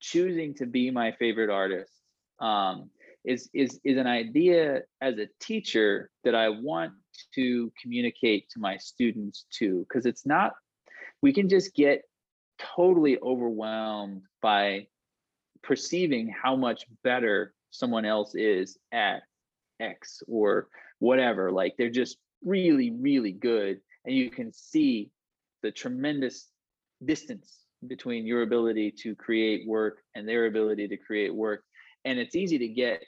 [0.00, 1.92] choosing to be my favorite artist
[2.40, 2.90] um,
[3.24, 6.92] is is is an idea as a teacher that i want
[7.34, 10.52] to communicate to my students too because it's not
[11.20, 12.02] we can just get
[12.58, 14.86] totally overwhelmed by
[15.62, 19.22] perceiving how much better someone else is at
[19.80, 21.50] X or whatever.
[21.52, 23.80] Like they're just really, really good.
[24.04, 25.10] And you can see
[25.62, 26.48] the tremendous
[27.04, 31.62] distance between your ability to create work and their ability to create work.
[32.04, 33.04] And it's easy to get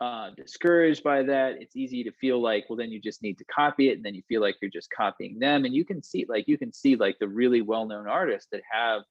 [0.00, 1.60] uh, discouraged by that.
[1.60, 3.96] It's easy to feel like, well, then you just need to copy it.
[3.96, 5.64] And then you feel like you're just copying them.
[5.64, 8.62] And you can see, like, you can see like the really well known artists that
[8.70, 9.02] have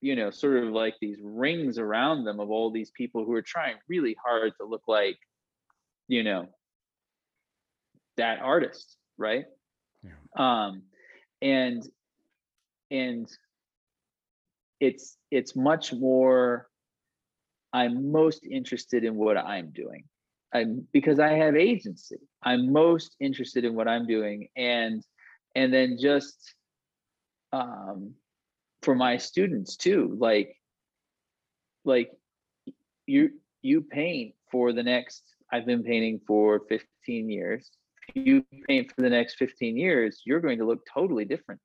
[0.00, 3.42] you know, sort of like these rings around them of all these people who are
[3.42, 5.18] trying really hard to look like,
[6.08, 6.46] you know,
[8.16, 9.46] that artist, right?
[10.02, 10.10] Yeah.
[10.36, 10.82] Um,
[11.42, 11.82] and
[12.90, 13.28] and
[14.80, 16.68] it's it's much more.
[17.72, 20.04] I'm most interested in what I'm doing.
[20.54, 22.16] I'm because I have agency.
[22.42, 25.02] I'm most interested in what I'm doing, and
[25.54, 26.54] and then just
[27.52, 28.14] um
[28.82, 30.54] for my students too like
[31.84, 32.10] like
[33.06, 33.30] you
[33.62, 35.22] you paint for the next
[35.52, 37.70] i've been painting for 15 years
[38.08, 41.60] if you paint for the next 15 years you're going to look totally different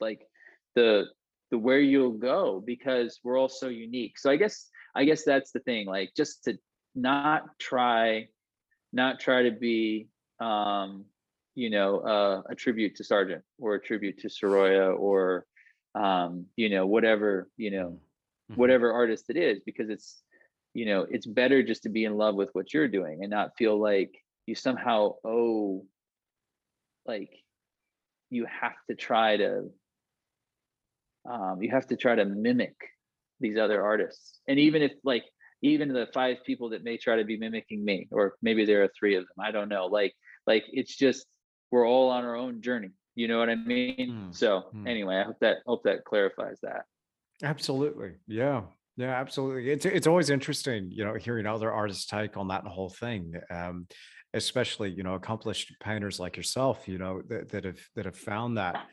[0.00, 0.20] like
[0.74, 1.06] the
[1.52, 5.52] the where you'll go because we're all so unique so i guess i guess that's
[5.52, 6.58] the thing like just to
[6.96, 8.26] not try
[8.92, 10.08] not try to be
[10.40, 11.04] um
[11.54, 15.46] you know uh, a tribute to sargent or a tribute to Sorolla or
[15.94, 17.88] um, you know, whatever, you know,
[18.50, 18.54] mm-hmm.
[18.54, 20.22] whatever artist it is, because it's,
[20.74, 23.56] you know, it's better just to be in love with what you're doing and not
[23.58, 24.14] feel like
[24.46, 25.84] you somehow owe,
[27.06, 27.30] like,
[28.30, 29.70] you have to try to
[31.30, 32.74] um, you have to try to mimic
[33.40, 34.40] these other artists.
[34.48, 35.24] And even if like
[35.62, 38.90] even the five people that may try to be mimicking me or maybe there are
[38.98, 39.86] three of them i don't know.
[39.86, 40.14] Like
[40.46, 41.26] like it's just
[41.70, 42.90] we're all on our own journey.
[43.14, 44.28] You know what i mean?
[44.30, 44.34] Mm.
[44.34, 44.88] so mm.
[44.88, 46.84] anyway i hope that hope that clarifies that.
[47.42, 48.12] Absolutely.
[48.26, 48.62] Yeah.
[48.96, 49.70] Yeah absolutely.
[49.70, 53.34] It's it's always interesting you know hearing other artists take on that whole thing.
[53.50, 53.86] Um
[54.34, 58.56] especially you know accomplished painters like yourself you know that, that have that have found
[58.58, 58.86] that.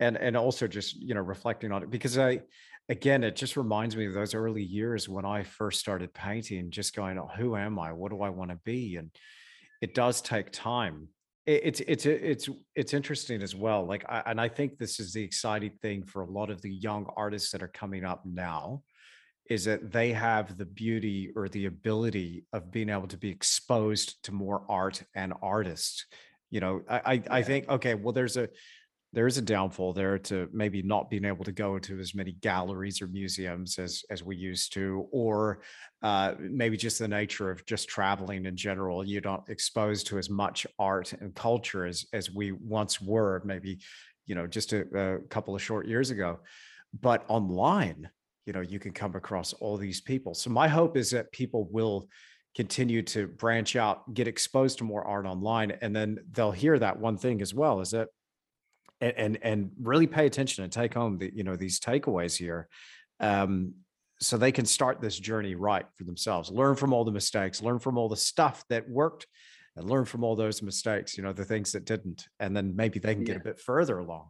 [0.00, 2.40] And and also just you know reflecting on it because i
[2.88, 6.94] again it just reminds me of those early years when i first started painting just
[6.94, 7.92] going oh, who am i?
[7.92, 8.96] What do i want to be?
[8.96, 9.10] And
[9.80, 11.08] it does take time.
[11.44, 15.24] It's it's it's it's interesting as well like I, and i think this is the
[15.24, 18.82] exciting thing for a lot of the young artists that are coming up now
[19.48, 24.22] is that they have the beauty or the ability of being able to be exposed
[24.24, 26.06] to more art and artists
[26.50, 27.22] you know i i, yeah.
[27.30, 28.48] I think okay well there's a
[29.14, 32.32] there is a downfall there to maybe not being able to go to as many
[32.32, 35.60] galleries or museums as as we used to or
[36.02, 40.30] uh, maybe just the nature of just traveling in general you're not exposed to as
[40.30, 43.78] much art and culture as as we once were maybe
[44.26, 46.38] you know just a, a couple of short years ago
[47.00, 48.08] but online
[48.46, 50.34] you know you can come across all these people.
[50.34, 52.08] So my hope is that people will
[52.54, 56.98] continue to branch out get exposed to more art online and then they'll hear that
[56.98, 58.08] one thing as well is that
[59.00, 62.68] and and, and really pay attention and take home the you know these takeaways here
[63.20, 63.72] um,
[64.20, 66.50] so they can start this journey right for themselves.
[66.50, 69.26] Learn from all the mistakes learn from all the stuff that worked
[69.76, 72.98] and learn from all those mistakes you know the things that didn't and then maybe
[72.98, 74.28] they can get a bit further along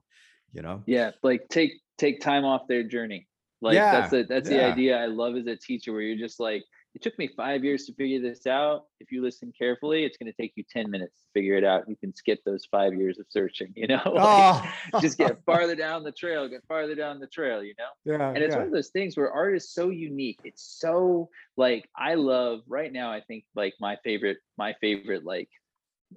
[0.52, 0.82] you know?
[0.86, 3.26] Yeah like take take time off their journey
[3.62, 4.56] like yeah, that's the that's yeah.
[4.56, 6.64] the idea I love as a teacher where you're just like,
[6.94, 8.84] it took me five years to figure this out.
[9.00, 11.88] If you listen carefully, it's going to take you 10 minutes to figure it out.
[11.88, 14.72] You can skip those five years of searching, you know, like, oh.
[15.00, 18.12] just get farther down the trail, get farther down the trail, you know?
[18.18, 18.28] Yeah.
[18.28, 18.58] And it's yeah.
[18.58, 20.40] one of those things where art is so unique.
[20.44, 25.48] It's so like, I love right now, I think like my favorite, my favorite, like,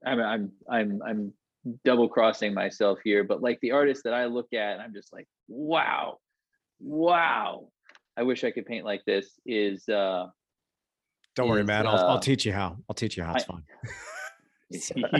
[0.05, 1.33] I'm, I'm, I'm, I'm
[1.85, 5.27] double crossing myself here, but like the artists that I look at, I'm just like,
[5.47, 6.19] wow,
[6.79, 7.67] wow,
[8.17, 10.27] I wish I could paint like this is uh
[11.35, 11.85] don't worry, man.
[11.85, 12.77] I'll, uh, I'll teach you how.
[12.89, 13.33] I'll teach you how.
[13.35, 13.63] It's I, fine.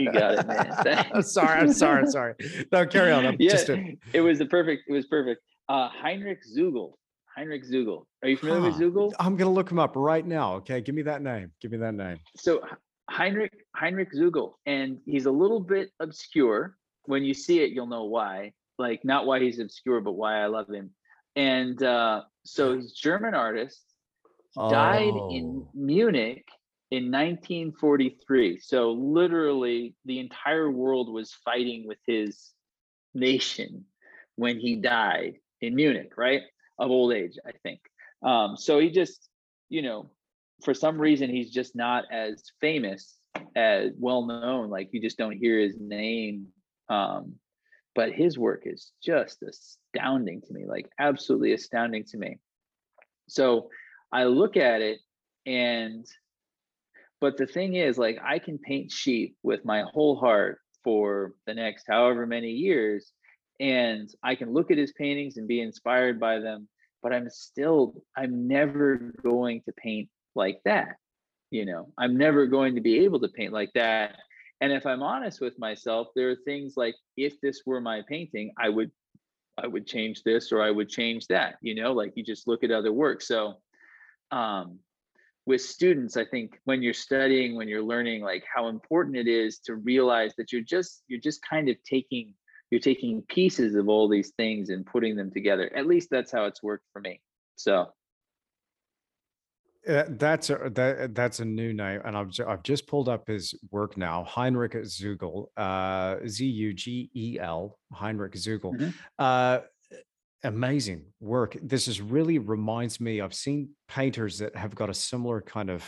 [0.00, 1.06] you got it, man.
[1.14, 1.60] I'm sorry.
[1.60, 2.00] I'm sorry.
[2.00, 2.34] I'm sorry.
[2.72, 3.26] No, carry on.
[3.26, 3.96] I'm yeah, just a...
[4.12, 4.84] it was the perfect.
[4.88, 5.42] It was perfect.
[5.68, 6.94] Uh, Heinrich Zugel.
[7.36, 8.06] Heinrich Zugel.
[8.22, 8.78] Are you familiar huh.
[8.78, 9.12] with Zugel?
[9.18, 10.54] I'm gonna look him up right now.
[10.54, 11.52] Okay, give me that name.
[11.60, 12.18] Give me that name.
[12.36, 12.62] So
[13.10, 16.76] Heinrich Heinrich Zugel, and he's a little bit obscure.
[17.04, 18.52] When you see it, you'll know why.
[18.78, 20.90] Like not why he's obscure, but why I love him
[21.36, 23.82] and uh, so he's German artist,
[24.56, 24.70] oh.
[24.70, 25.70] died in oh.
[25.74, 26.46] Munich
[26.90, 28.58] in 1943.
[28.60, 32.52] So literally, the entire world was fighting with his
[33.14, 33.84] nation
[34.36, 36.42] when he died in Munich, right?
[36.78, 37.80] Of old age, I think.
[38.22, 39.28] Um, so he just,
[39.68, 40.10] you know,
[40.64, 43.14] for some reason, he's just not as famous
[43.54, 44.70] as well known.
[44.70, 46.48] Like you just don't hear his name
[46.88, 47.34] um,
[47.96, 52.38] but his work is just astounding to me like absolutely astounding to me.
[53.28, 53.70] So
[54.12, 55.00] i look at it
[55.46, 56.06] and
[57.20, 61.54] but the thing is like i can paint sheep with my whole heart for the
[61.54, 63.10] next however many years
[63.58, 66.68] and i can look at his paintings and be inspired by them
[67.02, 70.96] but i'm still i'm never going to paint like that
[71.50, 71.92] you know?
[71.96, 74.16] I'm never going to be able to paint like that
[74.60, 78.52] and if i'm honest with myself there are things like if this were my painting
[78.58, 78.90] i would
[79.58, 82.64] i would change this or i would change that you know like you just look
[82.64, 83.22] at other work.
[83.22, 83.54] So
[84.32, 84.78] um
[85.46, 89.60] with students i think when you're studying when you're learning like how important it is
[89.60, 92.34] to realize that you're just you're just kind of taking
[92.70, 95.70] you're taking pieces of all these things and putting them together.
[95.74, 97.20] At least that's how it's worked for me.
[97.56, 97.86] So
[99.88, 103.54] uh, that's a that, that's a new name, and I've I've just pulled up his
[103.70, 104.24] work now.
[104.24, 108.74] Heinrich Zugel, uh, Z U G E L, Heinrich Zugel.
[108.74, 108.90] Mm-hmm.
[109.18, 109.60] Uh,
[110.44, 111.56] amazing work.
[111.62, 113.20] This is really reminds me.
[113.20, 115.84] I've seen painters that have got a similar kind of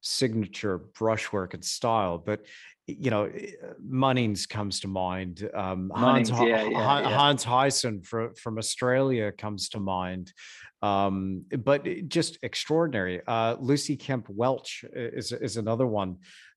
[0.00, 2.40] signature brushwork and style, but
[2.86, 3.50] you know, eh,
[3.86, 5.48] Munnings comes to mind.
[5.54, 7.16] Um, Hans, yeah, yeah, yeah.
[7.16, 10.32] Hans Heysen from, from Australia comes to mind.
[10.80, 13.20] Um, but just extraordinary.
[13.26, 16.16] Uh, Lucy Kemp Welch is, is another one.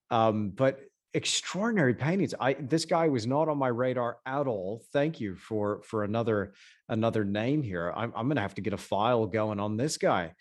[0.10, 0.80] Um, but
[1.14, 2.34] extraordinary paintings.
[2.40, 4.84] I this guy was not on my radar at all.
[4.94, 6.54] Thank you for for another
[6.90, 7.92] another name here.
[7.96, 10.34] I'm I'm gonna have to get a file going on this guy.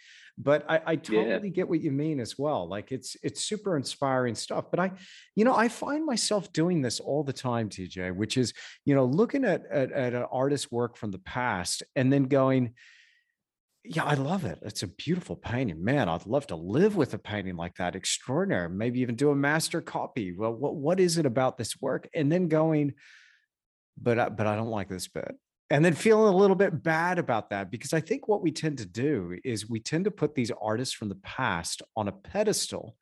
[0.42, 1.54] But I, I totally yeah.
[1.54, 2.66] get what you mean as well.
[2.66, 4.70] Like it's it's super inspiring stuff.
[4.70, 4.92] But I,
[5.36, 8.54] you know, I find myself doing this all the time, TJ, which is,
[8.86, 12.72] you know, looking at at, at an artist's work from the past and then going,
[13.84, 14.58] yeah, I love it.
[14.62, 15.82] It's a beautiful painting.
[15.82, 17.96] Man, I'd love to live with a painting like that.
[17.96, 18.68] Extraordinary.
[18.68, 20.32] Maybe even do a master copy.
[20.32, 22.08] Well, what, what is it about this work?
[22.14, 22.94] And then going,
[24.00, 25.34] but I, but I don't like this bit.
[25.70, 28.78] And then feeling a little bit bad about that because I think what we tend
[28.78, 32.96] to do is we tend to put these artists from the past on a pedestal,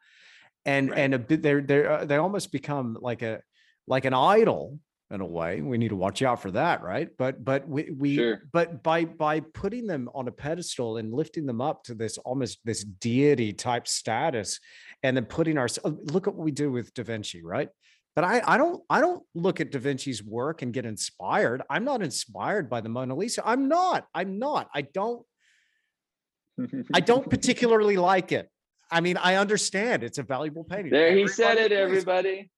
[0.67, 0.99] and right.
[0.99, 3.41] and a bit they're they're uh, they almost become like a
[3.87, 7.43] like an idol in a way we need to watch out for that right but
[7.43, 8.43] but we, we sure.
[8.53, 12.59] but by by putting them on a pedestal and lifting them up to this almost
[12.65, 14.61] this deity type status
[15.03, 17.71] and then putting our uh, look at what we do with da vinci right
[18.19, 21.63] but I, I don't I don't look at Da Vinci's work and get inspired.
[21.71, 23.43] I'm not inspired by the Mona Lisa.
[23.47, 24.09] I'm not.
[24.13, 24.69] I'm not.
[24.75, 25.25] I don't
[26.93, 28.51] I don't particularly like it.
[28.91, 30.91] I mean, I understand it's a valuable painting.
[30.91, 32.51] There everybody he said it, everybody.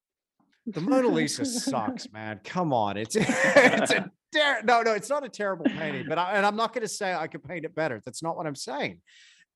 [0.66, 2.40] The Mona Lisa sucks, man.
[2.44, 2.96] Come on.
[2.96, 6.56] It's it's a ter- no, no, it's not a terrible painting, but I, and I'm
[6.56, 8.00] not going to say I could paint it better.
[8.04, 9.00] That's not what I'm saying.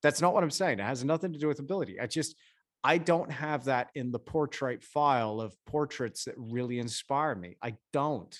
[0.01, 0.79] That's not what I'm saying.
[0.79, 1.99] It has nothing to do with ability.
[1.99, 2.35] I just
[2.83, 7.55] I don't have that in the portrait file of portraits that really inspire me.
[7.61, 8.35] I don't.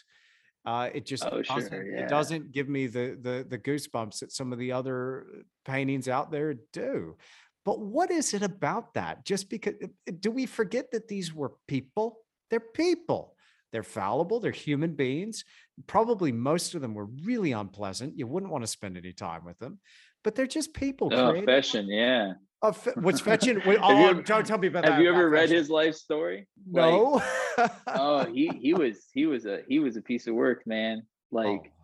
[0.65, 2.03] Uh, it just oh, doesn't, sure, yeah.
[2.03, 5.27] it doesn't give me the, the the goosebumps that some of the other
[5.63, 7.15] paintings out there do.
[7.63, 9.25] But what is it about that?
[9.25, 9.75] Just because
[10.19, 12.19] do we forget that these were people?
[12.49, 13.35] They're people.
[13.71, 14.39] They're fallible.
[14.39, 15.43] They're human beings.
[15.87, 18.17] Probably most of them were really unpleasant.
[18.17, 19.79] You wouldn't want to spend any time with them,
[20.23, 21.09] but they're just people.
[21.13, 22.33] Oh, Fechin, yeah.
[22.61, 23.61] Uh, what's Fechin?
[23.81, 24.95] Oh, you, don't tell me about have that.
[24.95, 26.47] Have you ever read his life story?
[26.65, 27.21] No.
[27.57, 31.03] Like, oh, he he was he was a he was a piece of work, man.
[31.31, 31.74] Like oh.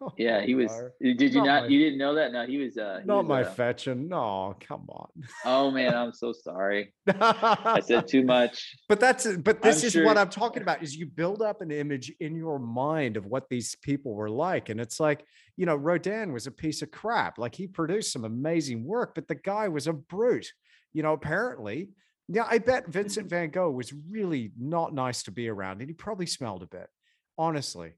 [0.16, 0.72] Yeah, he was.
[1.00, 1.46] Did you not?
[1.46, 2.32] not my, you didn't know that?
[2.32, 2.76] No, he was.
[2.76, 4.08] uh Not was, my uh, Fechin.
[4.08, 5.08] No, come on.
[5.44, 6.92] Oh man, I'm so sorry.
[7.06, 8.76] I said too much.
[8.88, 9.26] But that's.
[9.36, 10.04] But this I'm is sure.
[10.04, 10.82] what I'm talking about.
[10.82, 14.68] Is you build up an image in your mind of what these people were like,
[14.68, 15.24] and it's like
[15.56, 17.38] you know, Rodin was a piece of crap.
[17.38, 20.52] Like he produced some amazing work, but the guy was a brute.
[20.92, 21.90] You know, apparently.
[22.30, 23.30] Yeah, I bet Vincent.
[23.30, 26.88] Van Gogh was really not nice to be around, and he probably smelled a bit.
[27.38, 27.92] Honestly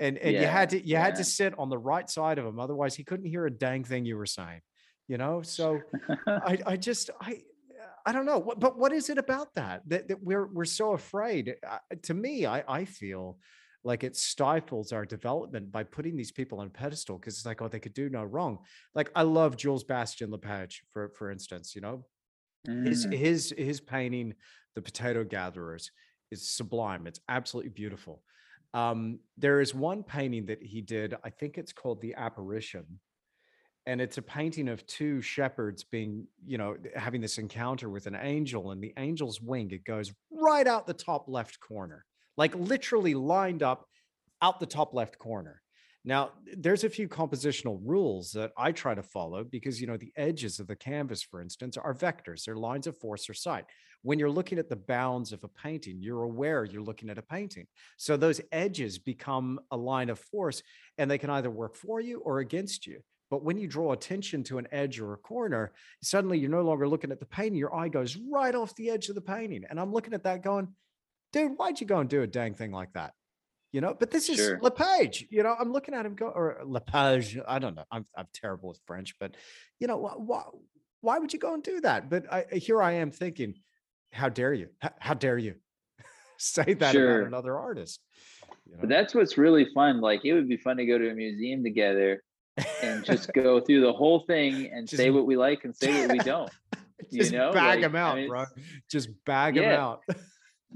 [0.00, 1.04] and and yeah, you had to you yeah.
[1.04, 3.84] had to sit on the right side of him otherwise he couldn't hear a dang
[3.84, 4.60] thing you were saying
[5.08, 5.42] you know?
[5.42, 5.80] So
[6.26, 7.40] i i just i
[8.04, 11.56] i don't know but what is it about that that, that we're we're so afraid?
[11.68, 13.38] Uh, to me i i feel
[13.84, 17.62] like it stifles our development by putting these people on a pedestal because it's like
[17.62, 18.58] oh they could do no wrong.
[18.94, 22.04] Like i love jules bastien lepage for for instance you know?
[22.66, 22.86] Mm.
[22.86, 24.34] his his his painting
[24.74, 25.92] the potato gatherers
[26.32, 28.22] is sublime it's absolutely beautiful
[28.76, 32.84] um, there is one painting that he did, I think it's called The Apparition.
[33.86, 38.18] And it's a painting of two shepherds being, you know, having this encounter with an
[38.20, 42.04] angel, and the angel's wing, it goes right out the top left corner,
[42.36, 43.86] like literally lined up
[44.42, 45.62] out the top left corner.
[46.04, 50.12] Now, there's a few compositional rules that I try to follow because, you know, the
[50.16, 53.64] edges of the canvas, for instance, are vectors, they're lines of force or sight.
[54.02, 57.22] When you're looking at the bounds of a painting, you're aware you're looking at a
[57.22, 57.66] painting.
[57.96, 60.62] So those edges become a line of force
[60.98, 63.00] and they can either work for you or against you.
[63.30, 66.86] But when you draw attention to an edge or a corner, suddenly you're no longer
[66.86, 67.58] looking at the painting.
[67.58, 69.64] Your eye goes right off the edge of the painting.
[69.68, 70.68] And I'm looking at that going,
[71.32, 73.12] dude, why'd you go and do a dang thing like that?
[73.76, 73.94] you know.
[73.98, 74.58] But this is sure.
[74.62, 75.54] Lepage, you know.
[75.58, 77.38] I'm looking at him go or Lepage.
[77.46, 77.84] I don't know.
[77.90, 79.36] I'm I'm terrible with French, but
[79.78, 80.42] you know why
[81.02, 82.08] why would you go and do that?
[82.08, 83.54] But I, here I am thinking,
[84.16, 84.68] how dare you?
[84.80, 85.54] How, how dare you
[86.38, 87.18] say that sure.
[87.18, 88.00] about another artist?
[88.66, 88.78] You know?
[88.80, 90.00] But that's what's really fun.
[90.00, 92.22] Like it would be fun to go to a museum together
[92.82, 96.06] and just go through the whole thing and just, say what we like and say
[96.06, 96.50] what we don't.
[97.12, 98.44] just you know, bag like, them out, I mean, bro.
[98.90, 99.70] Just bag yeah.
[99.70, 100.02] them out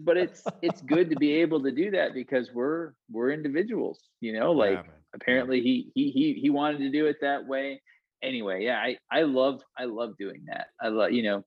[0.05, 4.33] but it's it's good to be able to do that because we're we're individuals you
[4.33, 4.83] know like yeah,
[5.15, 7.81] apparently he he he he wanted to do it that way
[8.23, 11.43] anyway yeah i i love i love doing that i love you know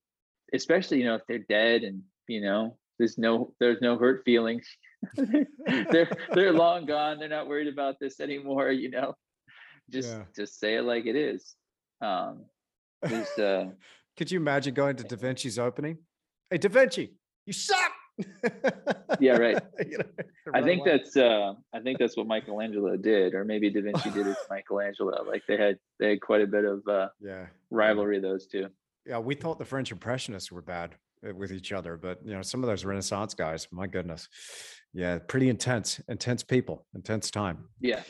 [0.54, 4.66] especially you know if they're dead and you know there's no there's no hurt feelings
[5.92, 9.14] they're they're long gone they're not worried about this anymore you know
[9.90, 10.24] just yeah.
[10.36, 11.56] just say it like it is
[12.02, 12.46] um
[13.02, 13.66] there's uh
[14.18, 15.98] could you imagine going to da vinci's opening
[16.50, 17.14] hey da vinci
[17.46, 17.92] you suck
[19.20, 19.62] yeah, right.
[19.90, 20.06] you know,
[20.54, 24.28] I think that's uh, I think that's what Michelangelo did, or maybe Da Vinci did
[24.28, 25.24] it to Michelangelo.
[25.26, 28.68] Like they had they had quite a bit of uh, yeah rivalry those two.
[29.06, 30.96] Yeah, we thought the French Impressionists were bad.
[31.28, 34.28] uh, with each other, but you know, some of those Renaissance guys, my goodness,
[34.94, 37.66] yeah, pretty intense, intense people, intense time.
[37.80, 38.02] Yeah.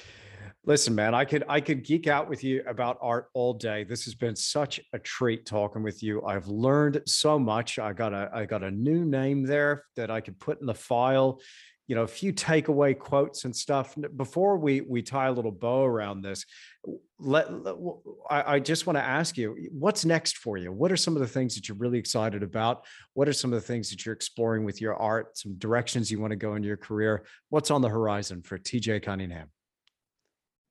[0.65, 3.83] Listen, man, I could I could geek out with you about art all day.
[3.83, 6.23] This has been such a treat talking with you.
[6.25, 7.79] I've learned so much.
[7.79, 10.73] I got a I got a new name there that I could put in the
[10.73, 11.41] file.
[11.88, 13.95] You know, a few takeaway quotes and stuff.
[14.15, 16.45] Before we we tie a little bow around this,
[17.19, 17.76] let, let
[18.30, 20.72] I, I just want to ask you, what's next for you?
[20.72, 22.85] What are some of the things that you're really excited about?
[23.14, 25.38] What are some of the things that you're exploring with your art?
[25.38, 27.26] Some directions you want to go in your career?
[27.49, 29.49] What's on the horizon for TJ Cunningham?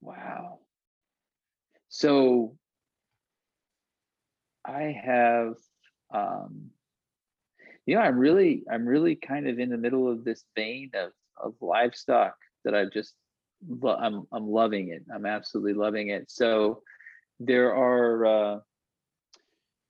[0.00, 0.60] Wow.
[1.88, 2.56] So
[4.64, 5.54] I have
[6.12, 6.70] um
[7.86, 11.10] you know, I'm really I'm really kind of in the middle of this vein of
[11.36, 12.34] of livestock
[12.64, 13.14] that I've just
[13.84, 15.04] I'm I'm loving it.
[15.14, 16.30] I'm absolutely loving it.
[16.30, 16.82] So
[17.40, 18.58] there are uh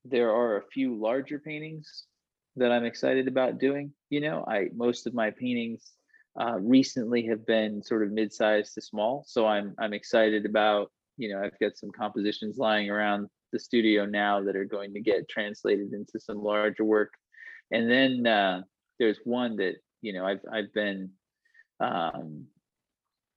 [0.05, 2.05] there are a few larger paintings
[2.57, 3.93] that I'm excited about doing.
[4.11, 5.93] You know, I most of my paintings
[6.41, 9.25] uh, recently have been sort of mid-sized to small.
[9.27, 14.07] So I'm I'm excited about you know I've got some compositions lying around the studio
[14.07, 17.13] now that are going to get translated into some larger work,
[17.73, 18.63] and then uh,
[18.99, 21.11] there's one that you know I've I've been
[21.81, 22.47] um,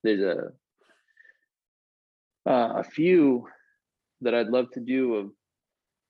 [0.03, 0.51] there's a
[2.49, 3.47] uh, a few
[4.21, 5.31] that I'd love to do of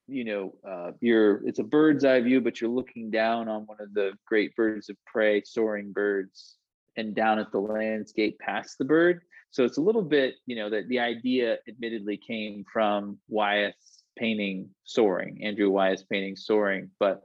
[0.08, 3.78] you know uh, you're it's a bird's eye view but you're looking down on one
[3.80, 6.58] of the great birds of prey soaring birds
[6.98, 9.22] and down at the landscape past the bird.
[9.52, 14.70] So it's a little bit, you know, that the idea admittedly came from Wyeth's painting
[14.84, 17.22] Soaring, Andrew Wyeth's painting Soaring, but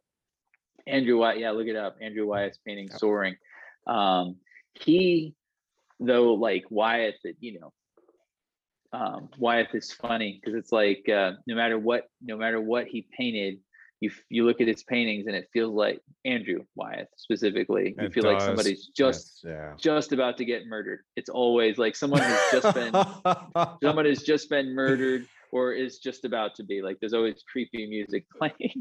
[0.87, 1.97] Andrew Wyeth, yeah, look it up.
[2.01, 3.37] Andrew Wyeth's painting Soaring.
[3.87, 4.37] Um,
[4.75, 5.35] he,
[5.99, 7.73] though, like Wyeth, that you know,
[8.93, 13.07] um, Wyeth is funny because it's like uh, no matter what, no matter what he
[13.17, 13.59] painted,
[14.01, 17.95] you you look at his paintings and it feels like Andrew Wyeth specifically.
[17.99, 18.33] You it feel does.
[18.33, 19.75] like somebody's just yeah.
[19.79, 21.01] just about to get murdered.
[21.17, 22.93] It's always like someone has just been
[23.83, 26.83] someone has just been murdered or is just about to be.
[26.83, 28.75] Like there's always creepy music playing.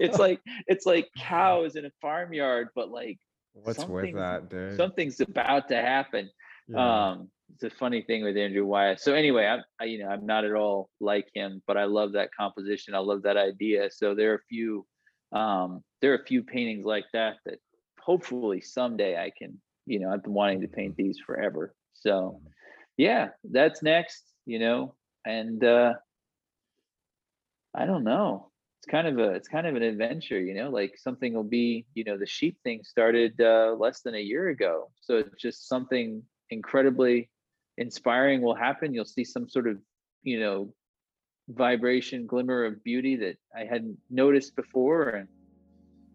[0.00, 3.18] it's like it's like cows in a farmyard, but like
[3.52, 4.76] what's with that, dude?
[4.76, 6.30] Something's about to happen.
[6.68, 7.10] Yeah.
[7.10, 9.00] Um, it's a funny thing with Andrew Wyeth.
[9.00, 12.12] So anyway, I'm I, you know I'm not at all like him, but I love
[12.12, 12.94] that composition.
[12.94, 13.88] I love that idea.
[13.90, 14.86] So there are a few
[15.32, 17.58] um, there are a few paintings like that that
[18.00, 21.74] hopefully someday I can you know I've been wanting to paint these forever.
[21.94, 22.40] So
[22.96, 24.24] yeah, that's next.
[24.44, 24.94] You know,
[25.28, 25.92] and uh,
[27.74, 28.50] I don't know.
[28.80, 30.70] It's kind of a it's kind of an adventure, you know.
[30.70, 34.48] Like something will be you know the sheep thing started uh, less than a year
[34.48, 37.28] ago, so it's just something incredibly
[37.76, 38.94] inspiring will happen.
[38.94, 39.78] You'll see some sort of,
[40.22, 40.72] you know,
[41.50, 45.10] vibration, glimmer of beauty that I hadn't noticed before.
[45.10, 45.28] And,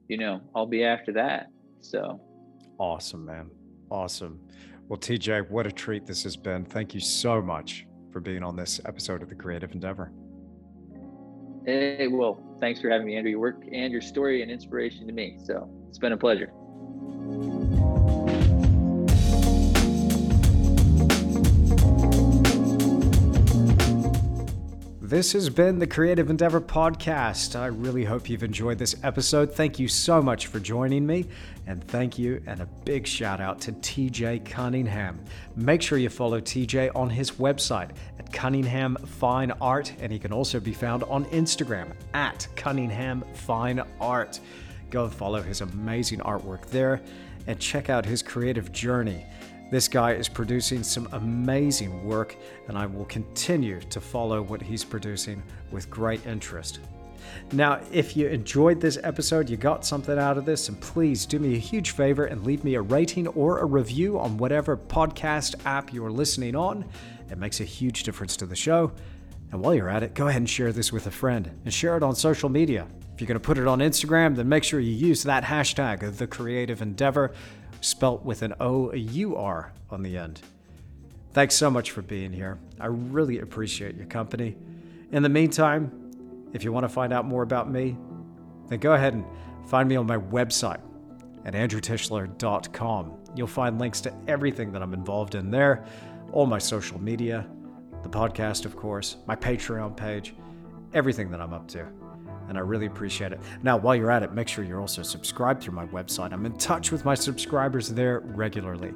[0.08, 1.48] you know, I'll be after that.
[1.82, 2.20] So
[2.80, 3.52] awesome, man.
[3.92, 4.40] Awesome.
[4.88, 6.66] Well, TJ, what a treat this has been.
[6.66, 10.14] Thank you so much for being on this episode of The Creative Endeavor.
[11.66, 13.32] Hey, well, thanks for having me, Andrew.
[13.32, 15.40] Your work and your story and inspiration to me.
[15.44, 16.54] So it's been a pleasure.
[25.14, 27.56] This has been the Creative Endeavor Podcast.
[27.56, 29.54] I really hope you've enjoyed this episode.
[29.54, 31.28] Thank you so much for joining me.
[31.68, 35.24] And thank you and a big shout out to TJ Cunningham.
[35.56, 40.34] Make sure you follow TJ on his website at Cunningham Fine Art, and he can
[40.34, 44.40] also be found on Instagram at Cunningham Fine Art.
[44.90, 47.04] Go follow his amazing artwork there
[47.46, 49.28] and check out his creative journey.
[49.72, 52.36] This guy is producing some amazing work,
[52.68, 55.42] and I will continue to follow what he's producing
[55.72, 56.80] with great interest.
[57.52, 61.40] Now, if you enjoyed this episode, you got something out of this, and please do
[61.40, 65.56] me a huge favor and leave me a rating or a review on whatever podcast
[65.66, 66.86] app you're listening on.
[67.32, 68.92] It makes a huge difference to the show.
[69.52, 71.96] And while you're at it, go ahead and share this with a friend and share
[71.96, 72.88] it on social media.
[73.14, 76.18] If you're going to put it on Instagram, then make sure you use that hashtag,
[76.18, 77.32] the creative endeavor,
[77.84, 80.42] spelt with an O U R on the end.
[81.34, 82.60] Thanks so much for being here.
[82.80, 84.56] I really appreciate your company.
[85.12, 85.92] In the meantime,
[86.54, 87.98] if you want to find out more about me,
[88.70, 89.26] then go ahead and
[89.68, 90.80] find me on my website
[91.46, 93.18] at andrewtischler.com.
[93.36, 95.86] You'll find links to everything that I'm involved in there,
[96.32, 97.48] all my social media,
[98.04, 100.36] the podcast, of course, my Patreon page,
[100.94, 101.88] everything that I'm up to
[102.50, 103.40] and I really appreciate it.
[103.62, 106.34] Now, while you're at it, make sure you're also subscribed through my website.
[106.34, 108.94] I'm in touch with my subscribers there regularly.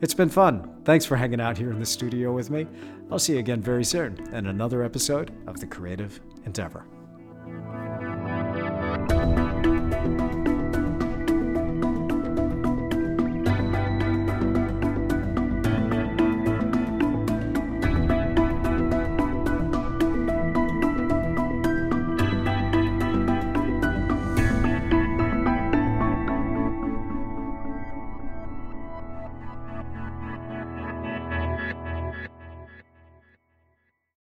[0.00, 0.76] It's been fun.
[0.84, 2.66] Thanks for hanging out here in the studio with me.
[3.10, 6.84] I'll see you again very soon in another episode of The Creative Endeavor.